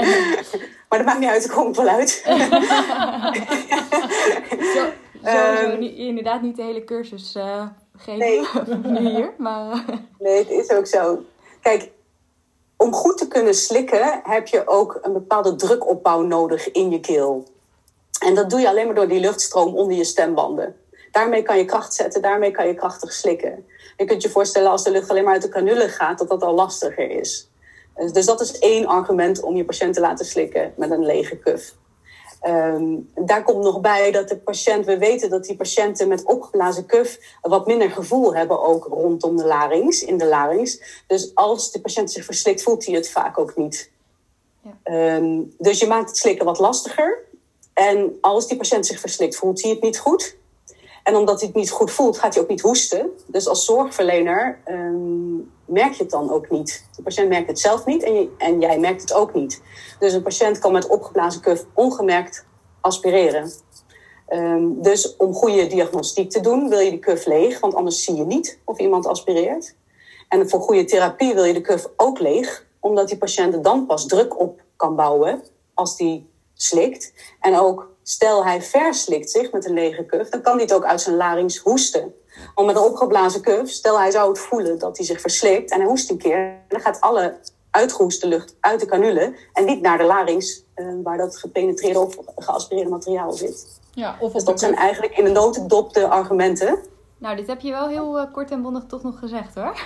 maar 0.88 0.98
dat 0.98 1.04
maakt 1.04 1.18
niet 1.18 1.28
uit, 1.28 1.44
ik 1.44 1.50
kom 1.50 1.74
wel 1.74 1.88
uit. 1.88 2.10
zo, 4.74 4.86
zo, 5.24 5.76
inderdaad 5.80 6.42
niet 6.42 6.56
de 6.56 6.62
hele 6.62 6.84
cursus 6.84 7.36
uh, 7.36 7.66
nee. 8.06 8.46
hier. 8.98 9.32
Maar... 9.38 9.72
Eh. 9.72 9.96
Nee, 10.18 10.38
het 10.38 10.50
is 10.50 10.70
ook 10.70 10.86
zo. 10.86 11.22
Kijk, 11.62 11.90
om 12.76 12.92
goed 12.92 13.18
te 13.18 13.28
kunnen 13.28 13.54
slikken 13.54 14.20
heb 14.22 14.46
je 14.46 14.66
ook 14.66 14.98
een 15.02 15.12
bepaalde 15.12 15.56
drukopbouw 15.56 16.22
nodig 16.22 16.70
in 16.70 16.90
je 16.90 17.00
keel. 17.00 17.44
En 18.24 18.34
dat 18.34 18.50
doe 18.50 18.60
je 18.60 18.68
alleen 18.68 18.86
maar 18.86 18.94
door 18.94 19.08
die 19.08 19.20
luchtstroom 19.20 19.76
onder 19.76 19.96
je 19.96 20.04
stembanden. 20.04 20.76
Daarmee 21.10 21.42
kan 21.42 21.58
je 21.58 21.64
kracht 21.64 21.94
zetten, 21.94 22.22
daarmee 22.22 22.50
kan 22.50 22.66
je 22.66 22.74
krachtig 22.74 23.12
slikken. 23.12 23.66
Je 23.96 24.04
kunt 24.04 24.22
je 24.22 24.30
voorstellen 24.30 24.70
als 24.70 24.84
de 24.84 24.90
lucht 24.90 25.10
alleen 25.10 25.24
maar 25.24 25.32
uit 25.32 25.42
de 25.42 25.48
canule 25.48 25.88
gaat, 25.88 26.18
dat 26.18 26.28
dat 26.28 26.42
al 26.42 26.54
lastiger 26.54 27.10
is. 27.10 27.50
Dus 28.12 28.26
dat 28.26 28.40
is 28.40 28.58
één 28.58 28.86
argument 28.86 29.42
om 29.42 29.56
je 29.56 29.64
patiënt 29.64 29.94
te 29.94 30.00
laten 30.00 30.26
slikken 30.26 30.72
met 30.76 30.90
een 30.90 31.04
lege 31.04 31.36
kuf. 31.36 31.74
Um, 32.46 33.10
daar 33.14 33.42
komt 33.42 33.64
nog 33.64 33.80
bij 33.80 34.10
dat 34.10 34.28
de 34.28 34.36
patiënt, 34.36 34.86
we 34.86 34.98
weten 34.98 35.30
dat 35.30 35.44
die 35.44 35.56
patiënten 35.56 36.08
met 36.08 36.24
opgeblazen 36.24 36.86
kuf 36.86 37.36
wat 37.42 37.66
minder 37.66 37.90
gevoel 37.90 38.34
hebben 38.34 38.62
ook 38.62 38.84
rondom 38.84 39.36
de 39.36 39.44
larynx, 39.44 40.02
in 40.02 40.18
de 40.18 40.26
larynx. 40.26 40.80
Dus 41.06 41.34
als 41.34 41.72
de 41.72 41.80
patiënt 41.80 42.12
zich 42.12 42.24
verslikt, 42.24 42.62
voelt 42.62 42.86
hij 42.86 42.94
het 42.94 43.10
vaak 43.10 43.38
ook 43.38 43.56
niet. 43.56 43.90
Ja. 44.62 45.16
Um, 45.16 45.54
dus 45.58 45.80
je 45.80 45.86
maakt 45.86 46.08
het 46.08 46.18
slikken 46.18 46.44
wat 46.44 46.58
lastiger. 46.58 47.18
En 47.72 48.18
als 48.20 48.48
die 48.48 48.56
patiënt 48.56 48.86
zich 48.86 49.00
verslikt, 49.00 49.36
voelt 49.36 49.62
hij 49.62 49.70
het 49.70 49.82
niet 49.82 49.98
goed. 49.98 50.36
En 51.02 51.16
omdat 51.16 51.38
hij 51.38 51.48
het 51.48 51.56
niet 51.56 51.70
goed 51.70 51.90
voelt, 51.90 52.18
gaat 52.18 52.34
hij 52.34 52.42
ook 52.42 52.48
niet 52.48 52.60
hoesten. 52.60 53.10
Dus 53.26 53.48
als 53.48 53.64
zorgverlener 53.64 54.58
um, 54.68 55.52
merk 55.70 55.92
je 55.92 56.02
het 56.02 56.10
dan 56.10 56.30
ook 56.30 56.50
niet. 56.50 56.84
De 56.96 57.02
patiënt 57.02 57.28
merkt 57.28 57.48
het 57.48 57.58
zelf 57.58 57.86
niet 57.86 58.02
en, 58.02 58.30
en 58.38 58.60
jij 58.60 58.78
merkt 58.78 59.00
het 59.00 59.12
ook 59.12 59.34
niet. 59.34 59.62
Dus 59.98 60.12
een 60.12 60.22
patiënt 60.22 60.58
kan 60.58 60.72
met 60.72 60.86
opgeblazen 60.86 61.40
kuf 61.40 61.64
ongemerkt 61.74 62.46
aspireren. 62.80 63.50
Um, 64.28 64.82
dus 64.82 65.16
om 65.16 65.34
goede 65.34 65.66
diagnostiek 65.66 66.30
te 66.30 66.40
doen, 66.40 66.68
wil 66.68 66.78
je 66.78 66.90
de 66.90 66.98
kuf 66.98 67.26
leeg, 67.26 67.60
want 67.60 67.74
anders 67.74 68.04
zie 68.04 68.14
je 68.14 68.24
niet 68.24 68.58
of 68.64 68.78
iemand 68.78 69.06
aspireert. 69.06 69.74
En 70.28 70.48
voor 70.48 70.60
goede 70.60 70.84
therapie 70.84 71.34
wil 71.34 71.44
je 71.44 71.52
de 71.52 71.60
kuf 71.60 71.88
ook 71.96 72.18
leeg, 72.18 72.66
omdat 72.80 73.08
die 73.08 73.18
patiënt 73.18 73.54
er 73.54 73.62
dan 73.62 73.86
pas 73.86 74.06
druk 74.06 74.40
op 74.40 74.60
kan 74.76 74.96
bouwen 74.96 75.42
als 75.74 75.96
die 75.96 76.30
slikt. 76.54 77.12
En 77.40 77.58
ook 77.58 77.90
stel 78.02 78.44
hij 78.44 78.62
verslikt 78.62 79.30
zich 79.30 79.52
met 79.52 79.64
een 79.64 79.74
lege 79.74 80.04
kuf, 80.04 80.28
dan 80.28 80.42
kan 80.42 80.52
hij 80.52 80.62
het 80.62 80.72
ook 80.72 80.84
uit 80.84 81.00
zijn 81.00 81.16
larynx 81.16 81.58
hoesten. 81.58 82.14
Want 82.54 82.66
met 82.66 82.76
een 82.76 82.82
opgeblazen 82.82 83.40
kuf, 83.40 83.70
stel 83.70 83.98
hij 83.98 84.10
zou 84.10 84.28
het 84.28 84.38
voelen 84.38 84.78
dat 84.78 84.96
hij 84.96 85.06
zich 85.06 85.20
verslikt 85.20 85.70
en 85.70 85.78
hij 85.78 85.88
hoest 85.88 86.10
een 86.10 86.18
keer, 86.18 86.58
dan 86.68 86.80
gaat 86.80 87.00
alle 87.00 87.38
uitgehoeste 87.70 88.26
lucht 88.26 88.56
uit 88.60 88.80
de 88.80 88.86
canule 88.86 89.34
en 89.52 89.64
niet 89.64 89.80
naar 89.80 89.98
de 89.98 90.04
larynx, 90.04 90.64
uh, 90.76 90.86
waar 91.02 91.18
dat 91.18 91.38
gepenetreerde 91.38 91.98
of 91.98 92.16
geaspireerde 92.36 92.90
materiaal 92.90 93.32
zit. 93.32 93.80
Ja, 93.94 94.16
of 94.20 94.32
dus 94.32 94.44
dat 94.44 94.60
zijn 94.60 94.74
eigenlijk 94.74 95.18
in 95.18 95.24
de 95.24 95.30
notendop 95.30 95.92
de 95.92 96.08
argumenten. 96.08 96.78
Nou, 97.20 97.36
dit 97.36 97.46
heb 97.46 97.60
je 97.60 97.70
wel 97.70 97.88
heel 97.88 98.18
uh, 98.18 98.24
kort 98.32 98.50
en 98.50 98.62
bondig 98.62 98.82
toch 98.86 99.02
nog 99.02 99.18
gezegd 99.18 99.54
hoor. 99.54 99.76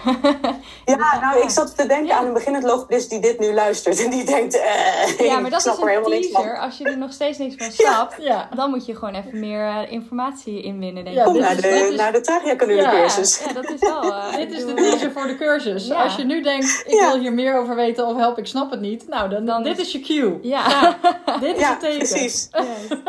ja, 0.85 1.20
nou, 1.20 1.42
ik 1.42 1.51
zat 1.51 1.77
te 1.77 1.87
denken 1.87 2.16
aan 2.16 2.27
een 2.27 2.33
beginnend 2.33 2.64
logopedist 2.64 3.11
die 3.11 3.20
dit 3.20 3.38
nu 3.38 3.55
luistert. 3.55 4.05
En 4.05 4.11
die 4.11 4.25
denkt, 4.25 4.55
uh, 4.55 5.18
Ja, 5.31 5.40
maar 5.40 5.51
dat 5.51 5.66
is 5.66 5.66
een 5.66 6.03
teaser. 6.03 6.59
Als 6.59 6.79
je 6.79 6.85
er 6.85 6.99
nog 6.99 7.12
steeds 7.12 7.38
niks 7.38 7.55
van 7.57 7.73
snapt, 7.87 8.23
ja. 8.23 8.48
dan 8.54 8.71
moet 8.71 8.87
je 8.87 8.94
gewoon 8.94 9.15
even 9.15 9.40
meer 9.40 9.61
uh, 9.61 9.92
informatie 9.92 10.63
inwinnen. 10.63 11.04
Denk 11.04 11.17
ik. 11.17 11.23
Ja, 11.23 11.25
Kom 11.25 11.38
naar, 11.38 11.56
de, 11.56 11.92
naar 11.96 12.13
de 12.13 12.21
Tragia 12.21 12.54
ja, 12.67 12.90
cursus. 12.90 13.42
Ja, 13.46 13.52
dat 13.52 13.71
is 13.71 13.81
wel... 13.81 14.02
dit 14.37 14.52
is 14.52 14.67
de 14.67 14.75
teaser 14.75 15.13
voor 15.13 15.27
de 15.27 15.37
cursus. 15.37 15.90
Als 15.90 16.17
je 16.17 16.25
nu 16.25 16.42
denkt, 16.42 16.83
ik 16.87 17.00
wil 17.00 17.19
hier 17.19 17.33
meer 17.33 17.58
over 17.58 17.75
weten 17.75 18.06
of 18.06 18.17
help, 18.17 18.38
ik 18.38 18.46
snap 18.46 18.71
het 18.71 18.81
niet. 18.81 19.08
Nou, 19.08 19.29
dan, 19.29 19.44
dan 19.44 19.63
dit 19.63 19.79
is 19.79 19.92
je 19.92 20.00
cue. 20.00 20.38
Ja, 20.42 20.96
dit 21.40 21.56
is 21.56 21.67
het 21.67 21.81
teken. 21.81 21.98
precies. 21.98 22.48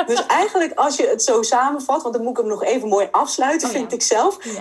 Dus 0.06 0.26
eigenlijk 0.26 0.74
als 0.74 0.96
je 0.96 1.08
het 1.08 1.24
zo 1.24 1.42
samenvat, 1.42 2.02
want 2.02 2.14
dan 2.14 2.24
moet 2.24 2.32
ik 2.32 2.38
hem 2.38 2.48
nog 2.48 2.64
even 2.64 2.88
mooi 2.88 3.08
afsluiten, 3.12 3.68
oh, 3.68 3.74
vind 3.74 3.94
ik 3.94 4.02
zelf 4.02 4.15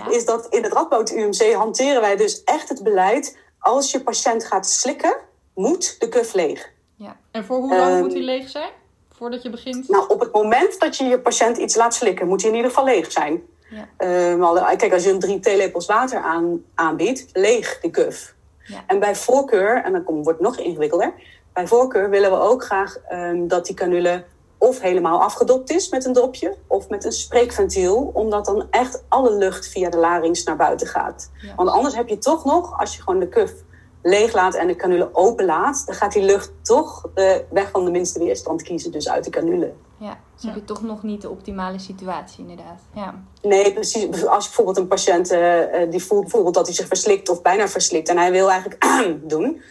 is 0.09 0.25
dat 0.25 0.47
in 0.49 0.63
het 0.63 0.73
Radboud 0.73 1.11
UMC 1.11 1.53
hanteren 1.53 2.01
wij 2.01 2.15
dus 2.15 2.43
echt 2.43 2.69
het 2.69 2.83
beleid... 2.83 3.37
als 3.59 3.91
je 3.91 4.03
patiënt 4.03 4.45
gaat 4.45 4.69
slikken, 4.69 5.15
moet 5.53 5.95
de 5.99 6.09
kuf 6.09 6.33
leeg. 6.33 6.71
Ja. 6.95 7.17
En 7.31 7.45
voor 7.45 7.57
hoe 7.57 7.75
lang 7.75 7.93
um, 7.93 7.99
moet 7.99 8.13
hij 8.13 8.21
leeg 8.21 8.49
zijn? 8.49 8.69
Voordat 9.17 9.43
je 9.43 9.49
begint? 9.49 9.89
Nou, 9.89 10.07
op 10.07 10.19
het 10.19 10.33
moment 10.33 10.79
dat 10.79 10.97
je 10.97 11.03
je 11.03 11.19
patiënt 11.19 11.57
iets 11.57 11.75
laat 11.75 11.93
slikken, 11.93 12.27
moet 12.27 12.41
hij 12.41 12.49
in 12.49 12.55
ieder 12.55 12.71
geval 12.71 12.85
leeg 12.85 13.11
zijn. 13.11 13.43
Ja. 13.69 14.75
kijk, 14.75 14.93
als 14.93 15.03
je 15.03 15.09
hem 15.09 15.19
drie 15.19 15.39
theelepels 15.39 15.85
water 15.85 16.19
aan, 16.19 16.63
aanbiedt, 16.75 17.25
leeg 17.33 17.79
de 17.81 17.89
kuf. 17.89 18.35
Ja. 18.63 18.83
En 18.87 18.99
bij 18.99 19.15
voorkeur, 19.15 19.83
en 19.83 19.91
dan 19.91 20.03
wordt 20.05 20.27
het 20.27 20.39
nog 20.39 20.57
ingewikkelder, 20.57 21.13
bij 21.53 21.67
voorkeur 21.67 22.09
willen 22.09 22.31
we 22.31 22.37
ook 22.37 22.63
graag 22.63 22.97
um, 23.11 23.47
dat 23.47 23.65
die 23.65 23.75
canule 23.75 24.23
of 24.65 24.81
helemaal 24.81 25.21
afgedopt 25.21 25.71
is 25.71 25.89
met 25.89 26.05
een 26.05 26.13
dopje 26.13 26.55
of 26.67 26.89
met 26.89 27.05
een 27.05 27.11
spreekventiel, 27.11 28.11
omdat 28.13 28.45
dan 28.45 28.67
echt 28.69 29.03
alle 29.09 29.33
lucht 29.33 29.67
via 29.67 29.89
de 29.89 29.97
larynx 29.97 30.43
naar 30.43 30.55
buiten 30.55 30.87
gaat. 30.87 31.31
Want 31.55 31.69
anders 31.69 31.95
heb 31.95 32.07
je 32.07 32.17
toch 32.17 32.45
nog, 32.45 32.79
als 32.79 32.95
je 32.95 33.01
gewoon 33.01 33.19
de 33.19 33.27
kuf 33.27 33.53
leeg 34.01 34.33
laat 34.33 34.55
en 34.55 34.67
de 34.67 34.75
canule 34.75 35.09
open 35.11 35.45
laat, 35.45 35.83
dan 35.85 35.95
gaat 35.95 36.13
die 36.13 36.23
lucht 36.23 36.51
toch 36.61 37.09
de 37.13 37.45
weg 37.49 37.71
van 37.71 37.85
de 37.85 37.91
minste 37.91 38.19
weerstand 38.19 38.61
kiezen, 38.61 38.91
dus 38.91 39.09
uit 39.09 39.23
de 39.23 39.29
canule. 39.29 39.73
Ja, 39.97 40.17
dus 40.35 40.43
heb 40.43 40.55
je 40.55 40.63
toch 40.63 40.81
nog 40.81 41.03
niet 41.03 41.21
de 41.21 41.29
optimale 41.29 41.79
situatie, 41.79 42.39
inderdaad. 42.39 42.81
Ja. 42.93 43.23
Nee, 43.41 43.73
precies. 43.73 44.03
Als 44.25 44.43
je 44.43 44.49
bijvoorbeeld 44.49 44.77
een 44.77 44.87
patiënt 44.87 45.31
uh, 45.31 45.65
die 45.89 46.03
voelt 46.03 46.21
bijvoorbeeld 46.21 46.53
dat 46.53 46.65
hij 46.65 46.75
zich 46.75 46.87
verslikt 46.87 47.29
of 47.29 47.41
bijna 47.41 47.67
verslikt 47.67 48.09
en 48.09 48.17
hij 48.17 48.31
wil 48.31 48.51
eigenlijk 48.51 48.85
doen, 49.33 49.61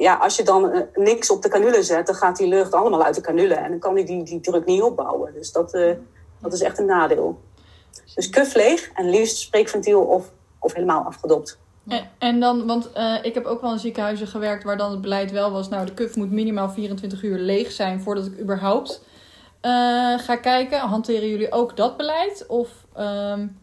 ja, 0.00 0.14
als 0.14 0.36
je 0.36 0.42
dan 0.42 0.74
uh, 0.74 0.80
niks 0.94 1.30
op 1.30 1.42
de 1.42 1.48
canule 1.48 1.82
zet, 1.82 2.06
dan 2.06 2.14
gaat 2.14 2.36
die 2.36 2.48
lucht 2.48 2.74
allemaal 2.74 3.04
uit 3.04 3.14
de 3.14 3.20
canule 3.20 3.54
en 3.54 3.70
dan 3.70 3.78
kan 3.78 3.94
hij 3.94 4.04
die, 4.04 4.22
die 4.24 4.40
druk 4.40 4.64
niet 4.64 4.82
opbouwen. 4.82 5.32
Dus 5.34 5.52
dat, 5.52 5.74
uh, 5.74 5.92
dat 6.38 6.52
is 6.52 6.60
echt 6.60 6.78
een 6.78 6.86
nadeel. 6.86 7.40
Dus 8.14 8.30
kuf 8.30 8.54
leeg 8.54 8.90
en 8.94 9.10
liefst 9.10 9.36
spreekventiel 9.36 10.00
of, 10.00 10.30
of 10.58 10.72
helemaal 10.74 11.02
afgedopt. 11.02 11.58
En, 11.88 12.10
en, 12.18 12.40
dan, 12.40 12.66
want 12.66 12.90
uh, 12.96 13.14
ik 13.22 13.34
heb 13.34 13.44
ook 13.44 13.60
wel 13.60 13.72
in 13.72 13.78
ziekenhuizen 13.78 14.26
gewerkt 14.26 14.64
waar 14.64 14.76
dan 14.76 14.90
het 14.90 15.00
beleid 15.00 15.30
wel 15.30 15.50
was, 15.50 15.68
nou 15.68 15.86
de 15.86 15.94
kuf 15.94 16.16
moet 16.16 16.30
minimaal 16.30 16.70
24 16.70 17.22
uur 17.22 17.38
leeg 17.38 17.72
zijn 17.72 18.00
voordat 18.00 18.26
ik 18.26 18.40
überhaupt 18.40 19.02
ga 20.16 20.36
kijken. 20.36 20.78
Hanteren 20.78 21.28
jullie 21.28 21.52
ook 21.52 21.76
dat 21.76 21.96
beleid? 21.96 22.46
Of 22.48 22.68
um, 22.98 23.59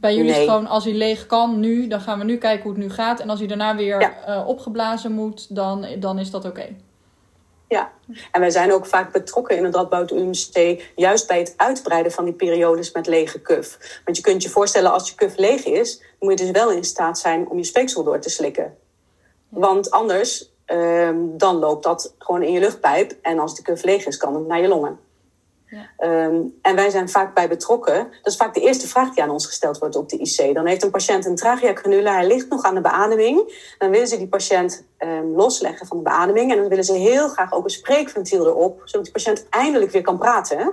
bij 0.00 0.14
jullie 0.14 0.30
nee. 0.30 0.40
is 0.40 0.46
gewoon 0.46 0.66
als 0.66 0.84
hij 0.84 0.94
leeg 0.94 1.26
kan 1.26 1.60
nu, 1.60 1.86
dan 1.86 2.00
gaan 2.00 2.18
we 2.18 2.24
nu 2.24 2.36
kijken 2.36 2.62
hoe 2.62 2.72
het 2.72 2.80
nu 2.80 2.90
gaat. 2.90 3.20
En 3.20 3.30
als 3.30 3.38
hij 3.38 3.48
daarna 3.48 3.76
weer 3.76 4.00
ja. 4.00 4.12
uh, 4.28 4.48
opgeblazen 4.48 5.12
moet, 5.12 5.54
dan, 5.54 5.86
dan 5.98 6.18
is 6.18 6.30
dat 6.30 6.44
oké. 6.44 6.60
Okay. 6.60 6.76
Ja, 7.68 7.92
en 8.32 8.40
wij 8.40 8.50
zijn 8.50 8.72
ook 8.72 8.86
vaak 8.86 9.12
betrokken 9.12 9.56
in 9.56 9.64
het 9.64 9.74
Radboud 9.74 10.10
UMC, 10.10 10.82
juist 10.96 11.26
bij 11.26 11.38
het 11.38 11.54
uitbreiden 11.56 12.12
van 12.12 12.24
die 12.24 12.34
periodes 12.34 12.92
met 12.92 13.06
lege 13.06 13.40
kuf. 13.40 14.00
Want 14.04 14.16
je 14.16 14.22
kunt 14.22 14.42
je 14.42 14.48
voorstellen, 14.48 14.92
als 14.92 15.08
je 15.08 15.14
kuf 15.14 15.36
leeg 15.36 15.64
is, 15.64 15.98
dan 15.98 16.08
moet 16.18 16.38
je 16.38 16.44
dus 16.44 16.62
wel 16.62 16.70
in 16.70 16.84
staat 16.84 17.18
zijn 17.18 17.48
om 17.48 17.56
je 17.56 17.64
speeksel 17.64 18.04
door 18.04 18.18
te 18.18 18.30
slikken. 18.30 18.76
Want 19.48 19.90
anders, 19.90 20.50
uh, 20.66 21.10
dan 21.16 21.56
loopt 21.56 21.84
dat 21.84 22.14
gewoon 22.18 22.42
in 22.42 22.52
je 22.52 22.60
luchtpijp. 22.60 23.14
En 23.22 23.38
als 23.38 23.54
de 23.56 23.62
kuf 23.62 23.82
leeg 23.82 24.06
is, 24.06 24.16
kan 24.16 24.34
het 24.34 24.46
naar 24.46 24.60
je 24.60 24.68
longen. 24.68 24.98
Um, 25.98 26.58
en 26.62 26.74
wij 26.74 26.90
zijn 26.90 27.08
vaak 27.08 27.34
bij 27.34 27.48
betrokken. 27.48 27.94
Dat 27.94 28.32
is 28.32 28.36
vaak 28.36 28.54
de 28.54 28.60
eerste 28.60 28.88
vraag 28.88 29.14
die 29.14 29.22
aan 29.22 29.30
ons 29.30 29.46
gesteld 29.46 29.78
wordt 29.78 29.96
op 29.96 30.08
de 30.08 30.18
IC. 30.18 30.54
Dan 30.54 30.66
heeft 30.66 30.82
een 30.82 30.90
patiënt 30.90 31.26
een 31.26 31.36
tracheacrenule, 31.36 32.10
hij 32.10 32.26
ligt 32.26 32.48
nog 32.48 32.62
aan 32.62 32.74
de 32.74 32.80
beademing. 32.80 33.64
Dan 33.78 33.90
willen 33.90 34.08
ze 34.08 34.16
die 34.16 34.28
patiënt 34.28 34.84
um, 34.98 35.36
losleggen 35.36 35.86
van 35.86 35.96
de 35.96 36.02
beademing. 36.02 36.50
En 36.50 36.58
dan 36.58 36.68
willen 36.68 36.84
ze 36.84 36.92
heel 36.92 37.28
graag 37.28 37.52
ook 37.52 37.64
een 37.64 37.70
spreekventiel 37.70 38.46
erop, 38.46 38.80
zodat 38.84 39.04
die 39.04 39.12
patiënt 39.12 39.46
eindelijk 39.50 39.90
weer 39.90 40.02
kan 40.02 40.18
praten. 40.18 40.72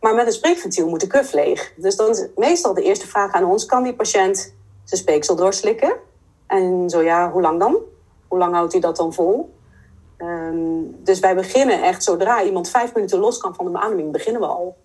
Maar 0.00 0.14
met 0.14 0.26
een 0.26 0.32
spreekventiel 0.32 0.88
moet 0.88 1.00
de 1.00 1.06
kuf 1.06 1.32
leeg. 1.32 1.72
Dus 1.76 1.96
dan 1.96 2.10
is 2.10 2.26
meestal 2.36 2.74
de 2.74 2.82
eerste 2.82 3.06
vraag 3.06 3.32
aan 3.32 3.44
ons: 3.44 3.66
kan 3.66 3.82
die 3.82 3.94
patiënt 3.94 4.54
zijn 4.84 5.00
speeksel 5.00 5.36
doorslikken? 5.36 5.96
En 6.46 6.90
zo 6.90 7.02
ja, 7.02 7.30
hoe 7.30 7.42
lang 7.42 7.58
dan? 7.58 7.76
Hoe 8.28 8.38
lang 8.38 8.54
houdt 8.54 8.72
hij 8.72 8.80
dat 8.80 8.96
dan 8.96 9.12
vol? 9.12 9.52
Um, 10.22 10.96
dus 11.04 11.20
wij 11.20 11.34
beginnen 11.34 11.82
echt, 11.82 12.02
zodra 12.02 12.42
iemand 12.42 12.70
vijf 12.70 12.94
minuten 12.94 13.18
los 13.18 13.38
kan 13.38 13.54
van 13.54 13.64
de 13.64 13.70
beademing, 13.70 14.12
beginnen 14.12 14.40
we 14.40 14.46
al. 14.46 14.76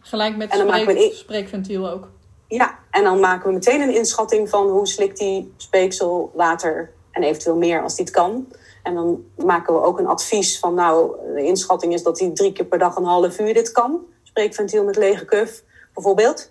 Gelijk 0.00 0.36
met 0.36 0.52
spreek, 0.52 0.86
we 0.86 1.10
spreekventiel 1.14 1.90
ook. 1.90 2.08
Ja, 2.48 2.78
en 2.90 3.04
dan 3.04 3.20
maken 3.20 3.46
we 3.46 3.52
meteen 3.52 3.80
een 3.80 3.94
inschatting 3.94 4.48
van 4.48 4.68
hoe 4.68 4.86
slikt 4.86 5.18
die 5.18 5.54
speeksel 5.56 6.30
water 6.34 6.92
en 7.10 7.22
eventueel 7.22 7.56
meer 7.56 7.82
als 7.82 7.96
die 7.96 8.04
het 8.04 8.14
kan. 8.14 8.46
En 8.82 8.94
dan 8.94 9.24
maken 9.36 9.74
we 9.74 9.82
ook 9.82 9.98
een 9.98 10.06
advies 10.06 10.58
van, 10.58 10.74
nou, 10.74 11.16
de 11.34 11.44
inschatting 11.44 11.92
is 11.92 12.02
dat 12.02 12.18
hij 12.18 12.30
drie 12.30 12.52
keer 12.52 12.64
per 12.64 12.78
dag 12.78 12.96
een 12.96 13.04
half 13.04 13.40
uur 13.40 13.54
dit 13.54 13.72
kan. 13.72 14.00
Spreekventiel 14.22 14.84
met 14.84 14.96
lege 14.96 15.24
kuf, 15.24 15.62
bijvoorbeeld. 15.94 16.50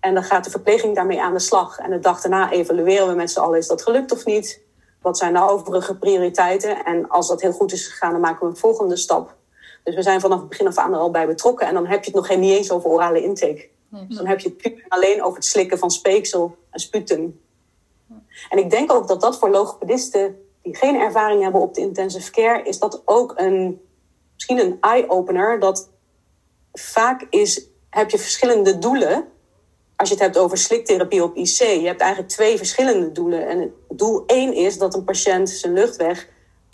En 0.00 0.14
dan 0.14 0.22
gaat 0.22 0.44
de 0.44 0.50
verpleging 0.50 0.94
daarmee 0.94 1.22
aan 1.22 1.32
de 1.32 1.38
slag. 1.38 1.78
En 1.78 1.90
de 1.90 1.98
dag 1.98 2.20
daarna 2.20 2.50
evalueren 2.50 3.08
we 3.08 3.14
met 3.14 3.30
z'n 3.30 3.40
allen, 3.40 3.58
is 3.58 3.66
dat 3.66 3.82
gelukt 3.82 4.12
of 4.12 4.24
niet? 4.24 4.60
Wat 5.00 5.18
zijn 5.18 5.32
de 5.32 5.48
overige 5.48 5.98
prioriteiten? 5.98 6.84
En 6.84 7.08
als 7.08 7.28
dat 7.28 7.40
heel 7.40 7.52
goed 7.52 7.72
is 7.72 7.86
gegaan, 7.86 8.12
dan 8.12 8.20
maken 8.20 8.40
we 8.40 8.52
een 8.52 8.56
volgende 8.56 8.96
stap. 8.96 9.36
Dus 9.84 9.94
we 9.94 10.02
zijn 10.02 10.20
vanaf 10.20 10.38
het 10.38 10.48
begin 10.48 10.66
af 10.66 10.78
aan 10.78 10.92
er 10.92 10.98
al 10.98 11.10
bij 11.10 11.26
betrokken. 11.26 11.66
En 11.66 11.74
dan 11.74 11.86
heb 11.86 12.04
je 12.04 12.10
het 12.10 12.14
nog 12.14 12.26
geen, 12.26 12.40
niet 12.40 12.56
eens 12.56 12.70
over 12.70 12.90
orale 12.90 13.22
intake. 13.22 13.68
Nee, 13.88 14.06
dus 14.06 14.16
dan 14.16 14.26
heb 14.26 14.40
je 14.40 14.48
het 14.48 14.56
puur 14.56 14.84
alleen 14.88 15.22
over 15.22 15.36
het 15.36 15.44
slikken 15.46 15.78
van 15.78 15.90
speeksel 15.90 16.56
en 16.70 16.80
sputum. 16.80 17.40
En 18.48 18.58
ik 18.58 18.70
denk 18.70 18.92
ook 18.92 19.08
dat 19.08 19.20
dat 19.20 19.38
voor 19.38 19.50
logopedisten 19.50 20.38
die 20.62 20.76
geen 20.76 20.94
ervaring 20.96 21.42
hebben 21.42 21.60
op 21.60 21.74
de 21.74 21.80
intensive 21.80 22.30
care, 22.30 22.62
is 22.62 22.78
dat 22.78 23.02
ook 23.04 23.32
een, 23.36 23.80
misschien 24.34 24.58
een 24.58 24.76
eye-opener. 24.80 25.60
Dat 25.60 25.90
vaak 26.72 27.26
is, 27.30 27.66
heb 27.90 28.10
je 28.10 28.18
verschillende 28.18 28.78
doelen 28.78 29.29
als 30.00 30.08
je 30.08 30.14
het 30.14 30.24
hebt 30.24 30.38
over 30.38 30.58
sliktherapie 30.58 31.22
op 31.22 31.36
IC, 31.36 31.58
je 31.58 31.86
hebt 31.86 32.00
eigenlijk 32.00 32.32
twee 32.32 32.56
verschillende 32.56 33.12
doelen. 33.12 33.48
En 33.48 33.74
doel 33.88 34.26
één 34.26 34.54
is 34.54 34.78
dat 34.78 34.94
een 34.94 35.04
patiënt 35.04 35.50
zijn 35.50 35.72
luchtweg 35.72 36.28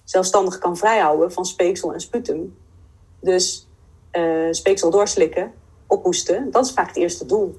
zelfstandig 0.04 0.58
kan 0.58 0.76
vrijhouden 0.76 1.32
van 1.32 1.44
speeksel 1.44 1.92
en 1.92 2.00
sputum. 2.00 2.56
Dus 3.20 3.68
uh, 4.12 4.48
speeksel 4.50 4.90
doorslikken, 4.90 5.52
ophoesten, 5.86 6.50
dat 6.50 6.64
is 6.64 6.72
vaak 6.72 6.86
het 6.86 6.96
eerste 6.96 7.26
doel. 7.26 7.58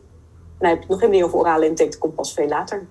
En 0.59 0.67
heb 0.67 0.75
je 0.75 0.81
het 0.81 0.89
nog 0.89 0.99
helemaal 0.99 1.19
niet 1.19 1.27
over 1.27 1.39
orale 1.39 1.65
intake, 1.65 1.89
dat 1.89 1.99
komt 1.99 2.15
pas 2.15 2.33
veel 2.33 2.47
later. 2.47 2.87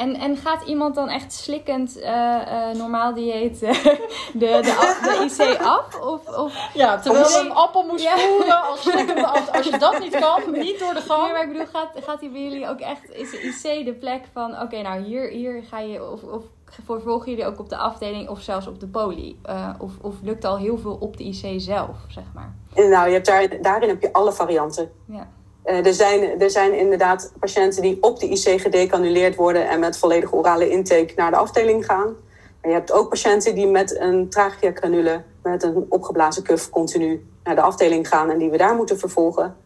En, 0.00 0.14
en 0.14 0.36
gaat 0.36 0.62
iemand 0.62 0.94
dan 0.94 1.08
echt 1.08 1.32
slikkend 1.32 1.96
uh, 1.96 2.04
uh, 2.04 2.74
normaal 2.74 3.14
dieet 3.14 3.62
uh, 3.62 3.72
de, 3.84 3.98
de, 4.32 4.60
de, 5.02 5.24
IC 5.24 5.60
af? 5.62 6.00
Of, 6.00 6.36
of, 6.36 6.70
ja, 6.74 6.98
terwijl 6.98 7.28
je 7.28 7.38
een 7.38 7.52
appel 7.52 7.82
moest 7.82 8.02
ja. 8.02 8.16
voeren 8.16 8.62
als, 8.62 8.92
als, 9.34 9.52
als 9.52 9.66
je 9.66 9.78
dat 9.78 9.98
niet 9.98 10.18
kan, 10.18 10.42
niet 10.52 10.78
door 10.78 10.94
de 10.94 11.00
gang. 11.00 11.22
Nee, 11.22 11.32
maar 11.32 11.42
ik 11.42 11.52
bedoel, 11.52 11.66
gaat, 11.66 11.88
gaat 11.94 12.20
die 12.20 12.30
bij 12.30 12.42
jullie 12.42 12.68
ook 12.68 12.80
echt, 12.80 13.10
is 13.10 13.30
de 13.30 13.40
IC 13.40 13.84
de 13.84 13.94
plek 13.94 14.24
van, 14.32 14.52
oké, 14.52 14.62
okay, 14.62 14.82
nou 14.82 15.02
hier, 15.02 15.28
hier 15.28 15.62
ga 15.62 15.78
je, 15.78 16.10
of, 16.10 16.22
of 16.22 16.42
vervolgen 16.84 17.30
jullie 17.30 17.46
ook 17.46 17.58
op 17.58 17.68
de 17.68 17.76
afdeling 17.76 18.28
of 18.28 18.40
zelfs 18.40 18.66
op 18.66 18.80
de 18.80 18.88
poli? 18.88 19.40
of, 19.78 19.92
of 20.00 20.14
lukt 20.22 20.44
al 20.44 20.58
heel 20.58 20.78
veel 20.78 20.96
op 21.00 21.16
de 21.16 21.24
IC 21.24 21.60
zelf, 21.60 21.96
zeg 22.08 22.24
maar? 22.34 22.54
Nou, 22.74 23.06
je 23.06 23.12
hebt 23.12 23.26
daar, 23.26 23.62
daarin 23.62 23.88
heb 23.88 24.02
je 24.02 24.12
alle 24.12 24.32
varianten. 24.32 24.90
Ja. 25.06 25.28
Uh, 25.70 25.86
er, 25.86 25.94
zijn, 25.94 26.40
er 26.40 26.50
zijn 26.50 26.78
inderdaad 26.78 27.32
patiënten 27.40 27.82
die 27.82 28.02
op 28.02 28.20
de 28.20 28.28
IC 28.28 28.60
gedecanuleerd 28.60 29.34
worden 29.34 29.68
en 29.68 29.80
met 29.80 29.98
volledige 29.98 30.34
orale 30.34 30.70
intake 30.70 31.12
naar 31.16 31.30
de 31.30 31.36
afdeling 31.36 31.84
gaan. 31.84 32.16
Maar 32.60 32.70
je 32.70 32.76
hebt 32.76 32.92
ook 32.92 33.08
patiënten 33.08 33.54
die 33.54 33.66
met 33.66 33.96
een 33.98 34.28
tracheacranule, 34.28 35.22
met 35.42 35.62
een 35.62 35.86
opgeblazen 35.88 36.42
kuf, 36.42 36.70
continu 36.70 37.26
naar 37.44 37.54
de 37.54 37.60
afdeling 37.60 38.08
gaan 38.08 38.30
en 38.30 38.38
die 38.38 38.50
we 38.50 38.56
daar 38.56 38.74
moeten 38.74 38.98
vervolgen. 38.98 39.56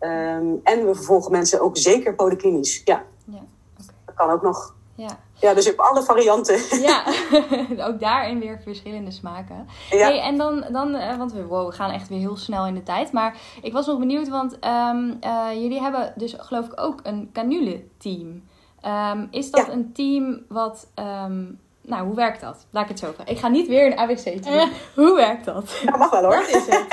Um, 0.00 0.60
en 0.62 0.86
we 0.86 0.94
vervolgen 0.94 1.32
mensen 1.32 1.60
ook 1.60 1.76
zeker 1.76 2.14
polyklinisch. 2.14 2.82
Ja, 2.84 3.04
ja 3.24 3.34
okay. 3.34 3.94
dat 4.04 4.14
kan 4.14 4.30
ook 4.30 4.42
nog. 4.42 4.76
Ja. 4.98 5.18
Ja, 5.34 5.54
dus 5.54 5.64
je 5.64 5.70
hebt 5.70 5.82
alle 5.82 6.02
varianten. 6.02 6.80
Ja, 6.80 7.04
ook 7.88 8.00
daarin 8.00 8.38
weer 8.38 8.60
verschillende 8.62 9.10
smaken. 9.10 9.66
Ja. 9.90 9.96
Hey, 9.96 10.20
en 10.20 10.36
dan, 10.36 10.64
dan 10.70 10.94
uh, 10.94 11.16
want 11.16 11.32
we, 11.32 11.46
wow, 11.46 11.68
we 11.68 11.74
gaan 11.74 11.90
echt 11.90 12.08
weer 12.08 12.18
heel 12.18 12.36
snel 12.36 12.66
in 12.66 12.74
de 12.74 12.82
tijd. 12.82 13.12
Maar 13.12 13.36
ik 13.62 13.72
was 13.72 13.86
nog 13.86 13.98
benieuwd, 13.98 14.28
want 14.28 14.52
um, 14.64 15.18
uh, 15.24 15.48
jullie 15.52 15.80
hebben 15.80 16.12
dus 16.16 16.34
geloof 16.38 16.66
ik 16.66 16.80
ook 16.80 17.00
een 17.02 17.30
canule-team. 17.32 18.42
Um, 18.86 19.28
is 19.30 19.50
dat 19.50 19.66
ja. 19.66 19.72
een 19.72 19.92
team 19.92 20.44
wat... 20.48 20.88
Um, 20.94 21.60
nou, 21.88 22.06
hoe 22.06 22.14
werkt 22.14 22.40
dat? 22.40 22.66
Laat 22.70 22.82
ik 22.82 22.88
het 22.88 22.98
zo 22.98 23.12
vragen. 23.12 23.32
Ik 23.32 23.38
ga 23.38 23.48
niet 23.48 23.68
weer 23.68 23.86
een 23.86 23.98
ABC-team. 23.98 24.42
Eh. 24.58 24.66
Hoe 24.94 25.14
werkt 25.14 25.44
dat? 25.44 25.70
Ja, 25.84 25.96
mag 25.96 26.10
wel 26.10 26.22
hoor. 26.22 26.42
Is 26.48 26.66
het? 26.66 26.86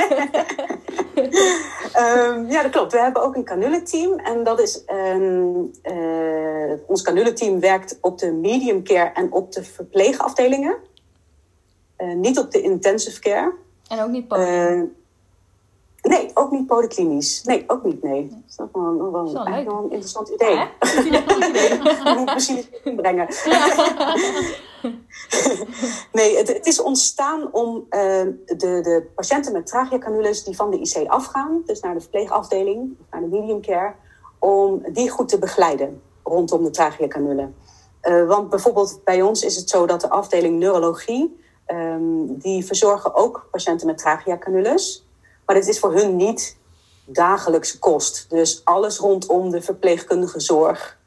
um, 1.97 2.49
ja, 2.53 2.61
dat 2.61 2.71
klopt. 2.71 2.91
We 2.91 2.99
hebben 2.99 3.21
ook 3.21 3.35
een 3.35 3.43
canule-team. 3.43 4.19
En 4.19 4.43
dat 4.43 4.59
is... 4.59 4.83
Um, 4.87 5.71
uh, 5.83 6.73
ons 6.87 7.01
canule-team 7.01 7.59
werkt 7.59 7.97
op 8.01 8.17
de 8.17 8.31
medium 8.31 8.83
care 8.83 9.11
en 9.13 9.31
op 9.31 9.51
de 9.51 9.63
verpleegafdelingen. 9.63 10.75
Uh, 11.97 12.15
niet 12.15 12.39
op 12.39 12.51
de 12.51 12.61
intensive 12.61 13.19
care. 13.19 13.53
En 13.87 13.99
ook 13.99 14.09
niet 14.09 14.27
polyklinisch? 14.27 14.89
Uh, 16.01 16.11
nee, 16.11 16.31
ook 16.33 16.51
niet 16.51 16.65
polyklinisch. 16.65 17.43
Nee, 17.43 17.63
ook 17.67 17.83
niet, 17.83 18.03
nee. 18.03 18.27
Dat 18.29 18.39
is 18.47 18.55
wel, 18.71 18.97
wel, 18.97 19.11
wel, 19.11 19.33
wel 19.63 19.83
een 19.83 19.91
interessant 19.91 20.29
idee. 20.29 20.55
Ja, 22.03 22.13
moet 22.13 22.33
misschien 22.33 22.55
eens 22.57 22.69
inbrengen. 22.83 23.27
nee, 26.11 26.37
het, 26.37 26.65
is 26.65 26.81
ontstaan 26.81 27.53
om 27.53 27.75
uh, 27.75 27.81
de, 28.45 28.55
de 28.57 29.07
patiënten 29.15 29.53
met 29.53 29.67
tracheacanules 29.67 30.43
die 30.43 30.55
van 30.55 30.71
de 30.71 30.79
IC 30.79 31.07
afgaan, 31.07 31.61
dus 31.65 31.79
naar 31.79 31.93
de 31.93 32.01
verpleegafdeling, 32.01 32.97
naar 33.11 33.21
de 33.21 33.27
medium 33.27 33.61
care, 33.61 33.93
om 34.39 34.83
die 34.87 35.09
goed 35.09 35.29
te 35.29 35.39
begeleiden 35.39 36.01
rondom 36.23 36.63
de 36.63 36.69
tracheacanule. 36.69 37.49
Uh, 38.01 38.27
want 38.27 38.49
bijvoorbeeld 38.49 38.99
bij 39.03 39.21
ons 39.21 39.43
is 39.43 39.55
het 39.55 39.69
zo 39.69 39.85
dat 39.85 40.01
de 40.01 40.09
afdeling 40.09 40.59
neurologie, 40.59 41.43
um, 41.67 42.37
die 42.37 42.65
verzorgen 42.65 43.15
ook 43.15 43.47
patiënten 43.51 43.87
met 43.87 43.97
tracheacanules. 43.97 45.07
Maar 45.45 45.55
het 45.55 45.67
is 45.67 45.79
voor 45.79 45.93
hun 45.93 46.15
niet 46.15 46.57
dagelijkse 47.05 47.79
kost. 47.79 48.25
Dus 48.29 48.61
alles 48.63 48.97
rondom 48.97 49.49
de 49.49 49.61
verpleegkundige 49.61 50.39
zorg 50.39 50.97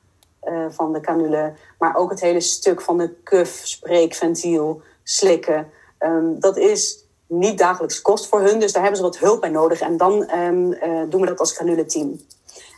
eh, 0.49 0.65
van 0.69 0.93
de 0.93 1.01
canule. 1.01 1.53
Maar 1.79 1.97
ook 1.97 2.11
het 2.11 2.21
hele 2.21 2.41
stuk 2.41 2.81
van 2.81 2.99
de 2.99 3.15
kuf, 3.23 3.61
spreekventiel, 3.65 4.83
slikken. 5.03 5.71
Ehm, 5.99 6.39
dat 6.39 6.57
is 6.57 7.05
niet 7.27 7.59
dagelijks 7.59 8.03
kost 8.03 8.27
voor 8.27 8.41
hun, 8.41 8.61
dus 8.61 8.73
daar 8.73 8.83
hebben 8.83 9.01
ze 9.01 9.07
wat 9.07 9.19
hulp 9.19 9.41
bij 9.41 9.51
nodig. 9.51 9.81
En 9.81 9.97
dan 9.97 10.25
ehm, 10.27 10.73
eh, 10.73 11.03
doen 11.09 11.21
we 11.21 11.27
dat 11.27 11.39
als 11.39 11.55
canule-team. 11.55 12.21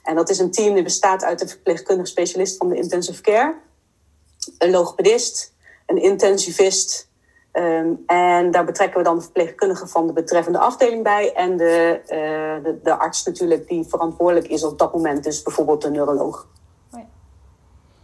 En 0.02 0.14
dat 0.14 0.28
is 0.28 0.38
een 0.38 0.50
team 0.50 0.74
die 0.74 0.82
bestaat 0.82 1.24
uit 1.24 1.40
een 1.40 1.48
verpleegkundige 1.48 2.08
specialist 2.08 2.56
van 2.56 2.68
de 2.68 2.76
intensive 2.76 3.22
care, 3.22 3.54
een 4.58 4.70
logopedist, 4.70 5.54
een 5.86 6.02
intensivist. 6.02 7.08
Ehm, 7.52 7.92
en 8.06 8.50
daar 8.50 8.64
betrekken 8.64 8.98
we 8.98 9.04
dan 9.04 9.16
de 9.16 9.22
verpleegkundige 9.22 9.86
van 9.86 10.06
de 10.06 10.12
betreffende 10.12 10.58
afdeling 10.58 11.02
bij. 11.02 11.32
En 11.32 11.56
de, 11.56 12.00
uh, 12.02 12.64
de, 12.64 12.78
de, 12.82 12.98
arts 12.98 13.24
natuurlijk 13.24 13.68
die 13.68 13.84
verantwoordelijk 13.84 14.48
is 14.48 14.64
op 14.64 14.78
dat 14.78 14.92
moment. 14.92 15.24
Dus 15.24 15.42
bijvoorbeeld 15.42 15.82
de 15.82 15.90
neuroloog. 15.90 16.46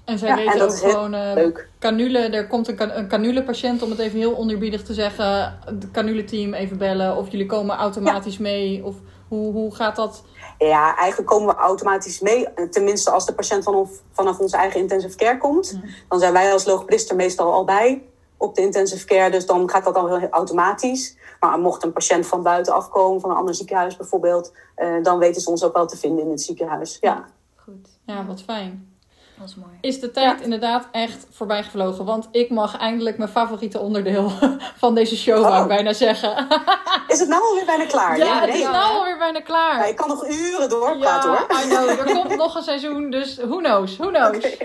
En 0.07 0.19
zij 0.19 0.35
weten 0.35 0.61
ook 0.61 0.77
gewoon, 0.77 1.15
uh, 1.15 1.47
canule, 1.79 2.19
er 2.19 2.47
komt 2.47 2.69
een, 2.69 2.99
een 2.99 3.09
canule-patiënt, 3.09 3.83
om 3.83 3.91
het 3.91 3.99
even 3.99 4.19
heel 4.19 4.37
oneerbiedig 4.37 4.83
te 4.83 4.95
zeggen, 4.95 5.59
het 5.65 5.91
canule-team 5.91 6.55
even 6.55 6.79
bellen. 6.79 7.17
Of 7.17 7.31
jullie 7.31 7.47
komen 7.47 7.77
automatisch 7.77 8.39
mee. 8.39 8.85
Of 8.85 8.95
hoe, 9.29 9.53
hoe 9.53 9.75
gaat 9.75 9.97
dat? 9.97 10.25
Ja, 10.59 10.97
eigenlijk 10.97 11.31
komen 11.31 11.55
we 11.55 11.61
automatisch 11.61 12.21
mee. 12.21 12.47
Tenminste, 12.71 13.11
als 13.11 13.27
de 13.27 13.35
patiënt 13.35 13.65
vanaf, 13.65 13.91
vanaf 14.13 14.39
onze 14.39 14.57
eigen 14.57 14.81
intensive 14.81 15.17
care 15.17 15.39
komt. 15.39 15.73
Mm. 15.73 15.91
Dan 16.09 16.19
zijn 16.19 16.33
wij 16.33 16.53
als 16.53 16.65
logopedist 16.65 17.11
er 17.11 17.17
meestal 17.17 17.53
al 17.53 17.65
bij 17.65 18.03
op 18.37 18.55
de 18.55 18.63
intensive 18.63 19.07
care. 19.07 19.31
Dus 19.31 19.47
dan 19.47 19.71
gaat 19.71 19.85
dat 19.85 19.97
al 19.97 20.19
heel 20.19 20.29
automatisch. 20.29 21.17
Maar 21.41 21.59
mocht 21.59 21.85
een 21.85 21.93
patiënt 21.93 22.27
van 22.27 22.43
buiten 22.43 22.75
afkomen, 22.75 23.21
van 23.21 23.31
een 23.31 23.37
ander 23.37 23.55
ziekenhuis 23.55 23.97
bijvoorbeeld, 23.97 24.53
uh, 24.77 25.03
dan 25.03 25.19
weten 25.19 25.43
ze 25.43 25.51
ons 25.51 25.65
ook 25.65 25.75
wel 25.75 25.87
te 25.87 25.97
vinden 25.97 26.25
in 26.25 26.31
het 26.31 26.43
ziekenhuis. 26.43 26.99
Ja, 27.01 27.25
goed. 27.55 27.89
Ja, 28.05 28.27
wat 28.27 28.43
fijn. 28.43 28.96
Dat 29.39 29.49
is 29.49 29.55
mooi. 29.55 29.71
Is 29.81 30.01
de 30.01 30.11
tijd 30.11 30.41
inderdaad 30.41 30.89
echt 30.93 31.27
voorbij 31.31 31.63
gevlogen? 31.63 32.05
Want 32.05 32.29
ik 32.31 32.51
mag 32.51 32.77
eindelijk 32.79 33.19
mijn 33.19 33.31
favoriete 33.31 33.79
onderdeel 33.79 34.31
van 34.83 34.95
deze 34.95 35.17
show, 35.17 35.45
oh. 35.45 35.61
ik 35.61 35.69
bijna 35.69 35.93
zeggen. 35.93 36.47
Is 37.09 37.19
het 37.19 37.29
nou 37.29 37.43
alweer 37.43 37.65
bijna 37.65 37.87
klaar? 37.87 38.19
Ja, 38.19 38.25
ja 38.25 38.41
het 38.41 38.55
is 38.55 38.63
nou 38.63 38.97
alweer 38.97 39.19
bijna 39.19 39.41
klaar. 39.41 39.77
Ja, 39.79 39.85
ik 39.85 39.97
kan 39.97 40.09
nog 40.09 40.29
uren 40.29 40.69
doorpraten 40.69 41.31
ja, 41.31 41.37
hoor. 41.37 41.63
I 41.63 41.69
know. 41.69 41.89
Er 41.89 42.15
komt 42.15 42.37
nog 42.45 42.55
een 42.55 42.63
seizoen, 42.63 43.11
dus 43.11 43.37
who 43.37 43.57
knows, 43.57 43.97
who 43.97 44.09
knows. 44.09 44.37
Okay, 44.37 44.57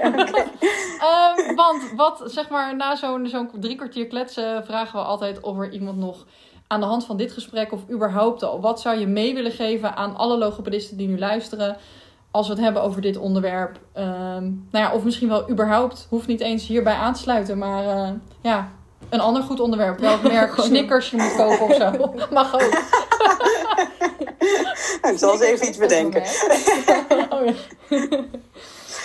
um, 1.48 1.56
want 1.56 1.92
wat, 1.96 2.22
zeg 2.26 2.50
maar, 2.50 2.76
na 2.76 2.96
zo'n 2.96 3.28
zo'n 3.28 3.50
drie 3.54 3.76
kwartier 3.76 4.08
kletsen 4.08 4.66
vragen 4.66 5.00
we 5.00 5.06
altijd 5.06 5.40
of 5.40 5.58
er 5.58 5.72
iemand 5.72 5.98
nog 5.98 6.26
aan 6.68 6.80
de 6.80 6.86
hand 6.86 7.06
van 7.06 7.18
dit 7.18 7.32
gesprek 7.32 7.72
of 7.72 7.82
überhaupt 7.90 8.44
al, 8.44 8.62
wat 8.62 8.82
zou 8.82 9.00
je 9.00 9.08
mee 9.08 9.34
willen 9.34 9.52
geven 9.52 9.96
aan 9.96 10.16
alle 10.16 10.38
logopedisten 10.38 10.98
die 10.98 11.08
nu 11.08 11.20
luisteren? 11.20 11.78
Als 12.32 12.48
we 12.48 12.54
het 12.54 12.62
hebben 12.62 12.82
over 12.82 13.02
dit 13.02 13.18
onderwerp. 13.18 13.80
Ehm, 13.94 14.44
nou 14.44 14.86
ja, 14.86 14.94
of 14.94 15.04
misschien 15.04 15.28
wel 15.28 15.50
überhaupt, 15.50 16.08
hoeft 16.10 16.28
niet 16.28 16.42
eens 16.42 16.68
hierbij 16.68 16.94
aan 16.94 17.14
te 17.14 17.20
sluiten. 17.20 17.58
Maar 17.58 17.84
uh, 17.84 18.10
ja, 18.42 18.72
een 19.10 19.20
ander 19.20 19.44
goed 19.44 19.60
onderwerp. 19.60 20.00
Welk 20.00 20.22
merk 20.22 20.54
Snickers 20.62 21.10
je 21.10 21.18
moet 21.18 21.36
kopen 21.36 21.66
of 21.66 21.76
zo. 21.76 22.14
Mag 22.34 22.54
ook. 22.54 22.62
ik 25.12 25.18
zal 25.18 25.32
eens 25.32 25.42
even 25.42 25.68
iets 25.68 25.78
bedenken. 25.78 26.24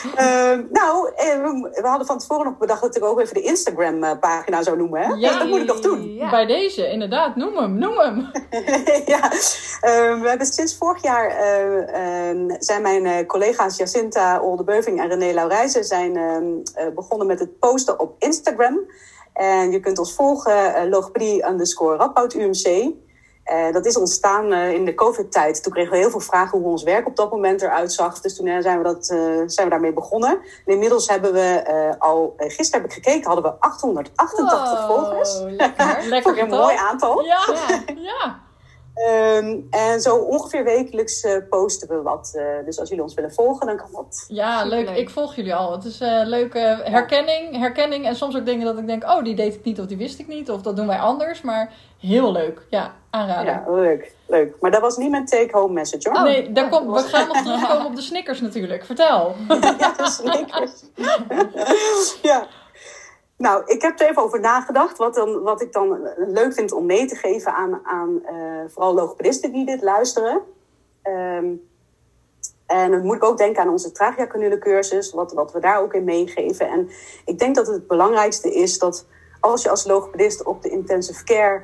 Uh, 0.04 0.58
nou, 0.70 1.10
eh, 1.16 1.40
we 1.72 1.82
hadden 1.82 2.06
van 2.06 2.18
tevoren 2.18 2.44
nog 2.44 2.58
bedacht 2.58 2.80
dat 2.80 2.96
ik 2.96 3.04
ook 3.04 3.20
even 3.20 3.34
de 3.34 3.42
Instagram-pagina 3.42 4.62
zou 4.62 4.76
noemen. 4.76 5.00
Hè? 5.00 5.12
Ja, 5.12 5.38
dat 5.38 5.48
moet 5.48 5.60
ik 5.60 5.66
nog 5.66 5.80
doen. 5.80 6.14
Ja. 6.14 6.30
Bij 6.30 6.46
deze, 6.46 6.90
inderdaad. 6.90 7.36
Noem 7.36 7.56
hem, 7.56 7.78
noem 7.78 7.98
hem. 7.98 8.30
ja, 9.14 9.32
uh, 9.32 10.20
we 10.20 10.24
hebben 10.24 10.46
sinds 10.46 10.76
vorig 10.76 11.02
jaar 11.02 11.30
uh, 11.30 12.54
zijn 12.58 12.82
mijn 12.82 13.26
collega's 13.26 13.76
Jacinta 13.76 14.40
Oldebeuving 14.40 15.00
en 15.00 15.08
René 15.08 15.32
Laurijzen 15.32 15.84
zijn 15.84 16.16
ehm, 16.16 16.94
begonnen 16.94 17.26
met 17.26 17.38
het 17.38 17.58
posten 17.58 18.00
op 18.00 18.14
Instagram. 18.18 18.78
En 19.32 19.70
je 19.70 19.80
kunt 19.80 19.98
ons 19.98 20.14
volgen, 20.14 20.88
logopedie 20.88 21.46
underscore 21.46 22.12
UMC. 22.36 22.94
Uh, 23.52 23.72
dat 23.72 23.86
is 23.86 23.96
ontstaan 23.96 24.52
uh, 24.52 24.72
in 24.72 24.84
de 24.84 24.94
COVID-tijd. 24.94 25.62
Toen 25.62 25.72
kregen 25.72 25.92
we 25.92 25.98
heel 25.98 26.10
veel 26.10 26.20
vragen 26.20 26.58
hoe 26.58 26.70
ons 26.70 26.82
werk 26.82 27.06
op 27.06 27.16
dat 27.16 27.30
moment 27.30 27.62
eruit 27.62 27.92
zag. 27.92 28.20
Dus 28.20 28.36
toen 28.36 28.46
uh, 28.46 28.60
zijn, 28.60 28.78
we 28.78 28.84
dat, 28.84 29.06
zijn 29.46 29.66
we 29.66 29.68
daarmee 29.68 29.92
begonnen. 29.92 30.30
En 30.30 30.72
inmiddels 30.72 31.08
hebben 31.08 31.32
we 31.32 31.94
al, 31.98 32.34
gisteren 32.36 32.80
heb 32.80 32.90
ik 32.90 33.04
gekeken, 33.04 33.26
hadden 33.26 33.44
we 33.44 33.60
888 33.60 34.86
wow, 34.86 34.96
volgers. 34.96 35.40
Lekker, 35.56 35.98
lekker 36.08 36.38
een 36.38 36.48
mooi 36.48 36.76
aantal. 36.76 37.24
Ja, 37.24 37.44
ja. 38.12 38.45
Um, 38.96 39.66
en 39.70 40.00
zo 40.00 40.16
ongeveer 40.16 40.64
wekelijks 40.64 41.24
uh, 41.24 41.36
posten 41.50 41.88
we 41.88 42.02
wat. 42.02 42.32
Uh, 42.36 42.42
dus 42.64 42.78
als 42.78 42.88
jullie 42.88 43.04
ons 43.04 43.14
willen 43.14 43.32
volgen, 43.32 43.66
dan 43.66 43.76
kan 43.76 43.88
dat. 43.92 44.24
Ja, 44.28 44.64
leuk. 44.64 44.88
Ik 44.88 45.10
volg 45.10 45.34
jullie 45.34 45.54
al. 45.54 45.72
Het 45.72 45.84
is 45.84 46.00
uh, 46.00 46.20
leuke 46.24 46.80
herkenning, 46.84 47.56
herkenning. 47.56 48.06
En 48.06 48.16
soms 48.16 48.36
ook 48.36 48.46
dingen 48.46 48.66
dat 48.66 48.78
ik 48.78 48.86
denk, 48.86 49.04
oh, 49.04 49.24
die 49.24 49.34
deed 49.34 49.54
ik 49.54 49.64
niet 49.64 49.80
of 49.80 49.86
die 49.86 49.96
wist 49.96 50.18
ik 50.18 50.26
niet. 50.26 50.50
Of 50.50 50.62
dat 50.62 50.76
doen 50.76 50.86
wij 50.86 50.98
anders. 50.98 51.40
Maar 51.40 51.72
heel 51.98 52.32
leuk. 52.32 52.66
Ja, 52.70 52.94
aanraden. 53.10 53.52
Ja, 53.52 53.64
leuk. 53.74 54.14
Leuk. 54.26 54.56
Maar 54.60 54.70
dat 54.70 54.80
was 54.80 54.96
niet 54.96 55.10
mijn 55.10 55.26
take-home 55.26 55.72
message 55.72 56.08
hoor. 56.08 56.18
Oh, 56.18 56.24
nee, 56.24 56.52
daar 56.52 56.68
komt, 56.68 57.02
we 57.02 57.08
gaan 57.08 57.28
nog 57.28 57.42
terugkomen 57.44 57.86
op 57.86 57.96
de 57.96 58.02
Snickers 58.02 58.40
natuurlijk. 58.40 58.84
Vertel. 58.84 59.34
ja, 59.78 59.92
de 59.96 60.08
Snickers. 60.08 60.84
ja. 62.30 62.46
Nou, 63.36 63.62
ik 63.66 63.82
heb 63.82 64.00
er 64.00 64.08
even 64.08 64.22
over 64.22 64.40
nagedacht. 64.40 64.96
Wat, 64.96 65.14
dan, 65.14 65.42
wat 65.42 65.62
ik 65.62 65.72
dan 65.72 66.08
leuk 66.16 66.52
vind 66.52 66.72
om 66.72 66.86
mee 66.86 67.06
te 67.06 67.14
geven 67.14 67.54
aan, 67.54 67.80
aan 67.84 68.22
uh, 68.22 68.60
vooral 68.68 68.94
logopedisten 68.94 69.52
die 69.52 69.66
dit 69.66 69.82
luisteren. 69.82 70.42
Um, 71.02 71.62
en 72.66 72.90
dan 72.90 73.04
moet 73.04 73.16
ik 73.16 73.24
ook 73.24 73.38
denken 73.38 73.62
aan 73.62 73.68
onze 73.68 73.92
tracheacanule 73.92 74.58
cursus, 74.58 75.12
wat, 75.12 75.32
wat 75.32 75.52
we 75.52 75.60
daar 75.60 75.80
ook 75.80 75.94
in 75.94 76.04
meegeven. 76.04 76.68
En 76.68 76.90
ik 77.24 77.38
denk 77.38 77.54
dat 77.54 77.66
het 77.66 77.86
belangrijkste 77.86 78.54
is 78.54 78.78
dat 78.78 79.06
als 79.40 79.62
je 79.62 79.70
als 79.70 79.86
logopedist 79.86 80.42
op 80.42 80.62
de 80.62 80.68
intensive 80.68 81.24
care 81.24 81.62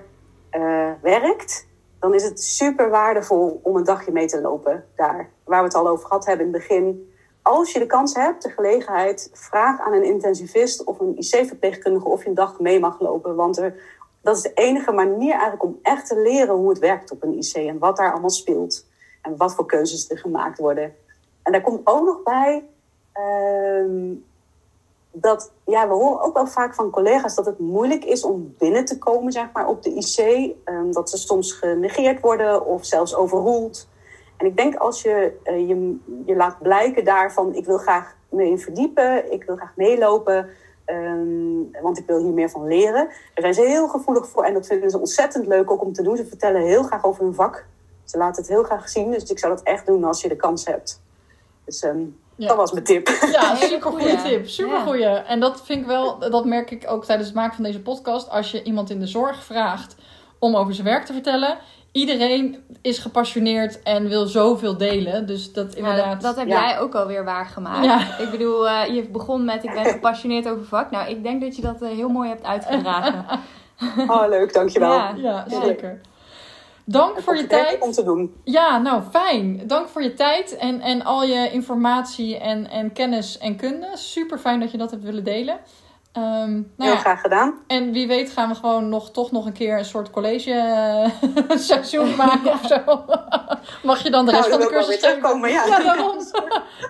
uh, 0.53 0.91
werkt, 1.01 1.67
dan 1.99 2.15
is 2.15 2.25
het 2.25 2.43
super 2.43 2.91
waardevol 2.91 3.61
om 3.63 3.77
een 3.77 3.85
dagje 3.85 4.13
mee 4.13 4.27
te 4.27 4.41
lopen 4.41 4.85
daar. 4.97 5.31
Waar 5.45 5.59
we 5.59 5.67
het 5.67 5.75
al 5.75 5.89
over 5.89 6.07
gehad 6.07 6.27
hebben 6.27 6.47
in 6.47 6.53
het 6.53 6.63
begin 6.63 7.12
als 7.43 7.73
je 7.73 7.79
de 7.79 7.87
kans 7.87 8.15
hebt, 8.15 8.43
de 8.43 8.51
gelegenheid, 8.51 9.31
vraag 9.33 9.81
aan 9.81 9.93
een 9.93 10.05
intensivist 10.05 10.85
of 10.85 11.01
een 11.01 11.17
IC-verpleegkundige 11.19 12.09
of 12.09 12.23
je 12.23 12.29
een 12.29 12.35
dag 12.35 12.61
mee 12.61 12.81
mag 12.81 13.01
lopen. 13.01 13.35
Want 13.35 13.59
er, 13.59 13.75
dat 14.21 14.37
is 14.37 14.43
de 14.43 14.53
enige 14.55 14.93
manier 14.93 15.33
eigenlijk 15.33 15.63
om 15.63 15.79
echt 15.83 16.07
te 16.07 16.21
leren 16.21 16.55
hoe 16.55 16.69
het 16.69 16.79
werkt 16.79 17.11
op 17.11 17.23
een 17.23 17.39
IC 17.39 17.55
en 17.55 17.79
wat 17.79 17.97
daar 17.97 18.13
allemaal 18.13 18.31
speelt. 18.31 18.87
En 19.23 19.37
wat 19.37 19.55
voor 19.55 19.67
keuzes 19.67 20.11
er 20.11 20.19
gemaakt 20.19 20.59
worden. 20.59 20.95
En 21.43 21.53
daar 21.53 21.61
komt 21.61 21.81
ook 21.85 22.05
nog 22.05 22.23
bij 22.23 22.65
uh, 23.15 24.17
dat, 25.13 25.53
ja, 25.67 25.89
we 25.89 25.95
horen 25.95 26.21
ook 26.21 26.35
wel 26.35 26.47
vaak 26.47 26.75
van 26.75 26.91
collega's 26.91 27.35
dat 27.35 27.47
het 27.47 27.59
moeilijk 27.59 28.05
is 28.05 28.25
om 28.25 28.55
binnen 28.59 28.85
te 28.85 28.99
komen, 28.99 29.33
zeg 29.33 29.53
maar, 29.53 29.69
op 29.69 29.83
de 29.83 29.95
IC. 29.95 30.53
Ehm, 30.65 30.93
dat 30.93 31.11
ze 31.11 31.17
soms 31.17 31.53
genegeerd 31.53 32.21
worden 32.21 32.67
of 32.67 32.85
zelfs 32.85 33.15
overroeld. 33.15 33.89
En 34.43 34.49
ik 34.49 34.57
denk 34.57 34.75
als 34.75 35.03
je, 35.03 35.33
uh, 35.45 35.69
je 35.69 35.97
je 36.27 36.37
laat 36.37 36.59
blijken 36.59 37.05
daarvan, 37.05 37.55
ik 37.55 37.65
wil 37.65 37.79
graag 37.79 38.15
me 38.29 38.47
in 38.47 38.59
verdiepen, 38.59 39.33
ik 39.33 39.45
wil 39.45 39.57
graag 39.57 39.73
meelopen, 39.77 40.49
um, 40.87 41.71
want 41.83 41.99
ik 41.99 42.07
wil 42.07 42.23
hier 42.23 42.33
meer 42.33 42.51
van 42.51 42.67
leren. 42.67 43.07
Daar 43.07 43.53
zijn 43.53 43.55
ze 43.55 43.61
heel 43.61 43.89
gevoelig 43.89 44.29
voor 44.29 44.45
en 44.45 44.55
dat 44.55 44.67
vinden 44.67 44.91
ze 44.91 44.99
ontzettend 44.99 45.47
leuk 45.47 45.71
ook 45.71 45.83
om 45.83 45.93
te 45.93 46.03
doen. 46.03 46.17
Ze 46.17 46.27
vertellen 46.27 46.63
heel 46.63 46.83
graag 46.83 47.05
over 47.05 47.25
hun 47.25 47.35
vak. 47.35 47.67
Ze 48.05 48.19
laten 48.19 48.43
het 48.43 48.51
heel 48.51 48.63
graag 48.63 48.89
zien, 48.89 49.11
dus 49.11 49.31
ik 49.31 49.39
zou 49.39 49.55
dat 49.55 49.63
echt 49.63 49.87
doen 49.87 50.05
als 50.05 50.23
je 50.23 50.29
de 50.29 50.37
kans 50.37 50.67
hebt. 50.67 51.03
Dus 51.65 51.83
um, 51.83 52.19
ja. 52.37 52.49
dat 52.49 52.57
was 52.57 52.73
mijn 52.73 52.85
tip. 52.85 53.09
Ja, 53.33 53.55
super 53.57 53.91
goede 53.91 54.17
tip. 54.23 54.49
Super 54.49 54.81
goede. 54.81 55.05
En 55.05 55.41
dat 55.41 55.63
vind 55.63 55.81
ik 55.81 55.87
wel, 55.87 56.19
dat 56.19 56.45
merk 56.45 56.71
ik 56.71 56.85
ook 56.91 57.05
tijdens 57.05 57.29
het 57.29 57.37
maken 57.37 57.55
van 57.55 57.65
deze 57.65 57.83
podcast. 57.83 58.29
Als 58.29 58.51
je 58.51 58.63
iemand 58.63 58.91
in 58.91 58.99
de 58.99 59.07
zorg 59.07 59.45
vraagt 59.45 59.97
om 60.39 60.57
over 60.57 60.75
zijn 60.75 60.87
werk 60.87 61.05
te 61.05 61.13
vertellen 61.13 61.59
iedereen 61.93 62.65
is 62.83 62.99
gepassioneerd 62.99 63.83
en 63.83 64.09
wil 64.09 64.27
zoveel 64.27 64.77
delen. 64.77 65.27
Dus 65.27 65.53
dat 65.53 65.75
inderdaad... 65.75 66.21
dat, 66.21 66.37
heb 66.37 66.49
jij 66.49 66.79
ook 66.79 66.95
alweer 66.95 67.25
waargemaakt. 67.25 67.85
Ja. 67.85 68.19
Ik 68.19 68.31
bedoel, 68.31 68.67
uh, 68.67 68.87
je 68.87 69.09
begon 69.09 69.45
met 69.45 69.65
ik 69.65 69.73
ben 69.73 69.85
gepassioneerd 69.85 70.49
over 70.49 70.65
vak. 70.65 70.91
Nou, 70.91 71.11
ik 71.11 71.23
denk 71.23 71.41
dat 71.41 71.57
je 71.57 71.63
dat 71.63 71.83
uh, 71.83 71.89
heel 71.89 72.09
mooi 72.09 72.29
hebt 72.29 72.45
uitgedragen. 72.45 73.25
oh, 74.09 74.25
leuk. 74.29 74.53
Dankjewel. 74.53 74.93
Ja, 74.93 75.15
ja 75.17 75.45
zeker. 75.49 76.01
Dank 76.85 77.21
voor 77.21 77.37
je 77.37 77.47
tijd. 77.47 77.81
Om 77.81 77.93
te 77.93 78.05
doen. 78.05 78.35
Ja, 78.45 78.79
nou 78.79 79.03
fijn. 79.11 79.67
Dank 79.67 79.89
voor 79.89 80.03
je 80.03 80.15
tijd 80.15 80.57
en, 80.57 80.81
en 80.81 81.05
al 81.05 81.25
je 81.25 81.51
informatie 81.51 82.39
en, 82.39 82.71
en 82.71 82.93
kennis 82.93 83.39
en 83.39 83.57
kunde. 83.57 83.91
Super 83.95 84.39
fijn 84.39 84.61
dat 84.61 84.71
je 84.71 84.79
dat 84.79 84.91
hebt 84.91 85.05
willen 85.05 85.25
delen. 85.25 85.59
Um, 86.19 86.73
nou 86.77 86.91
Heel 86.91 86.97
graag 86.97 87.21
gedaan. 87.21 87.55
En 87.67 87.93
wie 87.93 88.07
weet 88.07 88.31
gaan 88.31 88.49
we 88.49 88.55
gewoon 88.55 88.89
nog, 88.89 89.11
toch 89.11 89.31
nog 89.31 89.47
een 89.47 89.53
keer 89.53 89.79
een 89.79 89.85
soort 89.85 90.11
college 90.11 90.51
uh, 90.51 91.59
seizoen 91.69 92.17
maken 92.27 92.53
of 92.53 92.67
zo. 92.67 93.05
Mag 93.89 94.03
je 94.03 94.11
dan 94.11 94.27
de 94.27 94.31
rest 94.31 94.49
nou, 94.49 94.61
van 94.61 94.71
de 94.71 94.77
cursus 94.77 95.01
terugkomen? 95.01 95.51
Ja, 95.51 95.65
ja 95.65 95.83
daarom. 95.83 96.19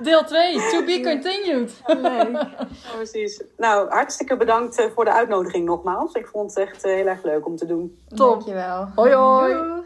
Deel 0.03 0.25
2, 0.25 0.55
to 0.55 0.85
be 0.85 1.01
continued. 1.03 1.83
Leuk. 1.87 2.33
Ja, 2.33 2.67
precies. 2.95 3.43
Nou, 3.57 3.91
hartstikke 3.91 4.37
bedankt 4.37 4.79
eh, 4.79 4.87
voor 4.95 5.05
de 5.05 5.13
uitnodiging 5.13 5.65
nogmaals. 5.65 6.13
Ik 6.13 6.27
vond 6.27 6.55
het 6.55 6.69
echt 6.69 6.85
uh, 6.85 6.95
heel 6.95 7.07
erg 7.07 7.23
leuk 7.23 7.47
om 7.47 7.57
te 7.57 7.67
doen. 7.67 7.99
Top. 8.09 8.19
Dankjewel. 8.19 8.89
Hoi 8.95 9.13
hoi. 9.13 9.83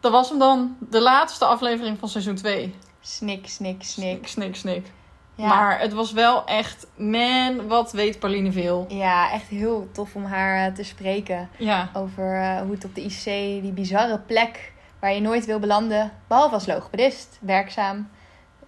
Dat 0.00 0.12
was 0.12 0.28
hem 0.28 0.38
dan. 0.38 0.76
De 0.78 1.00
laatste 1.00 1.44
aflevering 1.44 1.98
van 1.98 2.08
seizoen 2.08 2.34
2. 2.34 2.74
Snik, 3.00 3.48
snik, 3.48 3.82
snik. 3.82 4.26
Snik, 4.26 4.56
snik. 4.56 4.92
Ja. 5.36 5.46
Maar 5.46 5.80
het 5.80 5.92
was 5.92 6.12
wel 6.12 6.44
echt, 6.46 6.86
man, 6.96 7.66
wat 7.68 7.92
weet 7.92 8.18
Pauline 8.18 8.52
veel. 8.52 8.86
ja, 8.88 9.32
echt 9.32 9.48
heel 9.48 9.88
tof 9.92 10.14
om 10.14 10.24
haar 10.24 10.66
eh, 10.66 10.72
te 10.74 10.82
spreken. 10.84 11.48
Ja, 11.56 11.90
Over 11.92 12.40
eh, 12.40 12.60
hoe 12.60 12.72
het 12.74 12.84
op 12.84 12.94
de 12.94 13.02
IC, 13.02 13.24
die 13.62 13.72
bizarre 13.72 14.18
plek 14.18 14.72
waar 15.00 15.12
je 15.14 15.20
nooit 15.20 15.46
wil 15.46 15.58
belanden. 15.58 16.12
Behalve 16.28 16.54
als 16.54 16.66
logopedist, 16.66 17.38
werkzaam. 17.40 18.08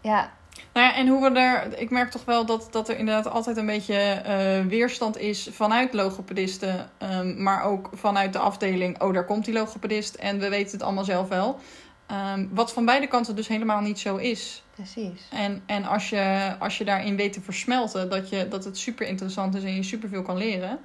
Ja, 0.01 0.31
Nou 0.73 0.87
ja, 0.87 0.95
en 0.95 1.09
hoe 1.09 1.31
we 1.31 1.39
er. 1.41 1.79
Ik 1.79 1.91
merk 1.91 2.11
toch 2.11 2.25
wel 2.25 2.47
dat, 2.47 2.69
dat 2.71 2.89
er 2.89 2.99
inderdaad 2.99 3.33
altijd 3.33 3.57
een 3.57 3.67
beetje 3.67 3.95
eh, 3.97 4.65
weerstand 4.67 5.19
is 5.19 5.49
vanuit 5.53 5.93
logopedisten. 5.95 6.91
ehm, 6.99 7.43
maar 7.43 7.63
ook 7.63 7.91
vanuit 7.93 8.33
de 8.33 8.39
afdeling. 8.39 9.03
Oh, 9.03 9.15
daar 9.15 9.25
komt 9.25 9.45
die 9.45 9.55
logopedist. 9.55 10.15
En 10.15 10.39
we 10.39 10.49
weten 10.49 10.73
het 10.73 10.83
allemaal 10.83 11.05
zelf 11.05 11.29
wel. 11.29 11.59
Ehm, 12.07 12.47
wat 12.51 12.73
van 12.73 12.85
beide 12.85 13.07
kanten 13.07 13.37
dus 13.37 13.49
helemaal 13.49 13.81
niet 13.81 13.99
zo 13.99 14.17
is. 14.17 14.63
precies. 14.75 15.29
En, 15.31 15.63
en 15.67 15.85
als, 15.85 16.09
je, 16.09 16.55
als 16.59 16.79
je 16.79 16.85
daarin 16.85 17.17
weet 17.17 17.33
te 17.33 17.41
versmelten, 17.41 18.11
dat, 18.11 18.29
je, 18.29 18.49
dat 18.49 18.65
het 18.65 18.79
super 18.79 19.07
interessant 19.07 19.55
is 19.55 19.63
en 19.65 19.75
je 19.75 19.83
super 19.83 20.09
veel 20.09 20.23
kan 20.23 20.37
leren. 20.37 20.79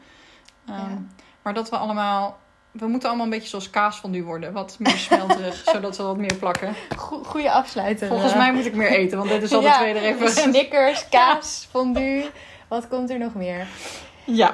Ehm, 0.67 0.77
Ja. 0.77 1.01
Maar 1.41 1.53
dat 1.53 1.69
we 1.69 1.77
allemaal. 1.77 2.39
We 2.71 2.87
moeten 2.87 3.07
allemaal 3.09 3.25
een 3.25 3.31
beetje 3.31 3.47
zoals 3.49 3.69
kaasfondue 3.69 4.23
worden. 4.23 4.53
Wat 4.53 4.75
meer 4.79 4.97
smelterig, 4.97 5.61
zodat 5.73 5.97
we 5.97 6.03
wat 6.03 6.17
meer 6.17 6.35
plakken. 6.35 6.75
Go- 6.97 7.23
goeie 7.23 7.51
afsluiter. 7.51 8.07
Volgens 8.07 8.31
eh. 8.31 8.37
mij 8.37 8.53
moet 8.53 8.65
ik 8.65 8.75
meer 8.75 8.91
eten, 8.91 9.17
want 9.17 9.29
dit 9.29 9.41
is 9.43 9.53
al 9.53 9.61
de 9.61 9.67
Ja, 9.67 9.77
tweede 9.77 9.99
referentie. 9.99 10.41
Snickers, 10.41 11.09
kaas, 11.09 11.67
fondue. 11.71 12.29
Wat 12.67 12.87
komt 12.87 13.09
er 13.09 13.17
nog 13.19 13.33
meer? 13.35 13.67
Ja, 14.25 14.51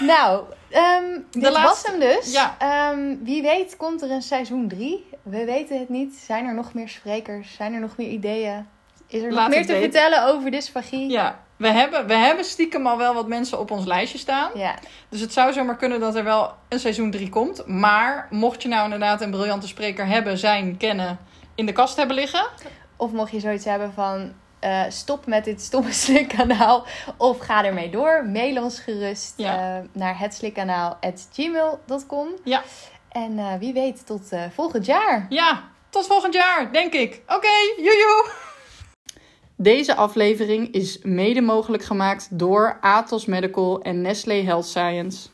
Nou, 0.00 0.44
ehm 0.74 1.20
dit 1.30 1.42
was 1.42 1.52
laatste- 1.52 1.90
hem 1.90 2.00
dus. 2.00 2.32
Ja. 2.32 2.54
Ehm, 2.58 3.16
wie 3.22 3.42
weet 3.42 3.76
komt 3.76 4.02
er 4.02 4.10
een 4.10 4.22
seizoen 4.22 4.68
3. 4.68 5.06
We 5.22 5.44
weten 5.44 5.78
het 5.78 5.88
niet. 5.88 6.14
Zijn 6.14 6.46
er 6.46 6.54
nog 6.54 6.74
meer 6.74 6.88
sprekers? 6.88 7.54
Zijn 7.54 7.74
er 7.74 7.80
nog 7.80 7.96
meer 7.96 8.08
ideeën? 8.08 8.66
Is 9.06 9.22
er 9.22 9.32
Laat 9.32 9.40
nog 9.40 9.48
meer 9.56 9.66
te 9.66 9.72
weten. 9.72 9.92
vertellen 9.92 10.26
over 10.26 10.50
dysfagie? 10.50 11.10
ja. 11.10 11.42
We, 11.56 11.68
hebben, 11.68 12.06
we 12.06 12.14
hebben 12.14 12.44
stiekem 12.44 12.86
al 12.86 12.96
wel 12.98 13.14
wat 13.14 13.28
mensen 13.28 13.58
op 13.58 13.70
ons 13.70 13.84
lijstje 13.86 14.18
staan. 14.18 14.50
Ja. 14.54 14.74
Dus 15.08 15.20
het 15.20 15.32
zou 15.32 15.52
zomaar 15.52 15.76
kunnen 15.76 16.00
dat 16.00 16.14
er 16.14 16.24
wel 16.24 16.52
een 16.68 16.78
seizoen 16.80 17.10
3 17.10 17.28
komt. 17.28 17.66
Maar 17.66 18.26
mocht 18.30 18.62
je 18.62 18.68
nou 18.68 18.84
inderdaad 18.84 19.20
een 19.20 19.30
briljante 19.30 19.66
spreker 19.66 20.06
hebben, 20.06 20.38
zijn, 20.38 20.76
kennen, 20.76 21.18
in 21.54 21.66
de 21.66 21.72
kast 21.72 21.96
hebben 21.96 22.16
liggen. 22.16 22.46
Of 22.96 23.12
mocht 23.12 23.30
je 23.32 23.40
zoiets 23.40 23.64
hebben 23.64 23.92
van... 23.92 24.32
eh, 24.64 24.82
stop 24.88 25.26
met 25.26 25.44
dit 25.44 25.60
stomme 25.60 25.92
slikkanaal. 26.04 26.86
Of 27.16 27.38
ga 27.38 27.64
ermee 27.64 27.90
door. 27.90 28.24
Mail 28.26 28.62
ons 28.62 28.78
gerust 28.80 29.34
Ja. 29.36 29.78
eh, 29.78 29.84
naar 29.92 30.18
hetslikkanaal.gmail.com. 30.18 32.28
Ja. 32.44 32.62
En 33.08 33.38
eh, 33.38 33.54
wie 33.58 33.72
weet 33.72 34.06
tot 34.06 34.32
eh, 34.32 34.42
volgend 34.54 34.86
jaar. 34.86 35.26
Ja, 35.28 35.62
tot 35.90 36.06
volgend 36.06 36.34
jaar, 36.34 36.72
denk 36.72 36.92
ik. 36.92 37.22
Oké, 37.26 37.48
joejoe! 37.76 38.30
Deze 39.56 39.94
aflevering 39.94 40.72
is 40.72 40.98
mede 41.02 41.40
mogelijk 41.40 41.84
gemaakt 41.84 42.28
door 42.30 42.78
Atos 42.80 43.26
Medical 43.26 43.80
en 43.82 44.00
Nestlé 44.00 44.42
Health 44.42 44.66
Science. 44.66 45.28